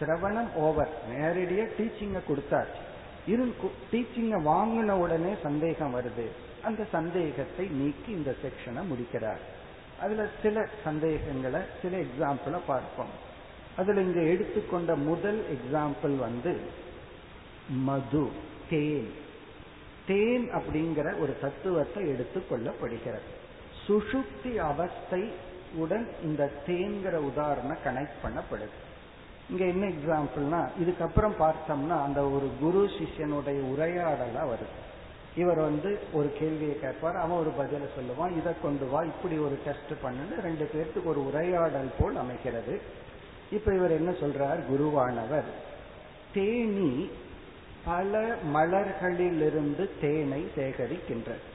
சிரவணம் 0.00 0.52
ஓவர் 0.54 0.90
நேரடியா 1.12 1.68
டீச்சிங்க 1.78 2.20
கொடுத்தாச்சு. 2.28 2.82
இரு 3.26 3.54
டீச்சிங்க 3.92 4.40
வாங்கின 4.42 4.90
உடனே 4.90 5.34
சந்தேகம் 5.42 6.00
வருது. 6.00 6.26
அந்த 6.64 6.84
சந்தேகத்தை 6.92 7.66
நீக்கி 7.66 8.12
இந்த 8.12 8.34
செக்ஷனை 8.42 8.86
முடிக்கிறார். 8.86 9.38
அதுல 10.00 10.26
சில 10.42 10.68
சந்தேகங்களை 10.84 11.60
சில 11.82 11.96
எக்ஸாம்பிளை 11.96 12.60
பார்ப்போம். 12.66 13.32
அதுல 13.76 14.00
இங்க 14.00 14.20
எடுத்துக்கொண்ட 14.20 14.96
முதல் 14.96 15.44
எக்ஸாம்பிள் 15.44 16.16
வந்து 16.16 16.60
மது 17.68 18.28
தேன். 18.70 19.14
தேன் 20.06 20.54
அப்படிங்கிற 20.54 21.18
ஒரு 21.18 21.36
தத்துவத்தை 21.40 22.08
எடுத்துக் 22.08 22.52
கொள்ளப்படுகிறது 22.52 23.32
சுஷுப்தி 23.88 24.56
அவஸ்தை 24.56 25.52
உடன் 25.76 26.08
இந்த 26.22 26.50
தேங்கிற 26.66 27.14
உதாரணம் 27.14 27.82
கனெக்ட் 27.84 28.22
பண்ணப்படுது. 28.24 28.76
இங்க 29.50 29.64
என்ன 29.64 29.86
எக்ஸாம்பிள்னா 29.86 30.68
இதுக்கப்புறம் 30.82 31.36
பார்த்தோம்னா 31.38 32.02
அந்த 32.02 32.22
ஒரு 32.28 32.50
குரு 32.60 32.90
சிஷ்யனுடைய 32.98 33.58
உரையாடலா 33.74 34.42
வருது. 34.52 34.82
இவர் 35.36 35.58
வந்து 35.58 35.98
ஒரு 36.12 36.32
கேள்வியை 36.38 36.80
கேட்பார் 36.80 37.16
அவன் 37.16 37.38
ஒரு 37.38 37.52
பதில 37.58 37.86
சொல்லுவான் 37.96 38.36
இதை 38.36 38.52
கொண்டு 38.62 38.88
வா 38.88 39.02
இப்படி 39.02 39.38
ஒரு 39.38 39.58
டெஸ்ட் 39.64 39.92
பண்ணுன்னு 40.04 40.40
ரெண்டு 40.42 40.70
பேர்த்துக்கு 40.74 41.04
ஒரு 41.04 41.26
உரையாடல் 41.26 41.90
போல் 41.98 42.16
அமைக்கிறது 42.16 42.80
இப்ப 43.50 43.74
இவர் 43.74 43.90
என்ன 43.90 44.10
சொல்றார்? 44.10 44.60
குருவானவர் 44.70 45.48
தேனி 46.32 47.10
பல 47.84 48.36
மலர்களிலிருந்து 48.54 49.90
தேனை 50.00 50.46
சேகரிக்கின்றது 50.56 51.52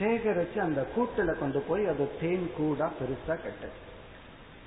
சேகரிச்சு 0.00 0.58
அந்த 0.58 0.86
கூட்டுல 0.96 1.38
கொண்டு 1.38 1.60
போய் 1.60 1.86
அது 1.86 2.10
தேன் 2.20 2.50
கூடா 2.56 2.92
பெருசா 3.00 3.32
கட்டுது 3.32 3.84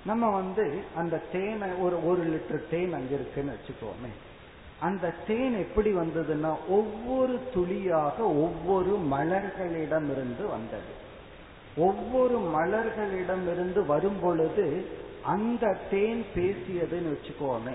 நம்ம 0.05 0.29
வந்து 0.29 0.79
அந்த 0.95 1.21
தேனை 1.31 1.69
ஒரு 1.71 2.07
ஒரு 2.07 2.25
லிட்டர் 2.25 2.69
தேன் 2.69 2.93
அங்க 2.93 3.13
இருக்குன்னு 3.13 3.51
வச்சுக்கோமே. 3.51 4.09
அந்த 4.79 5.13
தேன் 5.27 5.57
எப்படி 5.57 5.93
வந்ததுன்னா 5.93 6.55
ஒவ்வொரு 6.67 7.39
துளியாக 7.53 8.23
ஒவ்வொரு 8.23 8.99
மலர்களிடமிருந்து 9.11 10.45
வந்தது. 10.49 11.07
ஒவ்வொரு 11.77 12.39
மலர்களிடமிருந்து 12.39 13.85
வரும் 13.85 14.19
பொழுது 14.21 14.85
அந்த 15.23 15.77
தேன் 15.89 16.25
பேசியதுன்னு 16.35 17.17
வச்சுக்கோமே. 17.17 17.73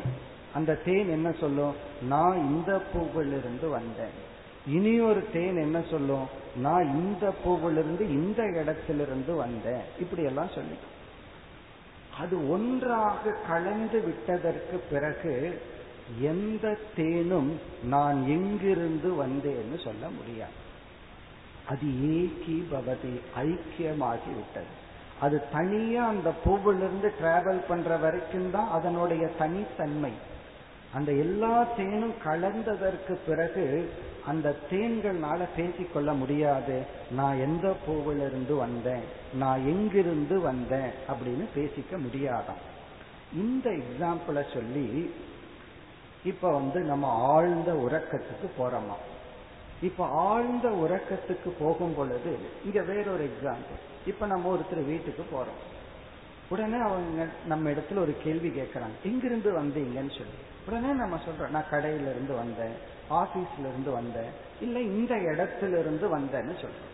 அந்த 0.55 0.75
தேன் 0.75 1.09
என்ன 1.09 1.33
சொல்லும்? 1.33 1.75
நான் 2.03 2.37
இந்த 2.37 2.83
பூவிலிருந்து 2.93 3.69
வந்தேன். 3.69 4.33
இனி 4.69 5.01
ஒரு 5.01 5.31
தேன் 5.33 5.57
என்ன 5.57 5.83
சொல்லும்? 5.91 6.29
நான் 6.57 6.95
இந்த 6.95 7.35
பூவிலிருந்து 7.45 8.01
இந்த 8.01 8.43
இடத்திலிருந்து 8.43 9.35
வந்தேன். 9.35 9.81
இப்படி 10.01 10.23
எல்லாம் 10.23 10.49
சொல்லி. 10.55 10.75
அது 12.21 12.51
ஒன்றாக 12.51 13.31
கலந்து 13.49 14.01
விட்டதற்கு 14.01 14.77
பிறகு 14.91 15.63
எந்த 16.21 16.79
தேனும் 16.97 17.61
நான் 17.85 18.29
எங்கிருந்து 18.29 19.11
வந்தேன்னு 19.11 19.85
சொல்ல 19.85 20.09
முடியாது. 20.09 20.53
அது 21.69 21.87
ஏகி 21.87 22.67
பவதி 22.73 23.21
ஐக்கியமாகி 23.37 24.35
விட்டது. 24.35 24.83
அது 25.21 25.43
தனியா 25.53 26.07
அந்த 26.07 26.33
பூவிலிருந்து 26.45 27.13
டிராவல் 27.23 27.65
பண்ற 27.69 27.97
வரைக்கும் 27.97 28.51
தான் 28.51 28.71
அதனுடைய 28.71 29.27
தனித்தன்மை. 29.27 30.11
அந்த 30.95 31.13
எல்லா 31.13 31.67
தேனும் 31.77 32.15
கலந்ததற்கு 32.25 33.17
பிறகு 33.27 33.91
அந்த 34.27 34.57
தேன்கள்னால 34.71 35.47
பேசிக்கொள்ள 35.57 36.13
முடியாது. 36.13 36.83
நான் 37.11 37.39
எந்த 37.39 37.77
பூவிலிருந்து 37.87 38.57
வந்தேன்? 38.57 39.03
நான் 39.35 39.67
எங்கிருந்து 39.67 40.41
வந்தேன்? 40.41 40.91
அப்படின்னு 41.09 41.45
பேசிக்க 41.57 41.97
முடியாதாம் 41.97 42.63
இந்த 43.35 43.71
எக்ஸாம்பிளை 43.71 44.55
சொல்லி 44.55 45.15
இப்ப 46.25 46.53
வந்து 46.53 46.81
நம்ம 46.81 47.09
ஆழ்ந்த 47.09 47.73
உறக்கத்துக்கு 47.73 48.63
போறோமா? 48.63 48.97
இப்ப 49.83 50.07
ஆழ்ந்த 50.07 50.69
உறக்கத்துக்கு 50.69 51.49
போகும் 51.59 51.95
பொழுது 51.95 52.39
இங்க 52.65 52.83
வேறொரு 52.83 53.31
எக்ஸாம்பிள் 53.31 53.81
இப்ப 54.07 54.27
நம்ம 54.27 54.57
ஒருத்தர் 54.57 54.85
வீட்டுக்கு 54.85 55.25
போறோம். 55.33 55.63
உடனே 56.49 56.79
அவங்க 56.79 57.27
நம்ம 57.47 57.71
இடத்துல 57.71 57.99
ஒரு 57.99 58.17
கேள்வி 58.25 58.49
கேட்கறாங்க 58.49 59.03
எங்கிருந்து 59.05 59.51
வந்தீங்கன்னு 59.51 60.19
சொல்லி. 60.19 60.39
உடனே 60.69 60.93
நம்ம 60.93 61.17
சொல்றோம் 61.17 61.51
நான் 61.51 61.71
கடையில 61.71 62.11
இருந்து 62.11 62.35
வந்தேன். 62.35 62.93
ஆபீஸ்ல 63.11 63.59
இருந்து 63.59 63.91
வந்தேன். 63.91 64.31
இல்ல 64.61 64.81
இந்த 64.81 65.15
இடத்துல 65.15 65.79
இருந்து 65.79 66.19
வந்தேன்னு 66.19 66.55
சொல்றோம். 66.61 66.93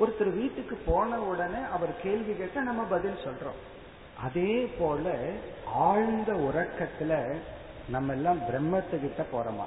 ஒருத்தர் 0.00 0.34
வீட்டுக்கு 0.34 0.78
போன 0.86 1.20
உடனே 1.20 1.62
அவர் 1.72 2.00
கேள்வி 2.02 2.34
கேட்ட 2.34 2.60
நம்ம 2.60 2.82
பதில் 2.82 3.24
சொல்றோம். 3.24 3.76
அதே 4.22 4.70
போல 4.78 5.30
ஆழ்ந்த 5.64 6.32
உறக்கத்துல 6.32 7.36
நம்ம 7.88 8.12
எல்லாம் 8.12 8.38
பிரம்மத்துக்கிட்ட 8.38 9.24
போறோமா? 9.32 9.64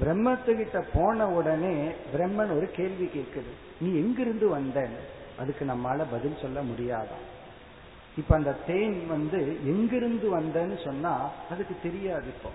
பிரம்மத்துக்கிட்ட 0.00 0.84
போன 0.94 1.28
உடனே 1.28 1.90
பிரம்மன் 2.16 2.56
ஒரு 2.56 2.70
கேள்வி 2.70 3.04
கேட்குது. 3.04 3.80
நீ 3.80 3.94
எங்கிருந்து 3.94 4.48
வந்தேன் 4.48 5.22
அதுக்கு 5.38 5.64
நம்மால 5.64 6.04
பதில் 6.10 6.36
சொல்ல 6.42 6.62
முடியாதான் 6.62 7.24
இப்ப 8.16 8.36
அந்த 8.36 8.52
தேன் 8.52 9.06
வந்து 9.06 9.58
எங்கிருந்து 9.64 10.40
வந்தேன்னு 10.40 10.84
சொன்னா 10.84 11.30
அதுக்கு 11.50 11.76
தெரியாது 11.82 12.26
இப்போ. 12.26 12.48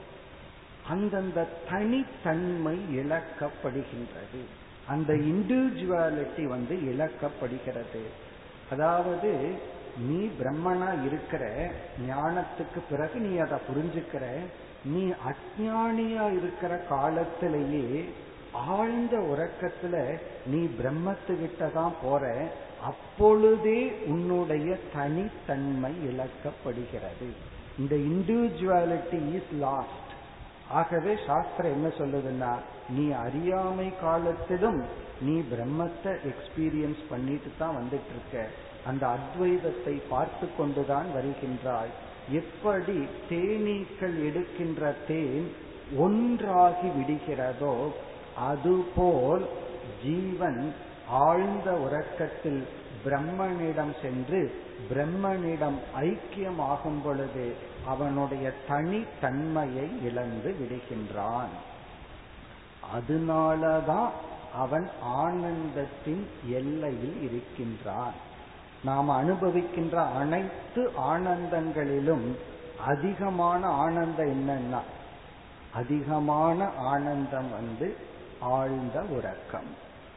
அந்தந்த 0.89 1.39
தனித்தன்மை 1.69 2.77
இழக்கப்படுகின்றது. 2.99 4.41
அந்த 4.93 5.13
இண்டிவிஜுவாலிட்டி 5.31 6.43
வந்து 6.53 6.75
இழக்கப்படுகிறது. 6.91 8.03
அதாவது 8.71 9.31
நீ 10.07 10.19
பிரம்மனா 10.39 10.89
இருக்கிற 11.05 11.43
ஞானத்துக்கு 12.09 12.79
பிறகு 12.89 13.17
நீ 13.19 13.31
அதை 13.37 13.57
புரிஞ்சுக்கிற 13.69 14.25
நீ 14.93 15.03
அஜானியா 15.29 16.25
இருக்கிற 16.39 16.73
காலத்திலேயே 16.89 18.03
ஆழ்ந்த 18.75 19.15
உறக்கத்துல 19.31 19.95
நீ 20.45 20.61
பிரம்மத்துக்கிட்ட 20.79 21.71
தான் 21.73 21.95
போற 22.01 22.23
அப்பொழுதே 22.83 23.79
உன்னுடைய 24.05 24.69
தனித்தன்மை 24.93 25.93
இழக்கப்படுகிறது. 26.09 27.29
இந்த 27.81 27.95
இண்டிவிஜுவாலிட்டி 27.95 29.19
இஸ் 29.39 29.53
லாஸ்ட் 29.65 30.08
ஆகவே 30.69 31.15
சாஸ்திரம் 31.25 31.71
என்ன 31.71 31.87
சொல்லுதுன்னா 31.87 32.51
நீ 32.89 33.11
அறியாமை 33.11 33.93
காலத்திலும் 34.01 34.81
நீ 35.21 35.39
பிரம்மத்தை 35.39 36.13
எக்ஸ்பீரியன்ஸ் 36.23 37.01
பண்ணிட்டு 37.09 37.51
தான் 37.57 37.75
வந்துட்டு 37.75 38.09
இருக்க 38.09 38.49
அந்த 38.85 39.07
அத்வைதத்தை 39.07 40.01
பார்த்து 40.09 40.55
கொண்டுதான் 40.57 41.07
வருகின்றாய். 41.13 41.89
எப்படி 42.31 42.97
தேனீக்கள் 43.29 44.25
எடுக்கின்ற 44.25 44.95
தேன் 45.07 45.47
ஒன்றாகி 45.97 46.87
விடுகிறதோ 46.87 47.93
அதுபோல் 48.37 49.45
ஜீவன் 50.03 50.73
ஆழ்ந்த 51.07 51.71
உறக்கத்தில் 51.71 52.61
பிரம்மனிடம் 53.05 54.01
சென்று 54.01 54.51
பிரம்மனிடம் 54.89 55.79
ஐக்கியமாகும் 55.99 57.01
பொழுது 57.03 57.55
அவனுடைய 57.89 58.51
தனித்தன்மையை 58.69 59.87
இழந்து 60.03 60.49
விடுகின்றான். 60.59 61.53
அதனாலதான் 62.95 64.09
அவன் 64.55 64.89
ஆனந்தத்தின் 65.05 66.23
எல்லையில் 66.49 67.21
இருக்கின்றான். 67.21 68.15
நாம் 68.83 69.09
அனுபவிக்கின்ற 69.09 69.95
அனைத்து 70.15 70.91
ஆனந்தங்களிலும் 71.13 72.27
அதிகமான 72.85 73.67
ஆனந்தம் 73.67 74.31
என்னன்னா 74.33 74.79
அதிகமான 75.73 76.69
ஆனந்தம் 76.77 77.51
வந்து 77.51 77.95
ஆழ்ந்த 78.39 79.01
உறக்கம். 79.01 79.69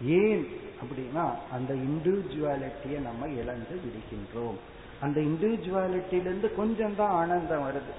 ஏன் 0.05 0.47
அப்படின்னா 0.81 1.31
அந்த 1.53 1.75
இண்டிவிஜுவாலிட்டியை 1.75 2.99
நம்ம 2.99 3.27
இழந்து 3.27 3.81
விடுகின்றோம். 3.85 4.59
அந்த 5.03 5.21
இண்டிவிஜுவாலிட்டியிலிருந்து 5.21 6.55
கொஞ்சம் 6.55 6.97
தான் 6.97 7.11
ஆனந்தம் 7.11 7.65
வருது. 7.69 7.93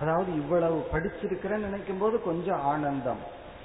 அதாவது 0.00 0.34
இவ்வளவு 0.34 0.86
படிச்சிருக்கிறேன்னு 0.92 1.66
நினைக்கும் 1.68 1.98
போது 1.98 2.22
கொஞ்சம் 2.22 2.62
ஆனந்தம். 2.62 3.22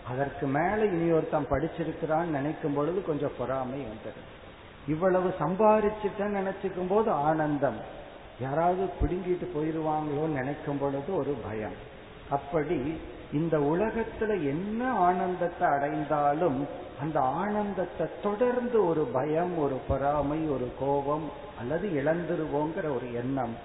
அதற்கு 0.09 0.47
மேல 0.47 0.85
இனி 0.85 1.11
ஒருத்தன் 1.11 1.49
படிச்சிருக்கிறான்னு 1.49 2.35
நினைக்கும் 2.37 2.73
பொழுது 2.73 2.99
கொஞ்சம் 3.05 3.35
பொறாமை 3.37 3.79
வந்துடும். 3.79 4.29
இவ்வளவு 4.87 5.33
சம்பாரிச்சுட்டேன்னு 5.39 6.39
நினைச்சுக்கும் 6.39 6.87
போது 6.89 7.11
ஆனந்தம். 7.11 7.79
யாராவது 8.39 8.89
பிடுங்கிட்டு 9.01 9.47
போயிடுவாங்களோன்னு 9.55 10.39
நினைக்கும் 10.41 10.79
பொழுது 10.79 11.15
ஒரு 11.15 11.33
பயம். 11.43 11.77
அப்படி 12.29 12.79
இந்த 13.33 13.57
உலகத்துல 13.57 14.31
என்ன 14.43 14.91
ஆனந்தத்தை 14.91 15.67
அடைந்தாலும் 15.67 16.67
அந்த 17.01 17.19
ஆனந்தத்தை 17.19 18.07
தொடர்ந்து 18.23 18.85
ஒரு 18.85 19.03
பயம் 19.13 19.57
ஒரு 19.57 19.77
பொறாமை 19.87 20.39
ஒரு 20.47 20.67
கோபம் 20.79 21.29
அல்லது 21.59 21.87
இழந்துருவோங்கிற 21.89 22.85
ஒரு 22.95 23.13
எண்ணம். 23.13 23.55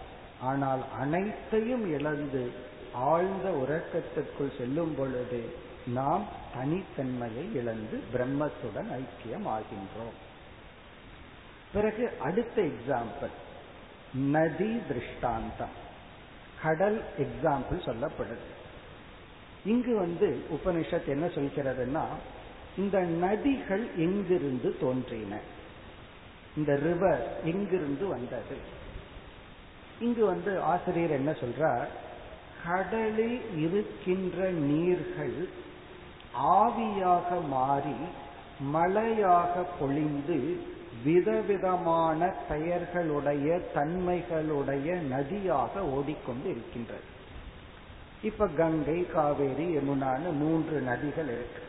ஆனால் 0.40 0.82
அனைத்தையும் 0.98 1.98
இழந்து 1.98 2.52
ஆழ்ந்த 2.94 3.46
உறக்கத்திற்குள் 3.62 4.56
செல்லும் 4.58 4.94
பொழுது 4.94 5.40
நாம் 5.86 6.24
தனித்தன்மையை 6.54 7.44
இழந்து 7.54 7.96
பிரம்மத்துடன் 8.12 8.90
ஐக்கியம் 9.00 9.46
ஆகின்றோம் 9.56 10.16
பிறகு 11.72 12.04
அடுத்த 12.20 12.62
எக்ஸாம்பிள் 12.62 13.34
நதி 14.14 14.80
திருஷ்டாந்தம். 14.88 15.74
கடல் 16.62 17.02
எக்ஸாம்பிள் 17.18 17.86
சொல்லப்படுது. 17.86 18.54
இங்கு 19.66 19.92
வந்து 19.96 20.28
உபனிஷத் 20.50 21.12
என்ன 21.14 21.26
சொல்கிறதுன்னா 21.26 22.04
இந்த 22.78 22.98
நதிகள் 23.24 23.84
எங்கிருந்து 23.96 24.70
தோன்றின? 24.80 25.38
இந்த 26.56 26.72
ரிவர் 26.74 27.24
எங்கிருந்து 27.44 28.06
வந்தது? 28.06 28.56
இங்கு 30.00 30.24
வந்து 30.26 30.60
ஆசிரியர் 30.60 31.10
என்ன 31.10 31.30
சொல்றார் 31.30 31.88
கடலில் 32.66 33.40
இருக்கின்ற 33.56 34.50
நீர்கள் 34.50 35.48
ஆவியாக 36.58 37.48
மாறி 37.48 37.98
மழையாக 38.60 39.64
பொழிந்து 39.80 40.38
விதவிதமான 41.04 42.20
பெயர்களுடைய 42.48 43.60
தன்மைகளுடைய 43.74 44.88
நதியாக 45.10 45.80
ஓடிக்கொண்டு 45.96 46.48
இருக்கின்றது. 46.50 47.14
இப்ப 48.22 48.46
கங்கை 48.46 49.06
காவேரி 49.06 49.76
யமுனான்னு 49.76 50.32
மூன்று 50.32 50.80
நதிகள் 50.80 51.28
இருக்கு. 51.28 51.62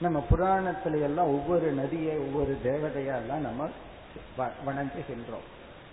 நம்ம 0.00 0.24
புராணத்துல 0.30 1.02
எல்லாம் 1.02 1.26
ஒவ்வொரு 1.26 1.72
நதியை 1.72 2.16
ஒவ்வொரு 2.16 2.58
தேவதையெல்லாம் 2.64 3.38
நம்ம 3.38 3.68
வணங்குகின்றோம். 4.38 5.46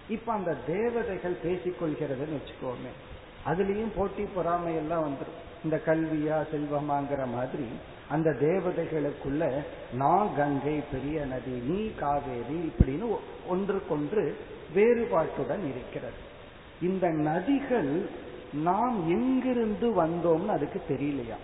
இப்ப 0.10 0.34
அந்த 0.34 0.58
தேவதைகள் 0.68 1.38
பேசிக்கொள்கிறதுன்னு 1.43 2.38
வச்சுக்கோமே 2.38 2.91
அதுலயும் 3.45 3.91
போட்டி 3.95 4.24
பொறாமை 4.24 4.76
எல்லாம் 4.76 5.08
வந்துடும் 5.08 5.64
இந்த 5.64 5.82
கல்வியா 5.86 6.43
செல்வமாங்கிற 6.54 7.28
மாதிரி 7.28 7.68
அந்த 8.10 8.30
தேவதைகளுக்குள்ள 8.30 9.64
நான் 9.93 10.36
கங்கை 10.36 10.84
பெரிய 10.91 11.26
நதி 11.26 11.52
நீ 11.52 11.91
காவேரி 11.95 12.72
இப்படின்னு 12.72 13.18
ஒன்றுக்கொன்று 13.47 14.38
வேறுபாட்டுடன் 14.76 15.64
இருக்கிறது. 15.70 16.28
இந்த 16.82 17.08
நதிகள் 17.08 18.06
நாம் 18.54 19.10
எங்கிருந்து 19.10 20.06
வந்தோம்னு 20.06 20.47
அதுக்கு 20.47 20.82
தெரியலையா? 20.89 21.36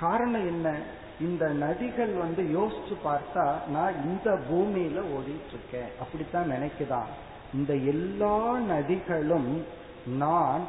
காரணம் 0.00 0.46
என்ன? 0.46 0.80
இந்த 1.20 1.46
நதிகள் 1.46 2.18
வந்து 2.18 2.42
யோசிச்சு 2.42 2.96
பார்த்தா 3.04 3.68
நான் 3.68 4.04
இந்த 4.04 4.30
பூமியில 4.30 5.02
ஓடிட்டு 5.16 5.48
இருக்கேன் 5.48 5.88
அப்படித்தான் 6.00 6.50
நினைக்குதான் 6.50 7.06
இந்த 7.54 7.74
எல்லா 7.74 8.58
நதிகளும் 8.58 9.64
நான் 10.06 10.60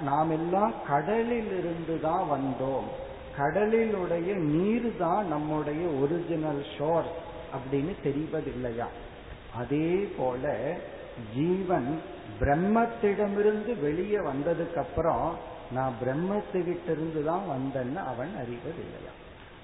நாம் 0.00 0.30
எல்லாம் 0.30 0.72
கடலில் 0.86 1.58
இருந்து 1.58 2.00
தான் 2.00 2.26
வந்தோம். 2.30 2.84
கடலிலுடைய 3.38 4.34
நீர் 4.34 4.96
தான் 4.98 5.26
நம்முடைய 5.26 5.88
ஒரிஜினல் 5.88 6.64
ஷோர் 6.78 7.04
அப்படின்னு 7.52 7.94
தெரிவதில்லையா? 8.04 8.86
அதே 9.56 10.08
போல 10.16 10.76
ஜீவன் 11.34 11.90
பிரம்மத்திடமிருந்து 12.40 13.72
வெளியே 13.80 14.20
வந்ததுக்கு 14.20 14.78
அப்புறம் 14.78 15.26
நான் 15.72 15.94
பிரம்மத்துக்கிட்ட 16.00 16.90
இருந்து 16.90 17.24
தான் 17.24 17.44
வந்தேன்னு 17.48 18.00
அவன் 18.04 18.32
அறிவதில்லையா 18.34 19.12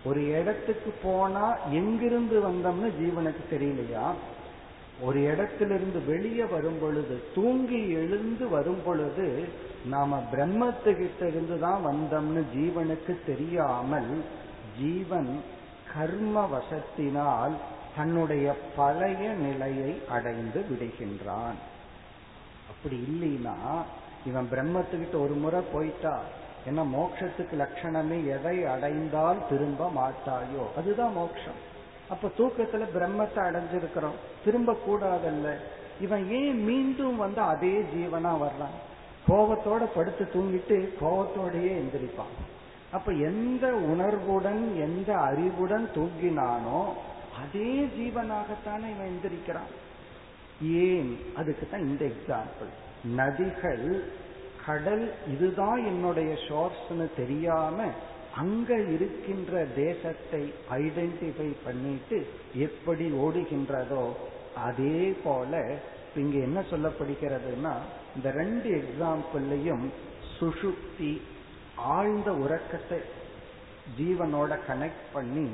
ஒரு 0.04 0.20
இடத்துக்கு 0.34 0.90
போனா 1.02 1.46
எங்கிருந்து 1.72 2.36
வந்தோம்னு 2.40 2.90
ஜீவனுக்கு 3.00 3.42
தெரியலையா? 3.50 4.04
ஒரு 5.02 5.18
இடத்திலிருந்து 5.22 5.98
வெளியே 6.02 6.44
வரும் 6.44 6.78
பொழுது 6.80 7.14
தூங்கி 7.34 7.80
எழுந்து 7.92 8.48
வரும் 8.48 8.82
பொழுது 8.84 9.26
நாம 9.84 10.20
பிரம்மத்துக்கிட்ட 10.32 11.22
இருந்து 11.26 11.58
தான் 11.58 11.82
வந்தோம்னு 11.82 12.42
ஜீவனுக்கு 12.54 13.14
தெரியாமல் 13.26 14.10
ஜீவன் 14.78 15.30
கர்ம 15.94 16.46
வசத்தினால் 16.46 17.54
தன்னுடைய 18.00 18.56
பழைய 18.76 19.28
நிலையை 19.28 20.02
அடைந்து 20.08 20.64
விடுகின்றான். 20.70 21.58
அப்படி 22.68 22.96
இல்லைன்னா 22.96 23.82
இவன் 24.26 24.48
பிரம்மத்துக்கிட்ட 24.52 25.20
ஒரு 25.20 25.34
முறை 25.34 25.60
போயிட்டா 25.72 26.20
ஏன்னா 26.68 26.86
மோட்சத்துக்கு 26.96 27.54
லட்சணமே 27.58 28.26
எதை 28.26 28.64
அடைந்தால் 28.64 29.48
திரும்ப 29.48 29.90
மாட்டாயோ? 29.96 30.78
அதுதான் 30.78 31.12
மோட்சம். 31.12 31.58
அப்ப 32.10 32.28
தூக்கத்துல 32.38 32.86
பிரம்மத்தை 32.94 33.36
அடைஞ்சிருக்கிறோம். 33.36 34.16
திரும்ப 34.44 34.76
கூடாதல்ல. 34.88 35.54
இவன் 36.00 36.30
ஏன் 36.30 36.64
மீண்டும் 36.64 37.16
வந்து 37.16 37.40
அதே 37.40 37.80
ஜீவனா 37.80 38.36
வர்றான்? 38.40 38.76
கோபத்தோட 39.28 39.86
படுத்து 39.94 40.28
தூங்கிட்டு 40.32 40.88
கோபத்தோடயே 41.04 41.82
எந்திரிப்பான். 41.82 42.48
அப்ப 42.92 43.12
எந்த 43.12 43.74
உணர்வுடன் 43.74 44.76
எந்த 44.76 45.14
அறிவுடன் 45.14 45.90
தூங்கினானோ 45.94 46.84
அதே 47.40 47.68
ஜீவனாகத்தானே 47.94 48.88
இவன் 48.90 49.10
எந்திரிக்கிறான். 49.10 49.70
ஏன்? 50.82 51.10
அதுக்கு 51.36 51.64
தான் 51.68 51.86
இந்த 51.86 52.02
எக்ஸாம்பிள் 52.06 52.70
நதிகள் 53.18 53.84
கடல் 54.66 55.04
இதுதான் 55.32 55.80
என்னுடைய 55.86 56.30
ஷோர்ஸ்னு 56.46 57.06
தெரியாம 57.16 57.78
அங்க 58.34 58.70
இருக்கின்ற 58.88 59.52
தேசத்தை 59.76 60.42
ஐடென்டிஃபை 60.78 61.48
பண்ணிட்டு 61.64 62.18
எப்படி 62.66 63.06
ஓடுகின்றதோ 63.20 64.04
அதே 64.64 64.98
போல 65.24 65.52
இங்க 66.16 66.36
என்ன 66.38 66.60
சொல்லப்படுகிறதுனா 66.70 67.74
இந்த 68.16 68.28
ரெண்டு 68.32 68.68
எக்ஸாம்பிள்லையும் 68.80 69.84
சுஷுப்தி 70.36 71.12
ஆழ்ந்த 71.94 72.30
உறக்கத்தை 72.44 73.00
ஜீவனோட 73.98 74.52
கனெக்ட் 74.66 75.06
பண்ணி 75.12 75.46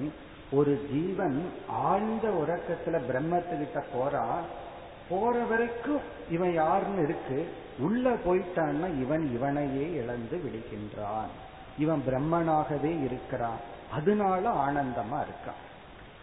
ஒரு 0.50 0.88
ஜீவன் 0.92 1.52
ஆழ்ந்த 1.68 2.28
உறக்கத்துல 2.28 3.00
பிரம்மத்துக்கிட்ட 3.10 3.82
போறா 3.94 4.26
போற 5.08 5.38
வரைக்கும் 5.38 6.00
இவன் 6.30 6.52
யாருன்னு 6.52 7.02
இருக்கு. 7.02 7.52
உள்ள 7.78 8.10
போயிட்டான்னா 8.10 9.00
இவன் 9.00 9.34
இவனையே 9.34 9.92
இழந்து 9.92 10.40
விடுகின்றான். 10.44 11.26
இவன் 11.78 12.02
பிரம்மனாகவே 12.06 13.04
இருக்கிறான். 13.04 13.56
அதனால 13.92 14.50
ஆனந்தமா 14.50 15.18
இருக்கான் 15.18 15.64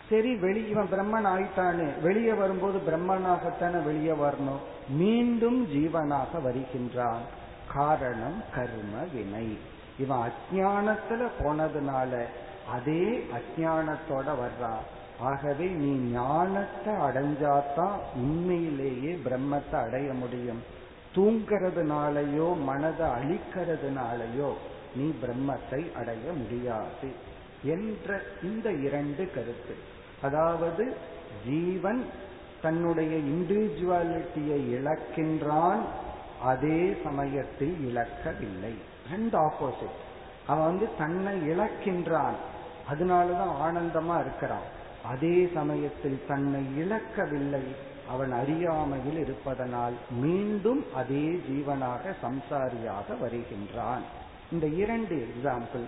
சரி 0.09 0.35
வெளி 0.35 0.69
இவன் 0.69 0.89
பிரம்மன் 0.91 1.27
ஆயிட்டானே. 1.27 2.01
வெளியே 2.01 2.33
வரும்போது 2.33 2.77
பிரம்மனாகத்தானே 2.77 3.83
வெளியே 3.83 4.11
வரணும். 4.11 4.59
மீண்டும் 4.89 5.67
ஜீவனாக 5.67 6.41
வருகின்றான். 6.43 7.21
காரணம் 7.73 8.43
கர்ம 8.55 9.03
வினை. 9.13 9.57
இவன் 9.99 10.19
அஜானத்துல 10.19 11.27
போனதுனால 11.39 12.23
அதே 12.69 13.25
அஜானத்தோட 13.37 14.25
வர்றா. 14.43 14.75
ஆகவே 15.19 15.65
நீ 15.65 15.91
ஞானத்தை 16.11 16.93
அடைஞ்சாதான் 16.93 17.97
உண்மையிலேயே 18.15 19.17
பிரம்மத்தை 19.25 19.75
அடைய 19.85 20.13
முடியும். 20.13 20.61
தூங்கிறதுனாலயோ 21.15 22.63
மனதை 22.63 23.07
அழிக்கிறதுனாலயோ 23.07 24.53
நீ 24.95 25.13
பிரம்மத்தை 25.23 25.93
அடைய 25.93 26.31
முடியாது 26.31 27.09
என்ற 27.63 28.21
இந்த 28.43 28.71
இரண்டு 28.71 29.31
கருத்து. 29.31 29.75
அதாவது 30.21 30.95
ஜீவன் 31.45 32.05
தன்னுடைய 32.61 33.17
இண்டிவிஜுவாலிட்டியை 33.17 34.59
இழக்கின்றான் 34.77 35.81
அதே 36.43 36.95
சமயத்தில் 37.03 37.89
இழக்கவில்லை. 37.89 38.73
ரெண்டு 39.11 39.37
ஆப்போசிட் 39.37 39.99
அவன் 40.47 40.65
வந்து 40.65 40.89
தன்னை 40.97 41.49
இழக்கின்றான். 41.49 42.35
அதனாலதான் 42.91 43.53
ஆனந்தமா 43.65 44.15
இருக்கிறான். 44.19 44.67
அதே 45.03 45.49
சமயத்தில் 45.53 46.23
தன்னை 46.27 46.77
இழக்கவில்லை. 46.77 47.91
அவன் 48.09 48.31
அறியாமையில் 48.31 49.17
இருப்பதனால் 49.17 49.93
மீண்டும் 50.09 50.93
அதே 50.93 51.25
ஜீவனாக 51.49 52.13
சம்சாரியாக 52.23 53.17
வருகின்றான். 53.19 54.03
இந்த 54.51 54.67
இரண்டு 54.67 55.15
எக்ஸாம்பிள் 55.27 55.85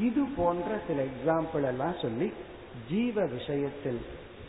இது 0.00 0.22
போன்ற 0.36 0.78
சில 0.86 1.02
எக்ஸாம்பிள் 1.02 1.64
எல்லாம் 1.64 1.96
சொல்லி 2.02 2.32
ஜீவ 2.88 3.26
விஷயத்தில் 3.26 4.00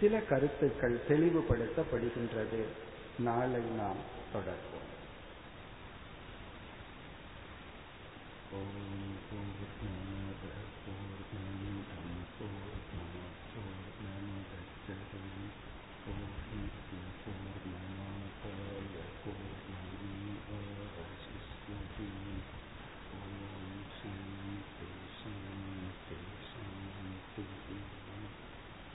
சில 0.02 0.20
கருத்துக்கள் 0.20 1.02
தெளிவுபடுத்தப்படுகின்றது. 1.08 2.62
நாளை 3.20 3.62
நாம் 3.78 4.02
தொடர்போம் 4.34 4.88
ஓம் 8.54 8.89